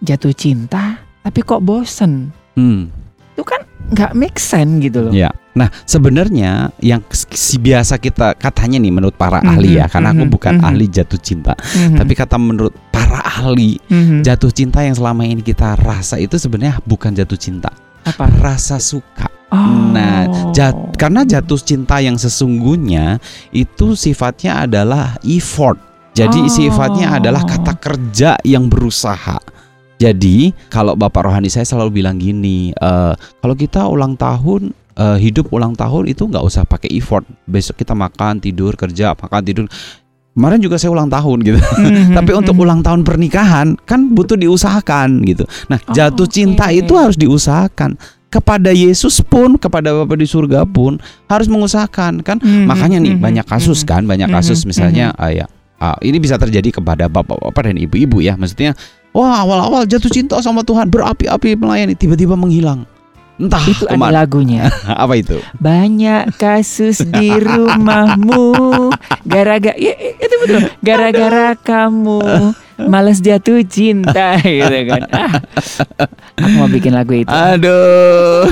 Jatuh 0.00 0.32
cinta, 0.32 1.00
tapi 1.24 1.40
kok 1.40 1.64
bosen? 1.64 2.32
Hmm. 2.56 2.88
Itu 3.36 3.44
kan 3.44 3.64
nggak 3.90 4.12
make 4.12 4.36
sense 4.36 4.80
gitu 4.84 5.08
loh. 5.08 5.12
Ya. 5.12 5.32
Nah, 5.50 5.66
sebenarnya 5.82 6.70
yang 6.78 7.02
si 7.10 7.58
biasa 7.58 7.98
kita 7.98 8.38
katanya 8.38 8.78
nih 8.78 8.94
menurut 8.94 9.18
para 9.18 9.42
Mhm, 9.42 9.50
ahli 9.50 9.70
ya, 9.82 9.90
karena 9.90 10.14
aku 10.14 10.24
mhm, 10.24 10.32
bukan 10.32 10.54
mhm. 10.62 10.68
ahli 10.68 10.86
jatuh 10.86 11.18
cinta, 11.18 11.52
Mhm, 11.58 11.98
tapi 11.98 12.12
kata 12.14 12.38
menurut 12.38 12.70
para 12.94 13.18
ahli, 13.18 13.82
mhm. 13.90 14.22
jatuh 14.22 14.54
cinta 14.54 14.86
yang 14.86 14.94
selama 14.94 15.26
ini 15.26 15.42
kita 15.42 15.74
rasa 15.74 16.22
itu 16.22 16.38
sebenarnya 16.38 16.78
bukan 16.86 17.10
jatuh 17.18 17.34
cinta, 17.34 17.74
apa? 18.04 18.24
rasa 18.40 18.80
suka. 18.80 19.28
Oh. 19.50 19.90
Nah, 19.90 20.50
jat- 20.54 20.94
karena 20.94 21.26
jatuh 21.26 21.58
cinta 21.58 21.98
yang 21.98 22.14
sesungguhnya 22.14 23.18
itu 23.50 23.98
sifatnya 23.98 24.64
adalah 24.64 25.18
effort. 25.26 25.76
Jadi 26.14 26.46
Oh. 26.46 26.50
sifatnya 26.50 27.18
adalah 27.18 27.42
kata 27.42 27.74
kerja 27.76 28.38
yang 28.46 28.70
berusaha. 28.70 29.38
Jadi 30.00 30.54
kalau 30.72 30.96
Bapak 30.96 31.28
Rohani 31.28 31.52
saya 31.52 31.68
selalu 31.68 32.00
bilang 32.00 32.16
gini, 32.16 32.72
eh, 32.72 33.12
kalau 33.14 33.54
kita 33.54 33.84
ulang 33.84 34.16
tahun 34.16 34.72
eh, 35.00 35.16
hidup 35.16 35.48
ulang 35.54 35.72
tahun 35.72 36.12
itu 36.12 36.28
nggak 36.28 36.44
usah 36.44 36.68
pakai 36.68 36.92
effort. 36.92 37.24
Besok 37.48 37.80
kita 37.80 37.96
makan, 37.96 38.36
tidur, 38.36 38.76
kerja, 38.76 39.16
makan, 39.16 39.40
tidur. 39.40 39.64
Kemarin 40.30 40.62
juga 40.62 40.78
saya 40.78 40.94
ulang 40.94 41.10
tahun 41.10 41.42
gitu. 41.42 41.58
Mhm, 41.58 42.14
Tapi 42.18 42.30
untuk 42.38 42.54
mhm. 42.54 42.62
ulang 42.62 42.80
tahun 42.86 43.00
pernikahan 43.02 43.74
kan 43.82 44.14
butuh 44.14 44.38
diusahakan 44.38 45.26
gitu. 45.26 45.44
Nah, 45.66 45.82
Oh, 45.82 45.92
jatuh 45.92 46.26
oke. 46.26 46.32
cinta 46.32 46.70
itu 46.70 46.94
harus 46.94 47.18
diusahakan. 47.18 47.98
Kepada 48.30 48.70
Yesus 48.70 49.18
pun, 49.26 49.58
kepada 49.58 49.90
Bapa 49.90 50.14
di 50.14 50.22
surga 50.22 50.62
pun 50.62 51.02
harus 51.26 51.50
mengusahakan 51.50 52.22
kan. 52.22 52.38
Mhm, 52.38 52.62
Makanya 52.70 52.98
nih 53.02 53.14
mhm, 53.18 53.22
banyak 53.26 53.46
kasus 53.50 53.82
mhm. 53.82 53.88
kan, 53.90 54.02
banyak 54.06 54.30
kasus 54.30 54.62
Mhm, 54.62 54.66
misalnya 54.70 55.06
ah, 55.18 55.34
ya, 55.34 55.50
ah, 55.82 55.98
ini 55.98 56.22
bisa 56.22 56.38
terjadi 56.38 56.78
kepada 56.78 57.10
bapak-bapak 57.10 57.66
dan 57.66 57.76
ibu-ibu 57.82 58.22
ya. 58.22 58.38
Maksudnya, 58.38 58.78
wah 59.10 59.42
awal-awal 59.42 59.82
jatuh 59.82 60.06
cinta 60.14 60.38
sama 60.38 60.62
Tuhan 60.62 60.86
berapi-api 60.94 61.58
melayani 61.58 61.98
tiba-tiba 61.98 62.38
menghilang. 62.38 62.86
Entah 63.40 63.64
Itu 63.64 63.88
ada 63.88 64.12
lagunya. 64.12 64.68
Apa 65.02 65.16
itu? 65.16 65.40
Banyak 65.56 66.36
kasus 66.36 67.00
di 67.00 67.32
rumahmu 67.32 68.52
gara-gara 69.24 69.72
ya, 69.80 69.96
itu 69.96 70.34
betul. 70.44 70.60
Gara-gara 70.84 71.56
kamu 71.56 72.20
males 72.84 73.20
jatuh 73.20 73.64
cinta 73.64 74.36
gitu 74.44 74.78
kan. 74.88 75.02
Ah, 75.08 75.32
aku 76.36 76.48
mau 76.52 76.68
bikin 76.68 76.92
lagu 76.92 77.16
itu. 77.16 77.32
Aduh. 77.32 78.44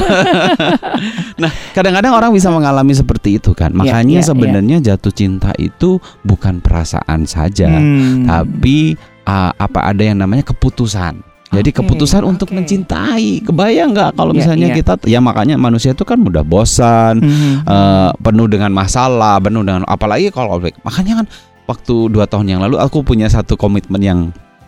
nah, 1.42 1.52
kadang-kadang 1.76 2.12
orang 2.16 2.32
bisa 2.32 2.48
mengalami 2.48 2.96
seperti 2.96 3.36
itu 3.36 3.52
kan. 3.52 3.72
Iya, 3.72 3.78
Makanya 3.84 4.20
iya, 4.20 4.26
sebenarnya 4.26 4.76
jatuh 4.80 5.12
cinta 5.12 5.52
itu 5.60 6.00
bukan 6.24 6.64
perasaan 6.64 7.28
saja, 7.28 7.68
Hmm. 7.68 8.24
tapi 8.24 8.96
ah, 9.28 9.52
apa 9.52 9.84
ada 9.92 10.00
yang 10.00 10.16
namanya 10.20 10.48
keputusan. 10.48 11.27
Jadi 11.48 11.70
Oke, 11.72 11.80
keputusan 11.80 12.22
untuk 12.28 12.52
oke. 12.52 12.56
mencintai. 12.60 13.40
Kebayang 13.40 13.96
nggak 13.96 14.10
kalau 14.14 14.36
Iya, 14.36 14.38
misalnya 14.44 14.68
iya. 14.68 14.76
kita 14.76 14.92
ya 15.08 15.18
makanya 15.18 15.56
manusia 15.56 15.96
itu 15.96 16.04
kan 16.04 16.20
mudah 16.20 16.44
bosan, 16.44 17.24
Mhm. 17.24 17.64
eh, 17.64 18.10
penuh 18.20 18.46
dengan 18.46 18.68
masalah, 18.68 19.40
penuh 19.40 19.64
dengan 19.64 19.88
apalagi 19.88 20.28
kalau 20.28 20.60
makanya 20.84 21.24
kan 21.24 21.26
waktu 21.64 22.12
dua 22.12 22.28
tahun 22.28 22.52
yang 22.52 22.60
lalu 22.60 22.76
aku 22.76 23.00
punya 23.00 23.28
satu 23.32 23.56
komitmen 23.56 24.00
yang 24.00 24.20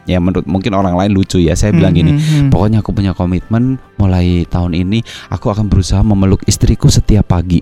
ya 0.09 0.17
menurut 0.17 0.49
mungkin 0.49 0.73
orang 0.73 0.97
lain 0.97 1.13
lucu 1.13 1.37
ya. 1.37 1.53
Saya 1.53 1.77
bilang 1.77 1.93
gini, 1.93 2.17
Mhm. 2.17 2.49
Pokoknya 2.49 2.81
aku 2.81 2.97
punya 2.97 3.13
komitmen 3.13 3.77
mulai 4.01 4.49
tahun 4.49 4.73
ini 4.73 5.05
aku 5.29 5.53
akan 5.53 5.69
berusaha 5.69 6.01
memeluk 6.01 6.41
istriku 6.49 6.89
setiap 6.89 7.29
pagi. 7.29 7.61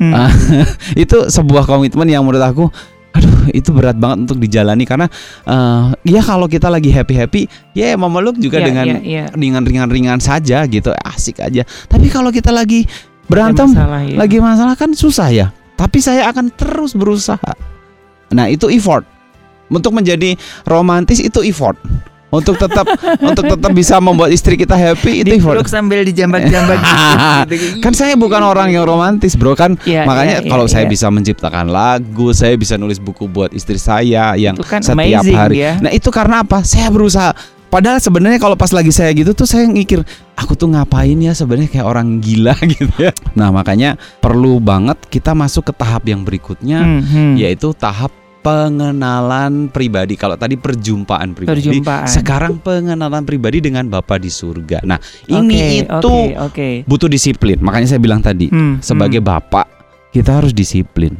Hmm. 0.00 0.16
Ah, 0.16 0.32
itu 0.96 1.28
sebuah 1.28 1.68
komitmen 1.68 2.08
yang 2.08 2.24
menurut 2.24 2.40
aku 2.40 2.64
aduh 3.10 3.50
itu 3.50 3.74
berat 3.74 3.98
banget 3.98 4.30
untuk 4.30 4.38
dijalani 4.38 4.86
karena 4.86 5.10
eh, 5.46 5.82
ya 6.06 6.22
kalau 6.22 6.46
kita 6.46 6.70
lagi 6.70 6.94
happy 6.94 7.14
happy 7.18 7.42
ya 7.74 7.98
memeluk 7.98 8.38
juga 8.38 8.62
Iya, 8.62 8.66
dengan 8.70 8.86
iya, 8.86 8.98
iya. 9.02 9.24
ringan 9.34 9.66
ringan 9.66 9.88
ringan 9.90 10.18
saja 10.22 10.62
gitu 10.70 10.94
asik 10.94 11.42
aja. 11.42 11.66
Tapi 11.90 12.06
kalau 12.06 12.30
kita 12.30 12.54
lagi 12.54 12.86
berantem 13.26 13.70
masalah, 13.70 14.02
ya. 14.06 14.16
lagi 14.18 14.38
masalah 14.38 14.74
kan 14.78 14.90
susah 14.94 15.28
ya. 15.30 15.46
Tapi 15.74 15.98
saya 15.98 16.28
akan 16.28 16.52
terus 16.52 16.92
berusaha. 16.92 17.52
Nah 18.30 18.46
itu 18.46 18.70
effort 18.70 19.02
untuk 19.70 19.94
menjadi 19.94 20.34
romantis 20.66 21.22
itu 21.22 21.40
effort 21.46 21.78
untuk 22.30 22.54
tetap 22.56 22.86
untuk 23.20 23.44
tetap 23.44 23.70
bisa 23.70 23.98
membuat 23.98 24.30
istri 24.30 24.54
kita 24.54 24.72
happy 24.72 25.22
itu 25.22 25.34
effort. 25.36 25.66
Sambil 25.66 26.02
dijambak-jambak 26.02 26.78
gitu. 26.78 27.78
Kan 27.84 27.92
saya 27.92 28.14
bukan 28.14 28.38
orang 28.40 28.70
yang 28.70 28.82
romantis 28.82 29.34
bro 29.34 29.52
kan 29.52 29.74
Iya, 29.82 30.06
makanya 30.06 30.42
iya, 30.42 30.48
kalau 30.48 30.66
saya 30.66 30.86
iya. 30.86 30.90
bisa 30.90 31.06
menciptakan 31.08 31.68
lagu 31.68 32.30
saya 32.30 32.54
bisa 32.54 32.74
nulis 32.74 32.96
buku 32.96 33.26
buat 33.26 33.50
istri 33.50 33.76
saya 33.76 34.34
yang 34.34 34.54
Itu 34.54 34.62
kan 34.62 34.78
setiap 34.78 34.98
amazing 34.98 35.34
hari. 35.36 35.58
ya. 35.58 35.72
Nah 35.78 35.90
itu 35.90 36.08
karena 36.08 36.42
apa? 36.42 36.62
Saya 36.62 36.86
berusaha. 36.88 37.34
Padahal 37.66 38.02
sebenarnya 38.02 38.42
kalau 38.42 38.58
pas 38.58 38.70
lagi 38.70 38.90
saya 38.90 39.14
gitu 39.14 39.30
tuh 39.30 39.46
saya 39.46 39.62
mikir 39.66 40.02
aku 40.34 40.58
tuh 40.58 40.66
ngapain 40.66 41.14
ya 41.14 41.30
sebenarnya 41.30 41.70
kayak 41.70 41.86
orang 41.86 42.18
gila 42.18 42.54
gitu 42.74 42.90
ya. 42.98 43.14
Nah 43.38 43.54
makanya 43.54 43.94
perlu 44.18 44.58
banget 44.58 44.98
kita 45.06 45.34
masuk 45.34 45.70
ke 45.70 45.74
tahap 45.74 46.02
yang 46.06 46.26
berikutnya 46.26 46.82
Hmm, 46.82 47.02
hmm. 47.02 47.32
yaitu 47.38 47.70
tahap 47.74 48.10
pengenalan 48.40 49.68
pribadi. 49.68 50.14
Kalau 50.14 50.34
tadi 50.34 50.56
perjumpaan 50.56 51.32
pribadi, 51.32 51.60
Perjumpaan. 51.60 52.08
sekarang 52.08 52.58
pengenalan 52.58 53.22
pribadi 53.22 53.60
dengan 53.60 53.86
Bapa 53.86 54.16
di 54.16 54.28
surga. 54.28 54.82
Nah 54.82 54.98
ini 55.26 55.84
itu 55.84 55.96
oke, 55.96 56.36
oke. 56.50 56.68
butuh 56.84 57.06
disiplin. 57.06 57.60
Makanya 57.60 57.88
saya 57.88 58.00
bilang 58.00 58.20
tadi 58.20 58.48
Hmm, 58.48 58.80
sebagai 58.80 59.20
hmm. 59.20 59.28
bapak 59.28 59.66
kita 60.10 60.42
harus 60.42 60.50
disiplin 60.50 61.14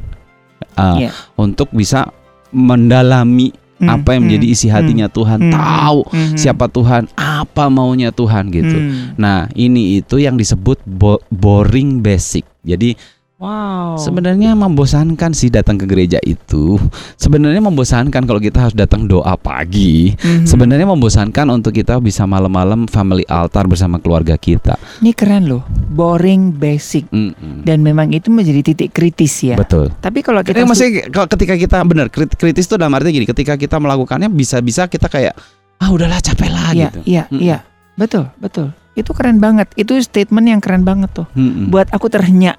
uh, 0.75 0.99
Iya. 0.99 1.11
untuk 1.37 1.71
bisa 1.71 2.09
mendalami 2.51 3.55
Hmm, 3.81 3.97
apa 3.97 4.13
yang 4.13 4.29
menjadi 4.29 4.45
hmm, 4.45 4.55
isi 4.55 4.69
hatinya 4.69 5.09
Tuhan, 5.09 5.41
hmm, 5.41 5.53
tahu 5.57 6.01
hmm, 6.05 6.37
siapa 6.37 6.69
Tuhan, 6.69 7.09
apa 7.17 7.73
maunya 7.73 8.13
Tuhan 8.13 8.53
gitu. 8.53 8.77
Hmm. 8.77 9.17
Nah, 9.17 9.49
ini 9.57 9.97
itu 9.97 10.21
yang 10.21 10.37
disebut 10.37 10.85
bo- 10.85 11.25
boring 11.33 12.05
basic. 12.05 12.45
Jadi 12.61 12.93
Wow. 13.41 13.97
sebenarnya 13.97 14.53
membosankan 14.53 15.33
sih 15.33 15.49
datang 15.49 15.75
ke 15.75 15.89
gereja 15.89 16.21
itu. 16.21 16.77
Sebenarnya 17.17 17.65
membosankan 17.65 18.21
kalau 18.21 18.37
kita 18.37 18.63
harus 18.63 18.77
datang 18.77 19.09
doa 19.09 19.33
pagi. 19.35 20.13
Mhm. 20.13 20.45
Sebenarnya 20.45 20.85
membosankan 20.85 21.49
untuk 21.49 21.73
kita 21.73 21.97
bisa 21.99 22.23
malam-malam 22.23 22.85
family 22.85 23.25
altar 23.25 23.65
bersama 23.65 23.97
keluarga 23.97 24.37
kita. 24.37 24.77
ini 25.01 25.11
keren 25.11 25.49
loh, 25.49 25.65
boring 25.89 26.53
basic 26.53 27.09
Mm-mm. 27.09 27.65
dan 27.65 27.81
memang 27.81 28.13
itu 28.13 28.29
menjadi 28.29 28.61
titik 28.63 28.93
kritis 28.93 29.33
ya. 29.43 29.57
Betul. 29.57 29.89
Tapi 29.95 30.21
kalau 30.21 30.45
kita 30.45 30.61
kalau 31.09 31.25
ketika 31.27 31.57
kita 31.57 31.81
benar 31.83 32.07
krit- 32.07 32.37
kritis 32.37 32.69
itu 32.69 32.77
dalam 32.77 32.93
arti 32.93 33.09
gini, 33.11 33.25
ketika 33.25 33.57
kita 33.57 33.81
melakukannya 33.81 34.29
bisa-bisa 34.29 34.85
kita 34.85 35.09
kayak 35.09 35.33
ah 35.79 35.89
udahlah 35.89 36.21
capek 36.21 36.53
lah 36.53 36.71
Iya, 36.71 36.89
gitu. 36.93 37.01
iya, 37.09 37.25
Mm. 37.27 37.41
iya. 37.41 37.59
Betul, 37.97 38.29
betul. 38.37 38.77
Itu 38.99 39.15
keren 39.15 39.39
banget. 39.39 39.71
Itu 39.79 39.97
statement 40.03 40.47
yang 40.51 40.61
keren 40.61 40.83
banget 40.83 41.15
tuh. 41.15 41.27
Mm-mm. 41.39 41.71
Buat 41.71 41.95
aku 41.95 42.11
terhenyak. 42.11 42.59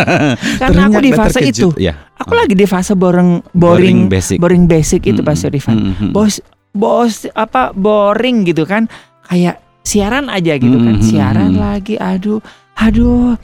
Karena 0.60 0.90
aku 0.90 0.98
Teringat 0.98 1.02
di 1.06 1.12
fase 1.14 1.38
terkejut, 1.40 1.74
itu. 1.78 1.86
ya. 1.90 1.94
Aku 2.18 2.34
lagi 2.34 2.54
di 2.58 2.66
fase 2.66 2.92
boring 2.98 3.40
boring 3.54 4.10
basic. 4.10 4.36
boring 4.42 4.66
basic 4.66 5.06
itu 5.06 5.22
Pak. 5.22 5.38
Surifan. 5.38 5.78
Mm-mm. 5.78 6.10
Bos 6.10 6.42
bos 6.74 7.24
apa 7.38 7.70
boring 7.72 8.42
gitu 8.44 8.66
kan. 8.66 8.90
Kayak 9.30 9.62
siaran 9.86 10.26
aja 10.26 10.58
gitu 10.58 10.74
kan. 10.76 10.98
Mm-mm. 10.98 11.06
Siaran 11.06 11.54
lagi. 11.54 11.94
Aduh, 11.96 12.42
aduh. 12.74 13.38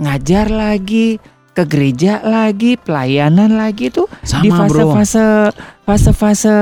Ngajar 0.00 0.48
lagi 0.48 1.20
ke 1.52 1.68
gereja 1.68 2.24
lagi, 2.24 2.80
pelayanan 2.80 3.52
lagi 3.52 3.92
tuh 3.92 4.08
Sama 4.24 4.42
di 4.42 4.48
bro. 4.48 4.96
fase-fase 4.96 5.52
fase-fase 5.84 6.56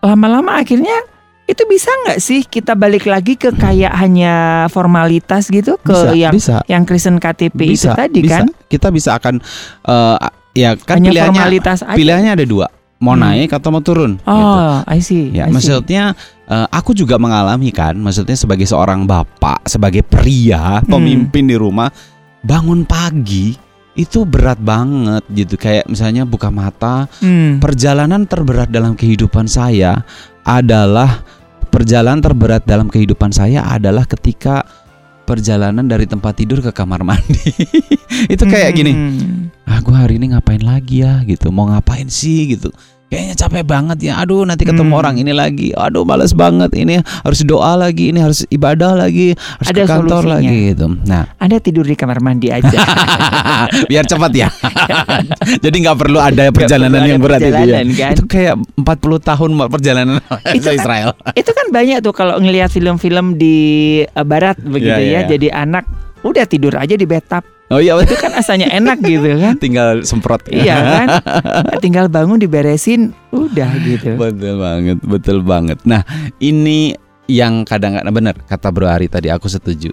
lama-lama 0.00 0.56
akhirnya 0.56 0.94
itu 1.46 1.62
bisa 1.64 1.86
nggak 2.04 2.18
sih 2.18 2.42
kita 2.42 2.74
balik 2.74 3.06
lagi 3.06 3.38
ke 3.38 3.54
kayak 3.54 3.94
hanya 3.94 4.34
formalitas 4.66 5.46
gitu 5.46 5.78
ke 5.78 5.94
bisa, 5.94 6.10
yang 6.12 6.34
bisa. 6.34 6.56
yang 6.66 6.82
Kristen 6.82 7.16
KTP 7.16 7.54
bisa, 7.70 7.94
itu 7.94 7.96
tadi 7.96 8.20
bisa. 8.20 8.32
kan 8.34 8.46
Kita 8.66 8.88
bisa 8.90 9.10
akan 9.14 9.34
eh, 9.84 10.16
ya 10.52 10.74
kan 10.74 10.98
hanya 10.98 11.10
pilihannya 11.14 11.30
formalitas 11.32 11.78
aja. 11.80 11.94
pilihannya 11.94 12.32
ada 12.34 12.44
dua. 12.44 12.66
mau 12.96 13.12
Hmm. 13.12 13.28
naik 13.28 13.52
atau 13.52 13.68
mau 13.68 13.78
turun. 13.78 14.16
gitu. 14.16 14.24
Oh, 14.24 14.80
I 14.82 14.98
see. 14.98 15.28
Ya, 15.28 15.44
I 15.44 15.52
see. 15.52 15.54
maksudnya 15.54 16.16
eh, 16.46 16.66
aku 16.72 16.90
juga 16.92 17.20
mengalami 17.20 17.68
kan, 17.68 17.92
maksudnya 17.94 18.32
sebagai 18.32 18.64
seorang 18.64 19.04
bapak, 19.04 19.68
sebagai 19.68 20.00
pria, 20.00 20.80
Hmm. 20.80 20.88
pemimpin 20.88 21.44
di 21.44 21.54
rumah, 21.54 21.92
bangun 22.40 22.82
pagi 22.82 23.52
itu 23.92 24.24
berat 24.24 24.56
banget 24.56 25.22
gitu. 25.28 25.54
Kayak 25.54 25.86
misalnya 25.86 26.24
buka 26.24 26.48
mata, 26.48 27.04
Hmm. 27.20 27.60
perjalanan 27.60 28.24
terberat 28.24 28.66
dalam 28.66 28.96
kehidupan 28.96 29.44
saya 29.44 30.00
adalah 30.40 31.20
perjalanan 31.76 32.24
terberat 32.24 32.64
dalam 32.64 32.88
kehidupan 32.88 33.36
saya 33.36 33.60
adalah 33.68 34.08
ketika 34.08 34.64
perjalanan 35.28 35.84
dari 35.84 36.08
tempat 36.08 36.40
tidur 36.40 36.64
ke 36.64 36.72
kamar 36.72 37.04
mandi. 37.04 37.52
itu 38.32 38.44
kayak 38.48 38.72
gini, 38.72 38.96
Hmm. 38.96 39.52
ah 39.68 39.84
gue 39.84 39.92
hari 39.92 40.16
ini 40.16 40.32
ngapain 40.32 40.64
lagi 40.64 41.04
ya 41.04 41.20
gitu 41.28 41.52
mau 41.52 41.68
ngapain 41.68 42.08
sih 42.08 42.56
gitu 42.56 42.72
kayaknya 43.06 43.34
capek 43.36 43.62
banget 43.62 43.98
ya 44.02 44.18
aduh 44.18 44.42
nanti 44.42 44.62
ketemu 44.62 44.88
Hmm. 44.88 44.98
orang 44.98 45.14
ini 45.16 45.30
lagi 45.30 45.70
aduh 45.72 46.02
males 46.02 46.30
banget 46.32 46.74
ini 46.74 46.98
harus 46.98 47.40
doa 47.40 47.74
lagi 47.76 48.10
ini 48.10 48.18
harus 48.18 48.42
ibadah 48.48 48.94
lagi 48.96 49.30
harus 49.32 49.68
Ada 49.68 49.78
ke 49.78 49.86
kantor 49.86 50.22
solusinya. 50.24 50.34
lagi 50.42 50.56
gitu 50.68 50.86
nah 51.04 51.22
Anda 51.36 51.56
tidur 51.56 51.82
di 51.82 51.94
kamar 51.94 52.18
mandi 52.18 52.50
aja. 52.50 52.66
biar 53.90 54.04
cepat 54.04 54.32
ya 54.32 54.48
jadi 55.64 55.76
nggak 55.80 55.96
perlu 55.96 56.18
ada 56.18 56.50
perjalanan 56.50 56.98
perlu 56.98 57.06
yang 57.08 57.16
ada 57.16 57.24
berat 57.24 57.40
itu 57.40 57.46
ya 57.46 57.54
perjalanan, 57.54 57.86
kan? 57.92 58.10
itu 58.10 58.24
kayak 58.26 58.54
40 58.76 58.82
tahun 59.22 59.50
perjalanan 59.68 60.14
Itu 60.48 60.58
ke 60.58 60.66
kan- 60.66 60.76
Israel 60.76 61.10
Itu 61.32 61.50
kan 61.52 61.66
banyak 61.70 61.98
tuh 62.00 62.12
kalau 62.12 62.34
ngelihat 62.36 62.68
film-film 62.68 63.26
di 63.34 63.56
eh, 64.02 64.26
barat 64.26 64.58
begitu 64.58 64.90
Iya, 64.92 64.98
iya, 64.98 65.10
ya. 65.12 65.20
iya. 65.20 65.28
Jadi 65.28 65.46
anak 65.48 65.84
udah 66.20 66.42
tidur 66.44 66.74
aja 66.74 66.92
di 66.92 67.04
bathtub. 67.04 67.46
Oh 67.68 67.78
iya 67.78 67.98
Itu 67.98 68.14
kan 68.14 68.32
asalnya 68.32 68.68
enak 68.68 68.98
gitu 69.00 69.36
kan. 69.36 69.54
tinggal 69.64 70.02
semprot 70.02 70.46
Iya 70.48 70.76
kan? 70.76 71.08
Tinggal 71.84 72.06
bangun 72.06 72.38
diberesin 72.38 73.10
udah 73.30 73.70
gitu. 73.82 74.14
Betul 74.14 74.54
banget, 74.58 74.98
betul 75.02 75.38
banget. 75.40 75.78
Nah, 75.82 76.06
ini 76.38 76.94
yang 77.26 77.66
kadang-kadang 77.66 78.14
benar 78.14 78.34
kata 78.40 78.70
Bro 78.70 78.86
Ari 78.86 79.06
tadi 79.06 79.28
aku 79.28 79.46
setuju. 79.46 79.90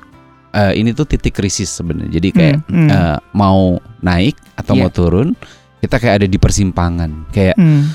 Eh, 0.53 0.77
ini 0.77 0.93
tuh 0.93 1.03
titik 1.03 1.33
krisis 1.33 1.65
sebenarnya. 1.67 2.13
Jadi 2.13 2.29
kayak 2.29 2.57
Hmm, 2.65 2.85
hmm. 2.85 2.89
eh, 2.89 3.17
mau 3.33 3.81
naik 3.99 4.37
atau 4.53 4.77
Iya. 4.77 4.79
mau 4.79 4.89
turun, 4.89 5.33
kita 5.81 5.97
kayak 5.97 6.15
ada 6.21 6.27
di 6.29 6.37
persimpangan. 6.37 7.25
Kayak 7.33 7.57
Hmm. 7.57 7.89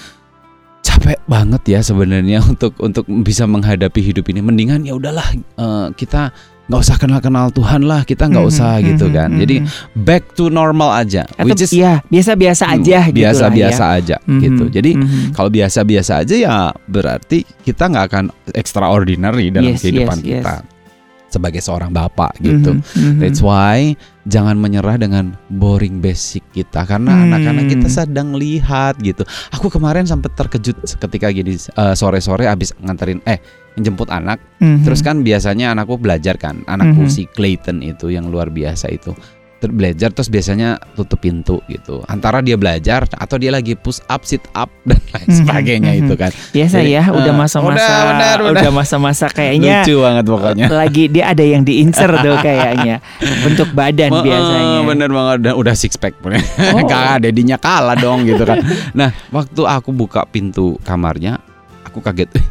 capek 0.81 1.23
banget 1.25 1.63
ya 1.69 1.81
sebenarnya 1.81 2.43
untuk 2.51 2.75
untuk 2.81 3.07
bisa 3.23 3.47
menghadapi 3.47 4.03
hidup 4.03 4.27
ini. 4.27 4.43
Mendingan 4.43 4.83
ya 4.83 4.99
udahlah 4.99 5.29
eh, 5.33 5.87
kita 5.95 6.35
nggak 6.69 6.81
usah 6.81 6.97
kenal-kenal 6.97 7.49
Tuhan 7.49 7.81
lah, 7.83 8.05
kita 8.05 8.29
nggak 8.29 8.45
Mhm, 8.45 8.53
usah 8.53 8.73
gitu 8.85 9.09
mhm, 9.09 9.15
kan. 9.15 9.29
mhm. 9.33 9.41
Jadi 9.41 9.57
back 9.97 10.37
to 10.37 10.53
normal 10.53 10.93
aja, 10.93 11.25
Atau 11.25 11.49
which 11.49 11.65
is 11.65 11.73
ya 11.73 12.05
biasa-biasa 12.05 12.65
aja 12.71 13.09
gitu 13.09 13.17
biasa-biasa 13.19 13.85
ya. 13.89 13.97
aja 13.97 14.17
Mhm, 14.23 14.41
gitu. 14.45 14.65
Jadi 14.69 14.91
mhm. 14.95 15.33
kalau 15.33 15.49
biasa-biasa 15.49 16.13
aja 16.21 16.35
ya 16.37 16.57
berarti 16.85 17.41
kita 17.65 17.89
nggak 17.89 18.05
akan 18.07 18.25
extraordinary 18.53 19.49
dalam 19.49 19.73
Yes, 19.73 19.81
kehidupan 19.81 20.21
yes, 20.21 20.29
yes. 20.29 20.45
kita 20.45 20.55
sebagai 21.29 21.61
seorang 21.61 21.89
bapak 21.89 22.41
gitu. 22.41 22.77
Mhm, 22.77 22.85
mhm. 22.85 23.19
That's 23.21 23.41
why 23.41 23.97
jangan 24.25 24.57
menyerah 24.57 24.97
dengan 24.97 25.37
boring 25.49 26.01
basic 26.01 26.45
kita 26.53 26.85
karena 26.85 27.13
Hmm. 27.17 27.33
anak-anak 27.33 27.65
kita 27.69 27.89
sedang 27.89 28.33
lihat 28.33 28.97
gitu. 29.01 29.25
Aku 29.53 29.69
kemarin 29.69 30.05
sampai 30.05 30.29
terkejut 30.31 30.77
ketika 30.81 31.29
gini 31.29 31.57
eh, 31.57 31.95
sore-sore 31.95 32.45
habis 32.45 32.73
nganterin 32.77 33.21
eh 33.25 33.41
jemput 33.81 34.09
anak 34.09 34.39
Mhm. 34.59 34.83
terus 34.83 35.01
kan 35.01 35.21
biasanya 35.21 35.71
anakku 35.71 35.97
belajar 35.97 36.35
kan 36.35 36.63
anakku 36.65 37.05
Mhm. 37.05 37.11
si 37.11 37.27
Clayton 37.27 37.81
itu 37.81 38.09
yang 38.09 38.27
luar 38.27 38.49
biasa 38.49 38.89
itu 38.89 39.15
Ter- 39.59 39.75
belajar 39.75 40.15
terus 40.15 40.31
biasanya 40.31 40.79
tutup 40.95 41.19
pintu 41.19 41.59
gitu 41.67 41.99
antara 42.07 42.39
dia 42.39 42.55
belajar 42.55 43.11
atau 43.11 43.35
dia 43.35 43.51
lagi 43.51 43.75
push 43.75 43.99
up 44.07 44.23
sit 44.23 44.39
up 44.55 44.71
dan 44.87 45.03
lain 45.11 45.27
Mhm, 45.27 45.35
sebagainya 45.37 45.93
mhm. 45.93 46.01
itu 46.01 46.15
kan 46.15 46.31
biasa 46.55 46.77
Jadi, 46.79 46.95
ya 46.95 47.03
udah 47.11 47.27
eh, 47.27 47.35
masa-masa 47.35 47.75
udah, 47.75 48.03
benar, 48.07 48.37
udah. 48.39 48.51
udah 48.55 48.71
masa-masa 48.71 49.27
kayaknya 49.35 49.83
lucu 49.83 49.99
banget 49.99 50.25
pokoknya 50.31 50.67
lagi 50.71 51.03
dia 51.11 51.25
ada 51.29 51.43
yang 51.43 51.67
diincer 51.67 52.07
tuh 52.07 52.39
kayaknya 52.39 53.03
bentuk 53.19 53.75
badan 53.75 54.11
Eh, 54.13 54.23
biasanya. 54.23 54.79
bener 54.87 55.11
banget 55.11 55.37
udah, 55.43 55.55
udah 55.59 55.75
six 55.75 55.99
pack 55.99 56.15
Oh. 56.23 56.79
Gak 56.87 57.27
dedinya 57.27 57.59
kalah 57.59 57.99
dong 57.99 58.31
gitu 58.31 58.47
kan 58.47 58.63
nah 58.95 59.11
waktu 59.29 59.59
aku 59.61 59.91
buka 59.91 60.23
pintu 60.25 60.79
kamarnya 60.83 61.43
aku 61.83 61.99
kaget 61.99 62.31
"Eh, 62.31 62.47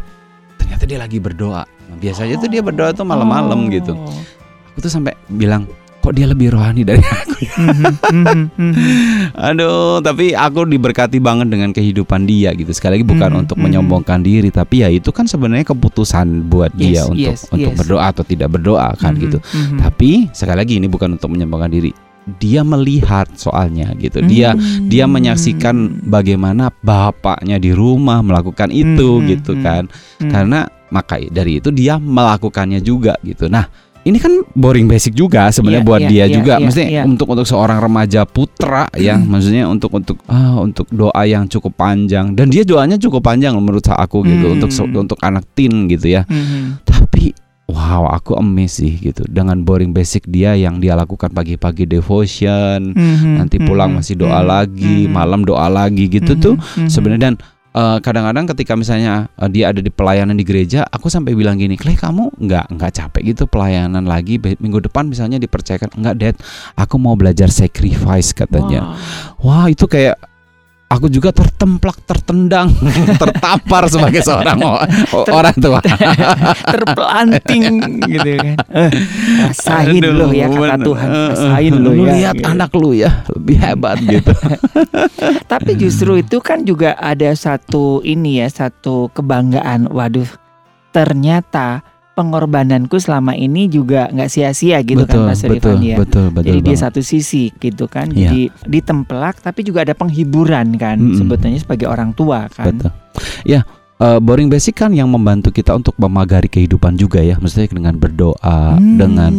ternyata 0.68 0.84
dia 0.84 0.99
lagi 0.99 1.18
berdoa 1.18 1.63
Nah, 1.88 1.95
biasanya 1.95 2.36
tuh 2.36 2.51
dia 2.51 2.59
berdoa 2.59 2.91
tuh 2.91 3.07
malam-malam 3.07 3.55
Oh. 3.63 3.72
gitu 3.72 3.95
aku 4.76 4.84
tuh 4.84 4.91
sampai 4.91 5.15
bilang 5.32 5.63
kok 6.03 6.11
dia 6.11 6.28
lebih 6.28 6.51
rohani 6.51 6.84
dari 6.84 6.99
aku 6.99 7.36
Mhm, 7.57 7.84
mhm, 8.13 8.43
mhm. 8.53 8.76
Aduh, 9.34 10.01
tapi 10.01 10.34
aku 10.34 10.65
diberkati 10.65 11.18
banget 11.18 11.49
dengan 11.49 11.70
kehidupan 11.70 12.26
dia 12.26 12.49
gitu. 12.53 12.70
Sekali 12.70 12.97
lagi 12.97 13.05
bukan 13.05 13.45
untuk 13.45 13.57
menyombongkan 13.57 14.22
diri, 14.22 14.49
tapi 14.49 14.82
ya 14.82 14.89
itu 14.89 15.09
kan 15.09 15.26
sebenarnya 15.26 15.70
keputusan 15.70 16.49
buat 16.49 16.74
dia 16.74 17.05
Yes, 17.05 17.09
untuk 17.09 17.18
yes, 17.34 17.39
untuk 17.49 17.72
yes. 17.74 17.78
berdoa 17.78 18.03
atau 18.09 18.24
tidak 18.26 18.49
berdoa 18.53 18.93
kan 18.97 19.13
gitu. 19.18 19.38
Tapi 19.78 20.30
sekali 20.34 20.57
lagi 20.57 20.74
ini 20.78 20.89
bukan 20.89 21.18
untuk 21.18 21.30
menyombongkan 21.30 21.70
diri. 21.70 21.91
Dia 22.38 22.61
melihat 22.61 23.32
soalnya 23.39 23.95
gitu. 23.95 24.19
Dia 24.23 24.51
Hmm. 24.51 24.91
dia 24.91 25.07
menyaksikan 25.07 26.03
bagaimana 26.03 26.69
bapaknya 26.84 27.55
di 27.55 27.71
rumah 27.71 28.19
melakukan 28.19 28.67
itu 28.69 29.19
Hmm, 29.19 29.25
gitu 29.28 29.55
hmm, 29.55 29.63
kan. 29.63 29.84
Hmm. 30.19 30.32
Karena 30.32 30.59
maka 30.88 31.19
dari 31.19 31.59
itu 31.59 31.71
dia 31.71 31.95
melakukannya 31.99 32.80
juga 32.80 33.15
gitu. 33.23 33.47
Nah, 33.47 33.67
ini 34.03 34.23
kan 34.23 34.39
boring 34.55 34.88
basic 34.88 35.11
juga 35.11 35.51
sebenarnya 35.51 35.84
Iya, 35.84 35.89
buat 35.91 35.99
iya, 35.99 36.07
dia 36.07 36.23
iya, 36.23 36.32
juga. 36.32 36.53
iya, 36.55 36.63
Maksudnya 36.63 36.89
iya. 36.95 37.03
untuk 37.03 37.28
untuk 37.28 37.43
seorang 37.43 37.80
remaja 37.84 38.23
putra 38.23 38.88
ya, 38.95 39.19
Hmm. 39.19 39.28
maksudnya 39.28 39.67
untuk 39.67 39.91
untuk 39.91 40.23
ah, 40.32 40.63
untuk 40.63 40.88
doa 40.95 41.23
yang 41.28 41.43
cukup 41.51 41.75
panjang 41.75 42.32
dan 42.32 42.47
dia 42.47 42.63
doanya 42.63 42.95
cukup 42.95 43.19
panjang 43.19 43.51
menurut 43.59 43.84
aku 43.84 44.23
gitu 44.23 44.47
Hmm. 44.47 44.55
untuk 44.63 44.71
untuk 44.95 45.19
anak 45.19 45.43
teen 45.51 45.91
gitu 45.91 46.07
ya. 46.07 46.23
Mhm. 46.23 46.88
Wow, 47.68 48.07
aku 48.07 48.39
amazed 48.39 48.80
sih 48.80 48.95
gitu 48.95 49.28
dengan 49.28 49.59
boring 49.59 49.91
basic 49.91 50.24
dia 50.24 50.55
yang 50.55 50.80
dia 50.80 50.95
lakukan 50.95 51.28
pagi-pagi 51.36 51.84
devotion, 51.84 52.95
Mhm, 52.95 53.43
nanti 53.43 53.59
pulang 53.59 53.91
mhm, 53.91 53.97
masih 53.99 54.15
doa 54.15 54.39
mhm, 54.39 54.47
lagi, 54.47 54.97
mhm. 55.03 55.11
malam 55.11 55.43
doa 55.43 55.68
lagi 55.68 56.07
gitu 56.07 56.39
Mhm, 56.39 56.39
tuh 56.39 56.55
mhm. 56.55 56.88
sebenarnya 56.88 57.24
dan 57.28 57.36
eh, 57.76 57.97
kadang-kadang 57.99 58.47
ketika 58.55 58.72
misalnya 58.80 59.28
eh, 59.36 59.49
dia 59.51 59.76
ada 59.76 59.84
di 59.84 59.91
pelayanan 59.91 60.39
di 60.39 60.47
gereja, 60.47 60.88
aku 60.88 61.11
sampai 61.11 61.36
bilang 61.36 61.59
gini, 61.59 61.76
Clay 61.76 61.99
kamu 61.99 62.39
nggak 62.39 62.72
nggak 62.72 62.91
capek 62.95 63.36
gitu 63.36 63.43
pelayanan 63.51 64.07
lagi 64.07 64.39
minggu 64.39 64.88
depan 64.88 65.11
misalnya 65.11 65.36
dipercayakan 65.36 65.91
enggak 65.99 66.15
Dad, 66.15 66.36
aku 66.80 66.95
mau 66.95 67.20
belajar 67.20 67.51
sacrifice 67.51 68.32
katanya. 68.32 68.95
Wah. 69.43 69.43
Wah 69.43 69.65
itu 69.68 69.84
kayak 69.91 70.15
aku 70.88 71.11
juga 71.11 71.35
tertemplak, 71.35 71.99
tertendang, 72.07 72.71
tertampar 73.21 73.91
sebagai 73.91 74.23
seorang 74.23 74.59
orang 75.27 75.55
tua. 75.59 75.79
terpelanting 76.73 77.63
gitu 78.07 78.29
kan. 78.39 78.55
Eh, 78.71 78.91
rasain 79.43 79.99
Aduh, 79.99 80.13
loh 80.15 80.31
ya 80.31 80.47
kata. 80.47 80.79
Tuhan, 80.79 81.07
Eh, 81.07 81.15
eh, 81.15 81.27
rasain 81.31 81.73
lu 81.75 81.81
loh 81.83 81.93
ya. 81.93 82.11
lihat 82.15 82.35
gitu. 82.39 82.47
anak 82.47 82.71
lu 82.73 82.89
ya 82.95 83.11
lebih 83.35 83.57
hebat 83.59 83.97
gitu. 83.99 84.31
Tapi 85.51 85.71
justru 85.75 86.11
itu 86.19 86.38
kan 86.39 86.63
juga 86.63 86.95
ada 86.95 87.29
satu 87.35 87.99
ini 88.01 88.39
ya, 88.39 88.47
satu 88.47 89.11
kebanggaan. 89.11 89.91
Waduh, 89.91 90.27
ternyata 90.91 91.83
pengorbananku 92.18 92.97
selama 92.97 93.38
ini 93.38 93.70
juga 93.70 94.09
nggak 94.09 94.26
sia-sia 94.26 94.82
gitu 94.82 95.05
kan 95.05 95.30
Mas 95.30 95.45
betul, 95.45 95.78
Rifan 95.78 95.78
ya. 95.86 95.97
betul, 96.01 96.26
betul. 96.34 96.45
Jadi 96.49 96.59
dia 96.65 96.74
banget. 96.74 96.84
satu 96.89 97.01
sisi 97.05 97.53
gitu 97.61 97.86
kan. 97.86 98.09
Iya. 98.09 98.34
Jadi 98.34 98.41
ditempelak 98.65 99.38
tapi 99.45 99.61
juga 99.61 99.86
ada 99.86 99.93
penghiburan 99.93 100.74
kan 100.82 100.97
Mm-mm. 100.97 101.22
sebetulnya 101.22 101.61
sebagai 101.61 101.86
orang 101.86 102.18
tua 102.18 102.49
kan. 102.49 102.74
Betul. 102.74 102.91
Ya, 103.45 103.61
eh, 103.97 104.18
boring 104.18 104.49
basic 104.49 104.82
kan 104.82 104.89
yang 104.91 105.05
membantu 105.13 105.53
kita 105.53 105.78
untuk 105.78 105.93
memagari 106.01 106.49
kehidupan 106.49 106.97
juga 106.97 107.22
ya. 107.22 107.38
Maksudnya 107.38 107.70
dengan 107.70 107.95
berdoa, 108.01 108.82
Hmm. 108.82 108.97
dengan 108.97 109.32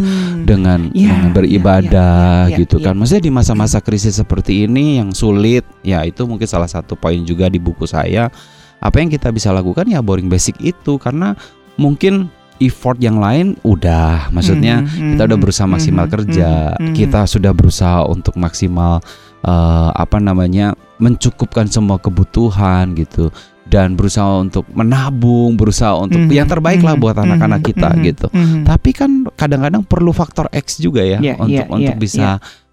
dengan, 0.46 0.80
Ya, 0.94 1.12
dengan 1.12 1.30
beribadah 1.34 2.46
ya, 2.46 2.48
ya, 2.48 2.54
ya, 2.54 2.58
gitu 2.62 2.78
ya. 2.78 2.84
kan. 2.88 2.94
Maksudnya 2.96 3.24
di 3.26 3.32
masa-masa 3.34 3.82
krisis 3.82 4.16
seperti 4.16 4.64
ini 4.64 5.02
yang 5.02 5.10
sulit, 5.12 5.66
ya 5.82 6.06
itu 6.06 6.24
mungkin 6.24 6.46
salah 6.46 6.70
satu 6.70 6.94
poin 6.94 7.18
juga 7.26 7.50
di 7.50 7.58
buku 7.58 7.84
saya. 7.84 8.30
Apa 8.78 9.02
yang 9.02 9.10
kita 9.10 9.34
bisa 9.34 9.50
lakukan 9.50 9.90
ya 9.90 9.98
boring 9.98 10.30
basic 10.30 10.54
itu 10.62 11.02
karena 11.02 11.34
mungkin 11.74 12.30
effort 12.58 12.98
yang 12.98 13.22
lain 13.22 13.54
udah 13.62 14.30
maksudnya 14.34 14.82
Mhm, 14.82 15.14
kita 15.14 15.22
udah 15.30 15.38
mhm, 15.38 15.44
berusaha 15.46 15.66
maksimal 15.70 16.06
mhm, 16.06 16.12
kerja, 16.12 16.50
mhm, 16.74 16.82
mhm. 16.90 16.94
kita 16.94 17.20
sudah 17.26 17.52
berusaha 17.54 17.98
untuk 18.06 18.34
maksimal 18.38 18.98
eh, 19.46 19.90
apa 19.94 20.18
namanya 20.18 20.74
mencukupkan 20.98 21.70
semua 21.70 22.02
kebutuhan 22.02 22.98
gitu 22.98 23.30
dan 23.68 23.94
berusaha 23.94 24.40
untuk 24.40 24.64
menabung, 24.72 25.54
berusaha 25.54 25.92
untuk 25.94 26.24
Mhm, 26.24 26.32
yang 26.32 26.48
terbaik 26.48 26.80
lah 26.80 26.96
buat 26.96 27.14
anak-anak 27.20 27.60
mhm, 27.60 27.68
kita 27.68 27.88
mhm, 27.92 28.00
gitu. 28.08 28.26
mhm. 28.32 28.64
Tapi 28.64 28.90
kan 28.96 29.10
kadang-kadang 29.36 29.84
perlu 29.84 30.10
faktor 30.16 30.48
X 30.50 30.80
juga 30.80 31.04
ya 31.04 31.20
Iya, 31.20 31.36
untuk 31.36 31.52
iya, 31.52 31.64
untuk 31.68 31.94
iya, 31.94 32.00
bisa 32.00 32.26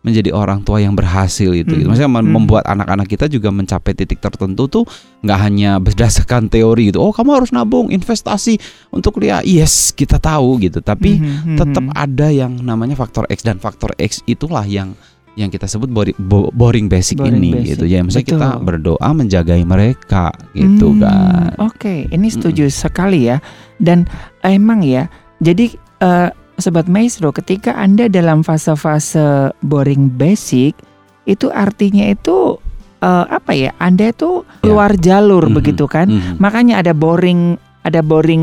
menjadi 0.05 0.29
orang 0.29 0.61
tua 0.61 0.77
yang 0.77 0.93
berhasil 0.93 1.49
itu. 1.49 1.65
gitu. 1.65 1.81
Mhm, 1.81 1.89
Maksudnya 1.89 2.11
mem- 2.11 2.21
mhm. 2.21 2.33
membuat 2.37 2.63
anak-anak 2.63 3.09
kita 3.09 3.25
juga 3.25 3.49
mencapai 3.49 3.91
titik 3.91 4.21
tertentu 4.21 4.69
tuh 4.69 4.85
nggak 5.19 5.39
hanya 5.41 5.81
berdasarkan 5.81 6.45
teori 6.45 6.93
gitu. 6.93 7.01
Oh 7.01 7.09
kamu 7.09 7.33
harus 7.35 7.49
nabung, 7.49 7.89
investasi 7.89 8.61
untuk 8.89 9.17
kuliah. 9.17 9.41
Yes 9.41 9.89
kita 9.89 10.15
tahu 10.15 10.61
gitu. 10.61 10.77
Tapi 10.79 11.17
Mhm, 11.17 11.57
tetap 11.57 11.83
mhm. 11.83 11.93
ada 11.95 12.27
yang 12.29 12.53
namanya 12.55 12.93
faktor 12.93 13.25
X 13.25 13.41
dan 13.41 13.57
faktor 13.57 13.97
X 13.97 14.21
itulah 14.25 14.61
yang 14.63 14.93
yang 15.33 15.49
kita 15.49 15.65
sebut 15.65 15.89
boring, 15.89 16.15
bo- 16.15 16.47
boring 16.49 16.87
basic 16.87 17.19
Boring 17.19 17.35
ini 17.35 17.49
basic. 17.51 17.75
gitu 17.75 17.85
ya. 17.85 17.99
Misalnya 17.99 18.27
kita 18.29 18.49
Betul. 18.53 18.63
berdoa 18.63 19.09
menjagai 19.11 19.61
mereka 19.63 20.31
gitu 20.53 20.93
Hmm, 20.93 21.01
kan. 21.01 21.51
Oke, 21.59 22.07
ini 22.07 22.29
setuju 22.29 22.69
sekali 22.69 23.27
ya. 23.27 23.43
Dan 23.75 24.07
emang 24.39 24.79
ya, 24.79 25.11
jadi 25.37 25.75
eh, 25.97 26.29
sobat 26.57 26.87
maestro, 26.87 27.29
ketika 27.29 27.75
anda 27.75 28.07
dalam 28.07 28.41
fase-fase 28.41 29.51
boring 29.59 30.07
basic, 30.09 30.75
itu 31.23 31.49
artinya 31.49 32.05
itu 32.05 32.57
eh, 32.97 33.25
apa 33.27 33.51
ya? 33.51 33.69
Anda 33.77 34.09
itu 34.09 34.41
keluar 34.59 34.95
jalur 34.97 35.45
Mhm, 35.45 35.53
begitu 35.53 35.85
kan? 35.85 36.07
mhm. 36.07 36.39
Makanya 36.39 36.79
ada 36.79 36.89
boring, 36.89 37.53
ada 37.81 38.01
boring 38.01 38.41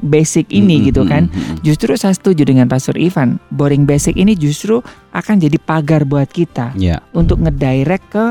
basic 0.00 0.48
ini 0.48 0.80
Mhm, 0.80 0.84
gitu 0.88 1.02
kan? 1.04 1.28
mhm, 1.28 1.36
mhm. 1.36 1.56
Justru 1.60 1.92
saya 1.94 2.14
setuju 2.14 2.46
dengan 2.46 2.66
Pastor 2.66 2.96
Ivan. 2.96 3.36
Boring 3.50 3.84
basic 3.84 4.16
ini 4.16 4.32
justru 4.32 4.80
akan 5.10 5.36
jadi 5.36 5.58
pagar 5.58 6.08
buat 6.08 6.26
kita 6.26 6.72
Ya, 6.72 7.04
untuk 7.12 7.42
ngedirect 7.42 8.06
ke 8.08 8.24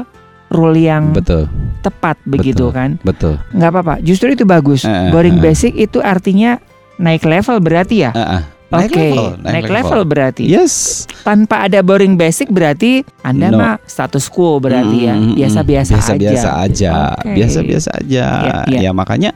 role 0.50 0.82
yang 0.82 1.14
betul, 1.14 1.46
tepat 1.80 2.18
begitu 2.26 2.68
Betul. 2.68 2.76
kan? 2.76 2.90
betul. 3.04 3.36
nggak 3.52 3.70
apa-apa. 3.70 3.96
Justru 4.02 4.34
itu 4.34 4.44
bagus. 4.44 4.82
Eh, 4.84 4.90
eh, 4.90 5.10
Boring 5.10 5.38
eh. 5.38 5.44
basic 5.44 5.72
itu 5.76 6.02
artinya 6.02 6.58
naik 6.98 7.22
level 7.22 7.60
berarti 7.60 8.04
ya. 8.04 8.12
Ah, 8.12 8.42
ah. 8.42 8.44
Oke, 8.72 9.12
naik, 9.44 9.68
level, 9.68 10.02
berarti. 10.08 10.48
Yes. 10.48 11.04
Tanpa 11.22 11.68
ada 11.68 11.84
boring 11.84 12.16
basic 12.16 12.48
berarti 12.48 13.04
Anda 13.22 13.52
No. 13.52 13.60
mah 13.60 13.74
status 13.84 14.32
quo 14.32 14.58
berarti 14.58 15.12
ya. 15.12 15.14
Mm, 15.14 15.20
mm, 15.20 15.28
mm, 15.28 15.38
Biasa-biasa 15.38 15.94
aja. 16.00 16.16
biasa 16.16 16.50
aja, 16.64 16.94
biasa-biasa 17.22 17.90
aja. 18.00 18.26
Ya, 18.42 18.56
ya. 18.72 18.80
Ya 18.88 18.92
makanya 18.96 19.36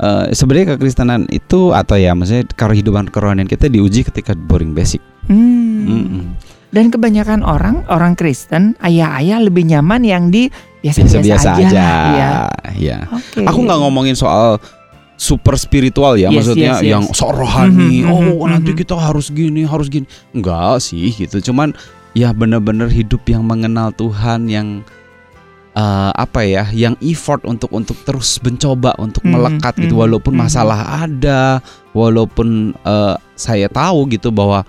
eh, 0.00 0.32
sebenarnya 0.32 0.74
kekristenan 0.74 1.28
itu 1.28 1.70
atau 1.70 2.00
ya 2.00 2.16
maksudnya 2.16 2.48
kehidupan 2.48 3.12
kerohanian 3.12 3.46
kita 3.46 3.68
diuji 3.68 4.02
ketika 4.02 4.32
boring 4.32 4.72
basic. 4.72 5.04
Hmm. 5.28 5.84
Mm-mm. 5.86 6.24
Dan 6.72 6.88
kebanyakan 6.88 7.44
orang, 7.44 7.84
orang 7.92 8.16
Kristen, 8.16 8.72
ayah-ayah 8.80 9.44
lebih 9.44 9.68
nyaman 9.68 10.00
yang 10.08 10.32
di 10.32 10.48
biasa-biasa 10.80 11.20
Biasa-biasa 11.20 11.50
aja. 11.52 11.68
aja. 11.68 11.88
Ya. 12.16 12.32
Ya. 12.80 12.98
Oke. 13.12 13.44
Aku 13.44 13.58
nggak 13.62 13.76
ngomongin 13.76 14.16
soal 14.16 14.56
super 15.22 15.54
spiritual 15.54 16.18
ya, 16.18 16.34
Yes, 16.34 16.42
maksudnya 16.50 16.72
yes, 16.74 16.82
yes. 16.82 16.90
yang 16.90 17.04
sok 17.14 17.30
rohani. 17.38 18.02
Mhm, 18.02 18.10
mhm, 18.10 18.42
oh, 18.42 18.50
nanti 18.50 18.74
mhm. 18.74 18.78
kita 18.82 18.98
harus 18.98 19.30
gini, 19.30 19.62
harus 19.62 19.86
gini. 19.86 20.10
Enggak 20.34 20.82
sih 20.82 21.14
gitu. 21.14 21.38
Cuman 21.38 21.70
ya 22.18 22.34
bener-bener 22.34 22.90
hidup 22.90 23.22
yang 23.30 23.46
mengenal 23.46 23.94
Tuhan 23.94 24.50
yang 24.50 24.82
eh, 25.78 26.10
apa 26.12 26.42
ya, 26.42 26.66
yang 26.74 26.98
effort 26.98 27.46
untuk 27.46 27.70
untuk 27.70 27.94
terus 28.02 28.42
mencoba 28.42 28.98
untuk 28.98 29.22
Mhm, 29.22 29.30
melekat 29.30 29.74
gitu 29.78 29.94
mhm, 29.94 30.02
walaupun 30.02 30.34
mhm. 30.34 30.40
masalah 30.42 31.06
ada, 31.06 31.62
walaupun 31.94 32.74
eh, 32.82 33.14
saya 33.38 33.70
tahu 33.70 34.10
gitu 34.10 34.34
bahwa 34.34 34.66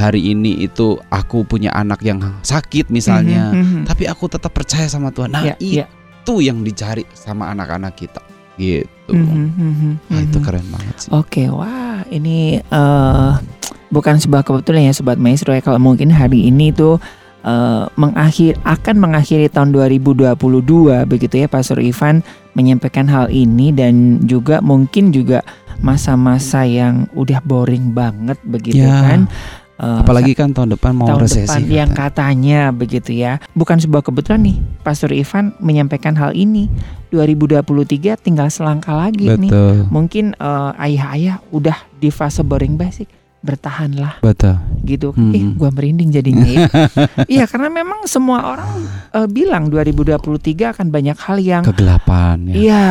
hari 0.00 0.32
ini 0.32 0.64
itu 0.66 0.96
aku 1.12 1.44
punya 1.44 1.68
anak 1.76 2.00
yang 2.02 2.18
sakit 2.42 2.88
misalnya, 2.88 3.52
Mhm, 3.52 3.60
mhm. 3.60 3.82
tapi 3.84 4.08
aku 4.08 4.26
tetap 4.26 4.50
percaya 4.56 4.88
sama 4.88 5.12
Tuhan. 5.12 5.30
Nah, 5.30 5.52
Ya, 5.52 5.54
ya. 5.60 5.86
itu 6.24 6.40
yang 6.40 6.64
dicari 6.64 7.04
sama 7.12 7.52
anak-anak 7.52 7.92
kita 7.94 8.24
gitu. 8.56 8.88
Mhm, 9.14 9.46
mhm, 9.52 9.90
Nah, 10.08 10.20
itu 10.20 10.38
mhm. 10.38 10.44
keren 10.44 10.66
banget 10.68 10.94
sih. 10.98 11.08
Oke, 11.12 11.42
wah 11.48 12.00
ini 12.08 12.58
eh 12.58 13.32
bukan 13.92 14.16
sebuah 14.16 14.40
kebetulan 14.42 14.88
ya 14.88 14.92
sobat 14.92 15.20
maestro 15.20 15.52
ya 15.52 15.60
kalau 15.60 15.76
mungkin 15.76 16.08
hari 16.08 16.48
ini 16.48 16.72
tuh 16.72 16.96
eh, 17.44 17.84
mengakhir 17.94 18.56
akan 18.64 18.96
mengakhiri 18.96 19.48
tahun 19.48 19.74
2022 19.74 20.32
begitu 21.04 21.34
ya 21.36 21.46
Pastor 21.46 21.76
Ivan 21.76 22.24
menyampaikan 22.52 23.04
hal 23.04 23.28
ini 23.28 23.68
dan 23.70 24.24
juga 24.24 24.60
mungkin 24.60 25.12
juga 25.12 25.44
masa-masa 25.82 26.62
yang 26.62 27.10
udah 27.12 27.42
boring 27.42 27.90
banget 27.90 28.38
begitu 28.46 28.80
Ya. 28.80 29.02
kan. 29.02 29.20
Eh, 29.82 29.98
Apalagi 29.98 30.38
kan 30.38 30.54
tahun 30.54 30.78
depan 30.78 30.94
mau 30.94 31.10
tahun 31.10 31.26
resesi. 31.26 31.50
depan 31.50 31.62
yang 31.66 31.90
katanya. 31.90 32.70
begitu 32.70 33.10
ya. 33.10 33.42
Bukan 33.58 33.82
sebuah 33.82 34.06
kebetulan 34.06 34.46
nih, 34.46 34.56
Pastor 34.86 35.10
Ivan 35.10 35.58
menyampaikan 35.58 36.14
hal 36.14 36.38
ini. 36.38 36.70
2023 37.10 38.14
tinggal 38.16 38.46
selangkah 38.46 38.94
lagi 38.94 39.26
nih. 39.26 39.50
Betul. 39.50 39.74
Mungkin 39.90 40.38
eh, 40.38 40.84
ayah-ayah 40.86 41.42
udah 41.50 41.74
di 41.98 42.14
fase 42.14 42.46
boring 42.46 42.78
basic, 42.78 43.10
bertahanlah 43.42 44.22
Betul. 44.22 44.54
gitu. 44.86 45.10
Hmm. 45.12 45.34
Ih, 45.34 45.44
gua 45.58 45.74
merinding 45.74 46.14
jadinya 46.14 46.46
ya. 46.46 46.66
Iya, 47.34 47.44
karena 47.50 47.68
memang 47.68 48.06
semua 48.06 48.54
orang 48.54 48.70
eh, 49.10 49.26
bilang 49.26 49.66
2023 49.66 50.78
akan 50.78 50.86
banyak 50.94 51.18
hal 51.18 51.36
yang 51.42 51.62
Kegelapan 51.66 52.48
ya. 52.48 52.54
Iya, 52.54 52.86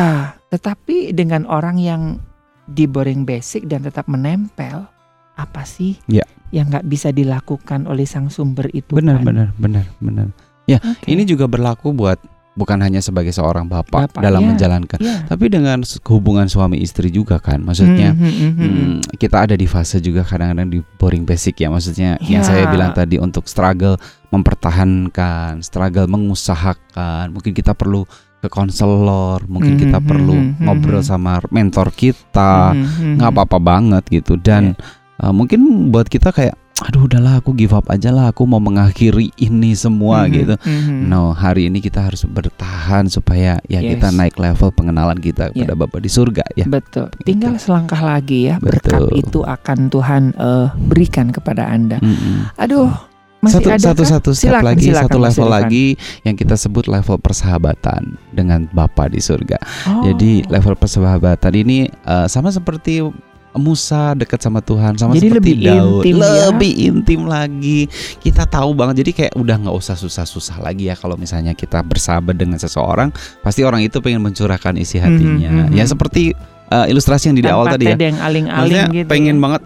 tetapi 0.52 1.16
dengan 1.16 1.48
orang 1.48 1.80
yang 1.80 2.20
di 2.68 2.84
boring 2.84 3.24
basic 3.24 3.66
dan 3.66 3.82
tetap 3.82 4.06
menempel, 4.06 4.86
apa 5.34 5.64
sih 5.64 5.96
Ya. 6.06 6.22
yang 6.52 6.68
nggak 6.68 6.84
bisa 6.84 7.08
dilakukan 7.10 7.88
oleh 7.88 8.04
sang 8.04 8.28
sumber 8.28 8.68
itu? 8.72 8.92
Benar, 8.92 9.20
kan? 9.20 9.24
benar, 9.24 9.48
benar, 9.56 9.84
benar. 9.98 10.28
Oke. 10.72 11.08
Ini 11.08 11.28
juga 11.28 11.44
berlaku 11.44 11.92
buat 11.92 12.16
bukan 12.52 12.84
hanya 12.84 13.00
sebagai 13.00 13.32
seorang 13.32 13.64
bapak, 13.64 14.12
Bapak, 14.12 14.20
dalam 14.20 14.44
ya. 14.44 14.48
menjalankan, 14.52 14.98
Iya. 15.00 15.24
tapi 15.24 15.48
dengan 15.48 15.80
hubungan 16.08 16.44
suami 16.48 16.84
istri 16.84 17.08
juga 17.08 17.40
kan. 17.40 17.64
Maksudnya 17.64 18.12
Hmm, 18.12 18.20
hmm, 18.20 18.32
hmm, 18.32 18.52
hmm. 18.52 18.72
Hmm, 18.72 18.96
kita 19.16 19.48
ada 19.48 19.56
di 19.56 19.64
fase 19.64 20.04
juga 20.04 20.20
kadang-kadang 20.20 20.68
di 20.68 20.84
boring 21.00 21.24
basic 21.24 21.64
ya 21.64 21.72
maksudnya 21.72 22.20
yang 22.20 22.44
Ya. 22.44 22.48
saya 22.52 22.64
bilang 22.68 22.92
tadi 22.92 23.16
untuk 23.16 23.48
struggle 23.48 23.96
mempertahankan, 24.28 25.60
struggle 25.64 26.08
mengusahakan, 26.08 27.32
mungkin 27.32 27.52
kita 27.52 27.72
perlu 27.72 28.04
ke 28.42 28.48
konselor, 28.50 29.44
mungkin 29.46 29.78
Hmm, 29.78 29.82
kita 29.88 29.98
hmm, 30.02 30.08
perlu 30.08 30.34
hmm, 30.34 30.66
ngobrol 30.66 31.00
sama 31.00 31.38
mentor 31.48 31.88
kita, 31.94 32.74
nggak 32.74 33.28
hmm. 33.28 33.32
apa-apa 33.32 33.58
banget 33.62 34.04
gitu 34.10 34.34
dan 34.36 34.74
uh, 35.22 35.30
mungkin 35.30 35.62
buat 35.88 36.06
kita 36.06 36.30
kayak 36.30 36.52
aduh 36.82 37.06
udahlah 37.06 37.38
aku 37.38 37.54
give 37.54 37.70
up 37.70 37.86
aja 37.86 38.10
lah 38.10 38.28
aku 38.28 38.42
mau 38.42 38.58
mengakhiri 38.58 39.30
ini 39.38 39.70
semua 39.72 40.26
Hmm, 40.26 40.34
gitu. 40.34 40.54
hmm, 40.58 40.82
hmm. 40.82 41.00
No, 41.06 41.30
hari 41.30 41.70
ini 41.70 41.78
kita 41.78 42.02
harus 42.02 42.26
bertahan 42.26 43.06
supaya 43.06 43.62
ya 43.64 43.78
kita 43.78 44.10
Yes. 44.10 44.18
naik 44.18 44.34
level 44.34 44.74
pengenalan 44.74 45.14
kita 45.16 45.54
Ya. 45.54 45.62
kepada 45.62 45.78
Bapa 45.78 46.02
di 46.02 46.10
surga 46.10 46.42
ya. 46.52 46.66
Betul. 46.66 47.06
Tinggal 47.22 47.54
selangkah 47.56 48.02
lagi 48.02 48.50
ya. 48.50 48.58
Berkat 48.58 48.98
Betul. 48.98 49.14
itu 49.14 49.40
akan 49.40 49.78
Tuhan 49.88 50.22
eh, 50.34 50.66
berikan 50.82 51.30
kepada 51.30 51.70
Anda. 51.70 52.02
Mm-mm. 52.02 52.50
Aduh, 52.58 52.90
masih 53.38 53.62
satu 53.62 53.70
ada 53.70 53.78
satu 53.84 54.02
kah? 54.02 54.10
satu 54.10 54.30
step 54.32 54.42
Silakan, 54.50 54.66
lagi 54.66 54.86
silakan, 54.90 55.02
satu 55.06 55.18
level 55.22 55.46
Irfan. 55.46 55.54
lagi 55.62 55.86
yang 56.20 56.34
kita 56.34 56.54
sebut 56.56 56.84
level 56.86 57.16
persahabatan 57.20 58.02
dengan 58.30 58.66
Bapa 58.68 59.06
di 59.06 59.22
surga. 59.22 59.58
Oh. 59.86 60.02
Jadi 60.02 60.50
level 60.50 60.74
persahabatan 60.74 61.52
ini 61.54 61.86
eh, 61.86 62.26
sama 62.26 62.50
seperti 62.50 63.06
Musa 63.54 64.12
dekat 64.12 64.40
sama 64.40 64.60
Tuhan 64.60 64.96
sama 64.96 65.12
Jadi 65.12 65.28
seperti 65.28 65.38
lebih 65.38 65.54
Daud 65.60 66.02
intim 66.02 66.16
ya. 66.18 66.28
lebih 66.48 66.72
intim 66.78 67.20
lagi 67.24 67.80
kita 68.18 68.44
tahu 68.44 68.72
banget 68.72 69.04
jadi 69.04 69.10
kayak 69.12 69.32
udah 69.36 69.56
nggak 69.60 69.76
usah 69.76 69.94
susah-susah 69.94 70.58
lagi 70.58 70.88
ya 70.88 70.96
kalau 70.96 71.14
misalnya 71.14 71.52
kita 71.52 71.80
bersahabat 71.80 72.32
dengan 72.34 72.56
seseorang 72.56 73.12
pasti 73.40 73.60
orang 73.60 73.84
itu 73.84 74.00
pengen 74.00 74.22
mencurahkan 74.22 74.76
isi 74.76 74.96
hatinya 74.96 75.50
Mhm, 75.52 75.64
mhm. 75.68 75.76
ya 75.76 75.84
seperti 75.84 76.32
eh, 76.68 76.86
ilustrasi 76.88 77.28
yang 77.28 77.36
di 77.36 77.44
awal 77.44 77.68
tadi 77.68 77.84
ya 77.84 77.96
yang 77.96 78.16
aling-aling 78.18 78.84
gitu. 78.94 79.08
pengen 79.08 79.36
ya. 79.36 79.42
banget 79.42 79.62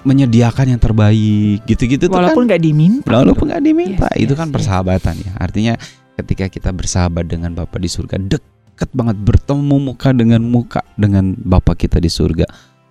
menyediakan 0.00 0.66
yang 0.72 0.80
terbaik 0.80 1.60
gitu-gitu 1.68 2.08
tuh 2.08 2.16
kan 2.16 2.24
walaupun 2.24 2.48
nggak 2.48 2.62
diminta. 2.62 3.04
Walaupun 3.12 3.52
nggak 3.52 3.60
diminta, 3.60 4.08
Yes, 4.16 4.24
itu 4.24 4.32
yes, 4.32 4.40
kan 4.40 4.48
yes. 4.48 4.54
persahabatan 4.56 5.14
ya. 5.20 5.32
Artinya 5.36 5.74
ketika 6.16 6.48
kita 6.48 6.70
bersahabat 6.72 7.28
dengan 7.28 7.52
Bapa 7.52 7.76
di 7.76 7.84
surga, 7.84 8.16
deket 8.16 8.88
banget 8.96 9.20
bertemu 9.20 9.76
muka 9.76 10.08
dengan 10.16 10.40
muka 10.40 10.80
dengan 10.96 11.36
Bapa 11.36 11.76
kita 11.76 12.00
di 12.00 12.08
surga. 12.08 12.48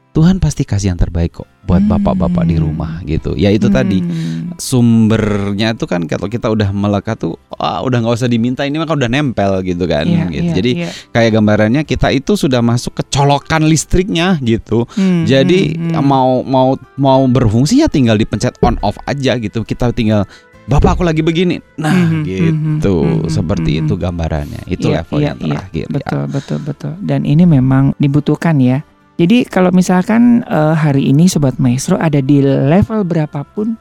Tuhan 0.10 0.42
pasti 0.42 0.66
kasih 0.66 0.92
yang 0.92 1.00
terbaik 1.00 1.38
kok 1.38 1.48
buat 1.70 1.86
Hmm. 1.86 1.94
bapak-bapak 1.94 2.50
di 2.50 2.58
rumah 2.58 2.98
gitu. 3.06 3.38
Ya 3.38 3.54
itu 3.54 3.70
tadi 3.70 4.02
Hmm. 4.02 4.58
sumbernya 4.58 5.78
tuh 5.78 5.86
kan 5.86 6.10
kalau 6.10 6.26
kita 6.26 6.50
udah 6.50 6.74
melekat 6.74 7.22
tuh, 7.22 7.38
ah, 7.56 7.86
udah 7.86 8.02
nggak 8.02 8.18
usah 8.18 8.26
diminta 8.26 8.66
ini 8.66 8.82
mah 8.82 8.90
kan 8.90 8.98
udah 8.98 9.06
nempel 9.06 9.62
gitu 9.62 9.86
kan. 9.86 10.10
Iya, 10.10 10.26
gitu. 10.34 10.50
iya, 10.50 10.56
Jadi 10.58 10.72
iya. 10.82 10.90
kayak 11.14 11.30
gambarannya 11.38 11.82
kita 11.86 12.10
itu 12.10 12.34
sudah 12.34 12.66
masuk 12.66 12.98
ke 12.98 13.04
colokan 13.14 13.70
listriknya 13.70 14.42
gitu. 14.42 14.90
Hmm, 14.98 15.30
Jadi 15.30 15.78
hmm, 15.78 15.94
hmm. 15.94 16.02
mau 16.02 16.42
mau 16.42 16.70
mau 16.98 17.22
berfungsi 17.30 17.80
ya 17.80 17.88
tinggal 17.88 18.18
dipencet 18.18 18.58
on 18.66 18.82
off 18.82 18.98
aja 19.06 19.38
gitu. 19.38 19.62
Kita 19.62 19.94
tinggal 19.94 20.26
Bapak 20.70 21.02
aku 21.02 21.02
lagi 21.02 21.26
begini. 21.26 21.58
Nah, 21.82 21.90
Mhm, 21.90 22.22
gitu. 22.30 23.02
mhm, 23.02 23.26
mhm, 23.26 23.30
Seperti 23.34 23.72
mhm. 23.74 23.80
itu 23.82 23.94
gambarannya. 23.98 24.62
Itu 24.70 24.94
Iya, 24.94 25.02
level 25.02 25.18
iya, 25.18 25.26
yang 25.26 25.38
iya. 25.42 25.46
terakhir 25.50 25.82
ya. 25.82 25.94
Betul, 25.98 26.24
betul, 26.30 26.60
betul. 26.62 26.94
Dan 27.02 27.26
ini 27.26 27.44
memang 27.50 27.98
dibutuhkan 27.98 28.54
ya. 28.62 28.86
Jadi 29.20 29.44
kalau 29.44 29.76
misalkan 29.76 30.48
eh, 30.48 30.76
hari 30.80 31.12
ini 31.12 31.28
sobat 31.28 31.60
maestro 31.60 32.00
ada 32.00 32.24
di 32.24 32.40
level 32.40 33.04
berapapun 33.04 33.76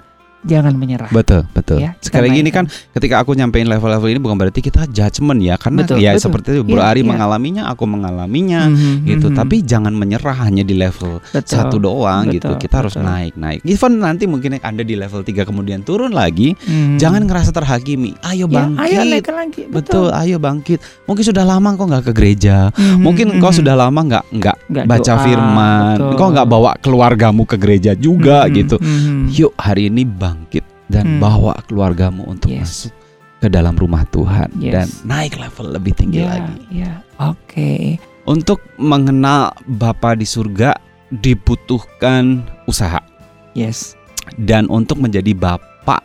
jangan 0.49 0.73
menyerah. 0.73 1.13
Betul, 1.13 1.45
betul. 1.53 1.79
Ya, 1.79 1.93
kita 1.95 2.09
Sekali 2.09 2.33
lagi 2.33 2.41
ini 2.41 2.51
kan 2.51 2.65
ketika 2.97 3.21
aku 3.21 3.37
nyampein 3.37 3.69
level-level 3.69 4.09
ini 4.09 4.17
bukan 4.17 4.35
berarti 4.35 4.59
kita 4.59 4.89
judgement 4.89 5.37
ya, 5.39 5.55
karena 5.55 5.85
Betul, 5.85 6.01
ya 6.01 6.17
betul. 6.17 6.25
seperti 6.25 6.49
itu 6.57 6.63
Bro 6.65 6.81
Iya, 6.81 6.89
Ari 6.89 7.03
iya. 7.05 7.09
mengalaminya, 7.13 7.63
aku 7.69 7.85
mengalaminya 7.85 8.61
Mhm, 8.67 8.95
gitu. 9.05 9.29
mhm. 9.29 9.37
Tapi 9.37 9.57
jangan 9.63 9.93
menyerah 9.93 10.37
hanya 10.43 10.65
di 10.65 10.73
level 10.73 11.21
Betul, 11.29 11.45
satu 11.47 11.77
doang 11.77 12.33
gitu. 12.33 12.49
betul, 12.49 12.59
Kita 12.59 12.75
harus 12.81 12.97
betul. 12.97 13.07
naik, 13.07 13.33
naik. 13.37 13.61
Even 13.63 14.01
nanti 14.01 14.25
mungkin 14.25 14.57
Anda 14.59 14.83
di 14.83 14.97
level 14.97 15.21
3 15.21 15.45
kemudian 15.45 15.85
turun 15.85 16.11
lagi, 16.11 16.57
Mhm. 16.57 16.97
jangan 16.97 17.29
ngerasa 17.29 17.53
terhakimi. 17.53 18.17
Ayo 18.25 18.49
Ya, 18.49 18.57
bangkit. 18.57 18.81
ayo 18.81 18.99
naik 19.05 19.29
lagi. 19.29 19.63
Betul, 19.69 20.09
ayo 20.11 20.37
bangkit. 20.41 20.81
Mungkin 21.05 21.25
sudah 21.25 21.45
lama 21.45 21.69
kok 21.75 21.87
nggak 21.87 22.05
ke 22.09 22.13
gereja. 22.15 22.57
Mhm, 22.73 23.01
Mungkin 23.05 23.27
kau 23.39 23.53
mhm. 23.53 23.59
sudah 23.61 23.75
lama 23.77 24.01
nggak 24.01 24.25
nggak 24.33 24.57
baca 24.87 25.13
doa, 25.13 25.23
firman. 25.23 25.97
betul. 25.99 26.17
Kau 26.17 26.29
nggak 26.33 26.49
bawa 26.49 26.71
keluargamu 26.79 27.43
ke 27.45 27.57
gereja 27.59 27.93
juga 27.93 28.47
Mhm, 28.47 28.53
gitu. 28.55 28.77
mhm. 28.79 29.21
Yuk 29.29 29.53
hari 29.55 29.89
ini 29.89 30.07
bangkit. 30.39 30.65
dan 30.89 31.05
Hmm. 31.05 31.21
bawa 31.21 31.53
keluargamu 31.69 32.25
untuk 32.25 32.49
Yes. 32.49 32.89
masuk 32.89 32.93
ke 33.39 33.49
dalam 33.53 33.77
rumah 33.77 34.09
Tuhan 34.09 34.49
Yes. 34.57 34.73
dan 34.73 34.87
naik 35.05 35.37
level 35.37 35.77
lebih 35.77 35.93
tinggi 35.93 36.25
Ya, 36.25 36.33
lagi. 36.33 36.57
ya. 36.73 36.93
Oke. 37.21 38.01
Untuk 38.25 38.65
mengenal 38.81 39.53
Bapa 39.69 40.17
di 40.17 40.25
surga 40.25 40.73
dibutuhkan 41.13 42.41
usaha 42.65 43.05
Yes. 43.53 44.01
dan 44.41 44.65
untuk 44.73 44.97
menjadi 44.97 45.37
bapak 45.37 46.01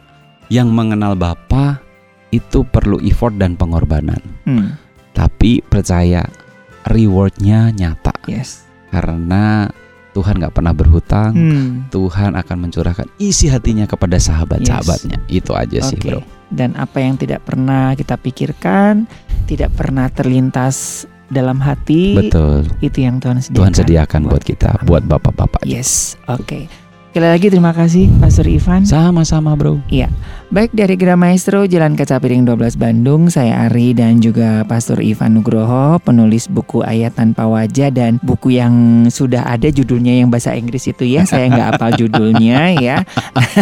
yang 0.51 0.67
mengenal 0.67 1.15
Bapa 1.15 1.79
itu 2.36 2.67
perlu 2.67 2.99
effort 3.07 3.39
dan 3.39 3.55
pengorbanan. 3.55 4.19
Hmm. 4.43 4.75
Tapi 5.15 5.63
percaya 5.63 6.27
rewardnya 6.84 7.71
nyata 7.71 8.11
Yes. 8.27 8.67
karena 8.91 9.71
Tuhan 10.14 10.38
nggak 10.39 10.53
pernah 10.53 10.74
berhutang. 10.74 11.34
Hmm. 11.34 11.70
Tuhan 11.89 12.38
akan 12.38 12.57
mencurahkan 12.70 13.09
isi 13.18 13.49
hatinya 13.49 13.89
kepada 13.89 14.22
sahabat-sahabatnya. 14.22 15.18
Itu 15.26 15.57
aja 15.57 15.82
sih, 15.82 15.97
Oke. 15.97 16.09
bro. 16.09 16.22
Dan 16.53 16.78
apa 16.78 17.01
yang 17.01 17.18
tidak 17.18 17.41
pernah 17.49 17.97
kita 17.97 18.14
pikirkan, 18.22 19.09
tidak 19.49 19.74
pernah 19.74 20.05
terlintas 20.14 21.09
dalam 21.34 21.57
hati, 21.57 22.14
Betul. 22.14 22.70
itu 22.86 23.01
yang 23.01 23.18
Tuhan 23.18 23.41
sediakan. 23.41 23.57
Tuhan 23.57 23.74
sediakan 23.74 24.22
buat 24.30 24.43
kita, 24.45 24.70
Amin. 24.78 24.86
buat 24.86 25.03
bapak-bapak. 25.09 25.66
Yes, 25.66 26.14
oke. 26.30 26.82
Sekali 27.14 27.30
lagi 27.30 27.45
terima 27.53 27.70
kasih 27.78 28.09
Pastor 28.18 28.49
Ivan. 28.49 28.89
Sama-sama, 28.89 29.53
bro. 29.53 29.78
Baik 30.49 30.74
dari 30.74 30.97
Gra 30.97 31.14
Maestro 31.14 31.61
Jalan 31.70 31.93
Kaca 31.93 32.18
Piring 32.18 32.41
12 32.41 32.74
Bandung, 32.74 33.30
saya 33.30 33.70
Ari 33.70 33.93
dan 33.93 34.18
juga 34.18 34.66
Pastor 34.66 34.97
Ivan 34.97 35.38
Nugroho, 35.38 36.01
penulis 36.01 36.49
buku 36.49 36.82
Ayat 36.82 37.14
Tanpa 37.14 37.45
Wajah 37.45 37.93
dan 37.93 38.18
buku 38.26 38.57
yang 38.57 38.74
sudah 39.14 39.45
ada 39.45 39.70
judulnya 39.70 40.26
yang 40.26 40.34
bahasa 40.34 40.57
Inggris 40.57 40.89
itu 40.89 41.05
ya, 41.05 41.22
saya 41.22 41.53
nggak 41.53 41.78
hafal 41.78 41.93
judulnya 42.01 42.82
ya. 42.82 43.05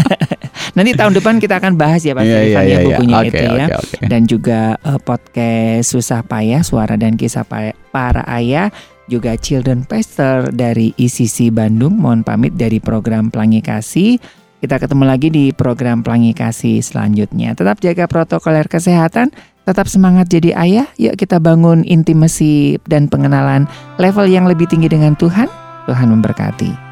Nanti 0.80 0.95
tahun 0.95 1.20
depan 1.20 1.43
kita 1.43 1.60
akan 1.60 1.76
bahas 1.76 2.08
ya 2.08 2.16
Pastor 2.16 2.39
Ivan 2.47 2.64
ya 2.64 2.78
bukunya 2.88 3.18
Oke, 3.20 3.28
itu 3.36 3.43
ya. 3.52 3.66
oke, 3.68 3.76
oke. 3.84 3.95
Dan 4.08 4.22
juga 4.32 4.80
eh, 4.80 4.99
podcast 5.04 5.91
Susah 5.91 6.24
Payah, 6.24 6.64
Suara 6.64 6.95
dan 6.95 7.20
Kisah 7.20 7.43
Pa- 7.43 7.76
Para 7.91 8.24
Ayah 8.32 8.72
juga 9.12 9.36
Children 9.36 9.84
Pastor 9.84 10.55
dari 10.55 10.95
ICC 10.95 11.51
Bandung. 11.51 11.99
Mohon 11.99 12.24
pamit 12.24 12.55
dari 12.55 12.80
program 12.80 13.28
Pelangi 13.28 13.59
Kasih. 13.59 14.16
Kita 14.64 14.80
ketemu 14.80 15.03
lagi 15.03 15.28
di 15.28 15.51
program 15.51 15.99
Pelangi 15.99 16.32
Kasih 16.32 16.80
selanjutnya. 16.80 17.51
Tetap 17.51 17.84
jaga 17.84 18.07
protokoler 18.07 18.72
kesehatan, 18.72 19.36
tetap 19.68 19.91
semangat 19.91 20.32
jadi 20.32 20.55
ayah. 20.55 20.88
Yuk 20.95 21.20
kita 21.20 21.43
bangun 21.43 21.84
intimasi 21.84 22.80
dan 22.88 23.12
pengenalan 23.12 23.68
level 23.99 24.32
yang 24.32 24.47
lebih 24.47 24.72
tinggi 24.72 24.88
dengan 24.88 25.20
Tuhan. 25.20 25.51
Tuhan 25.91 26.07
memberkati. 26.07 26.90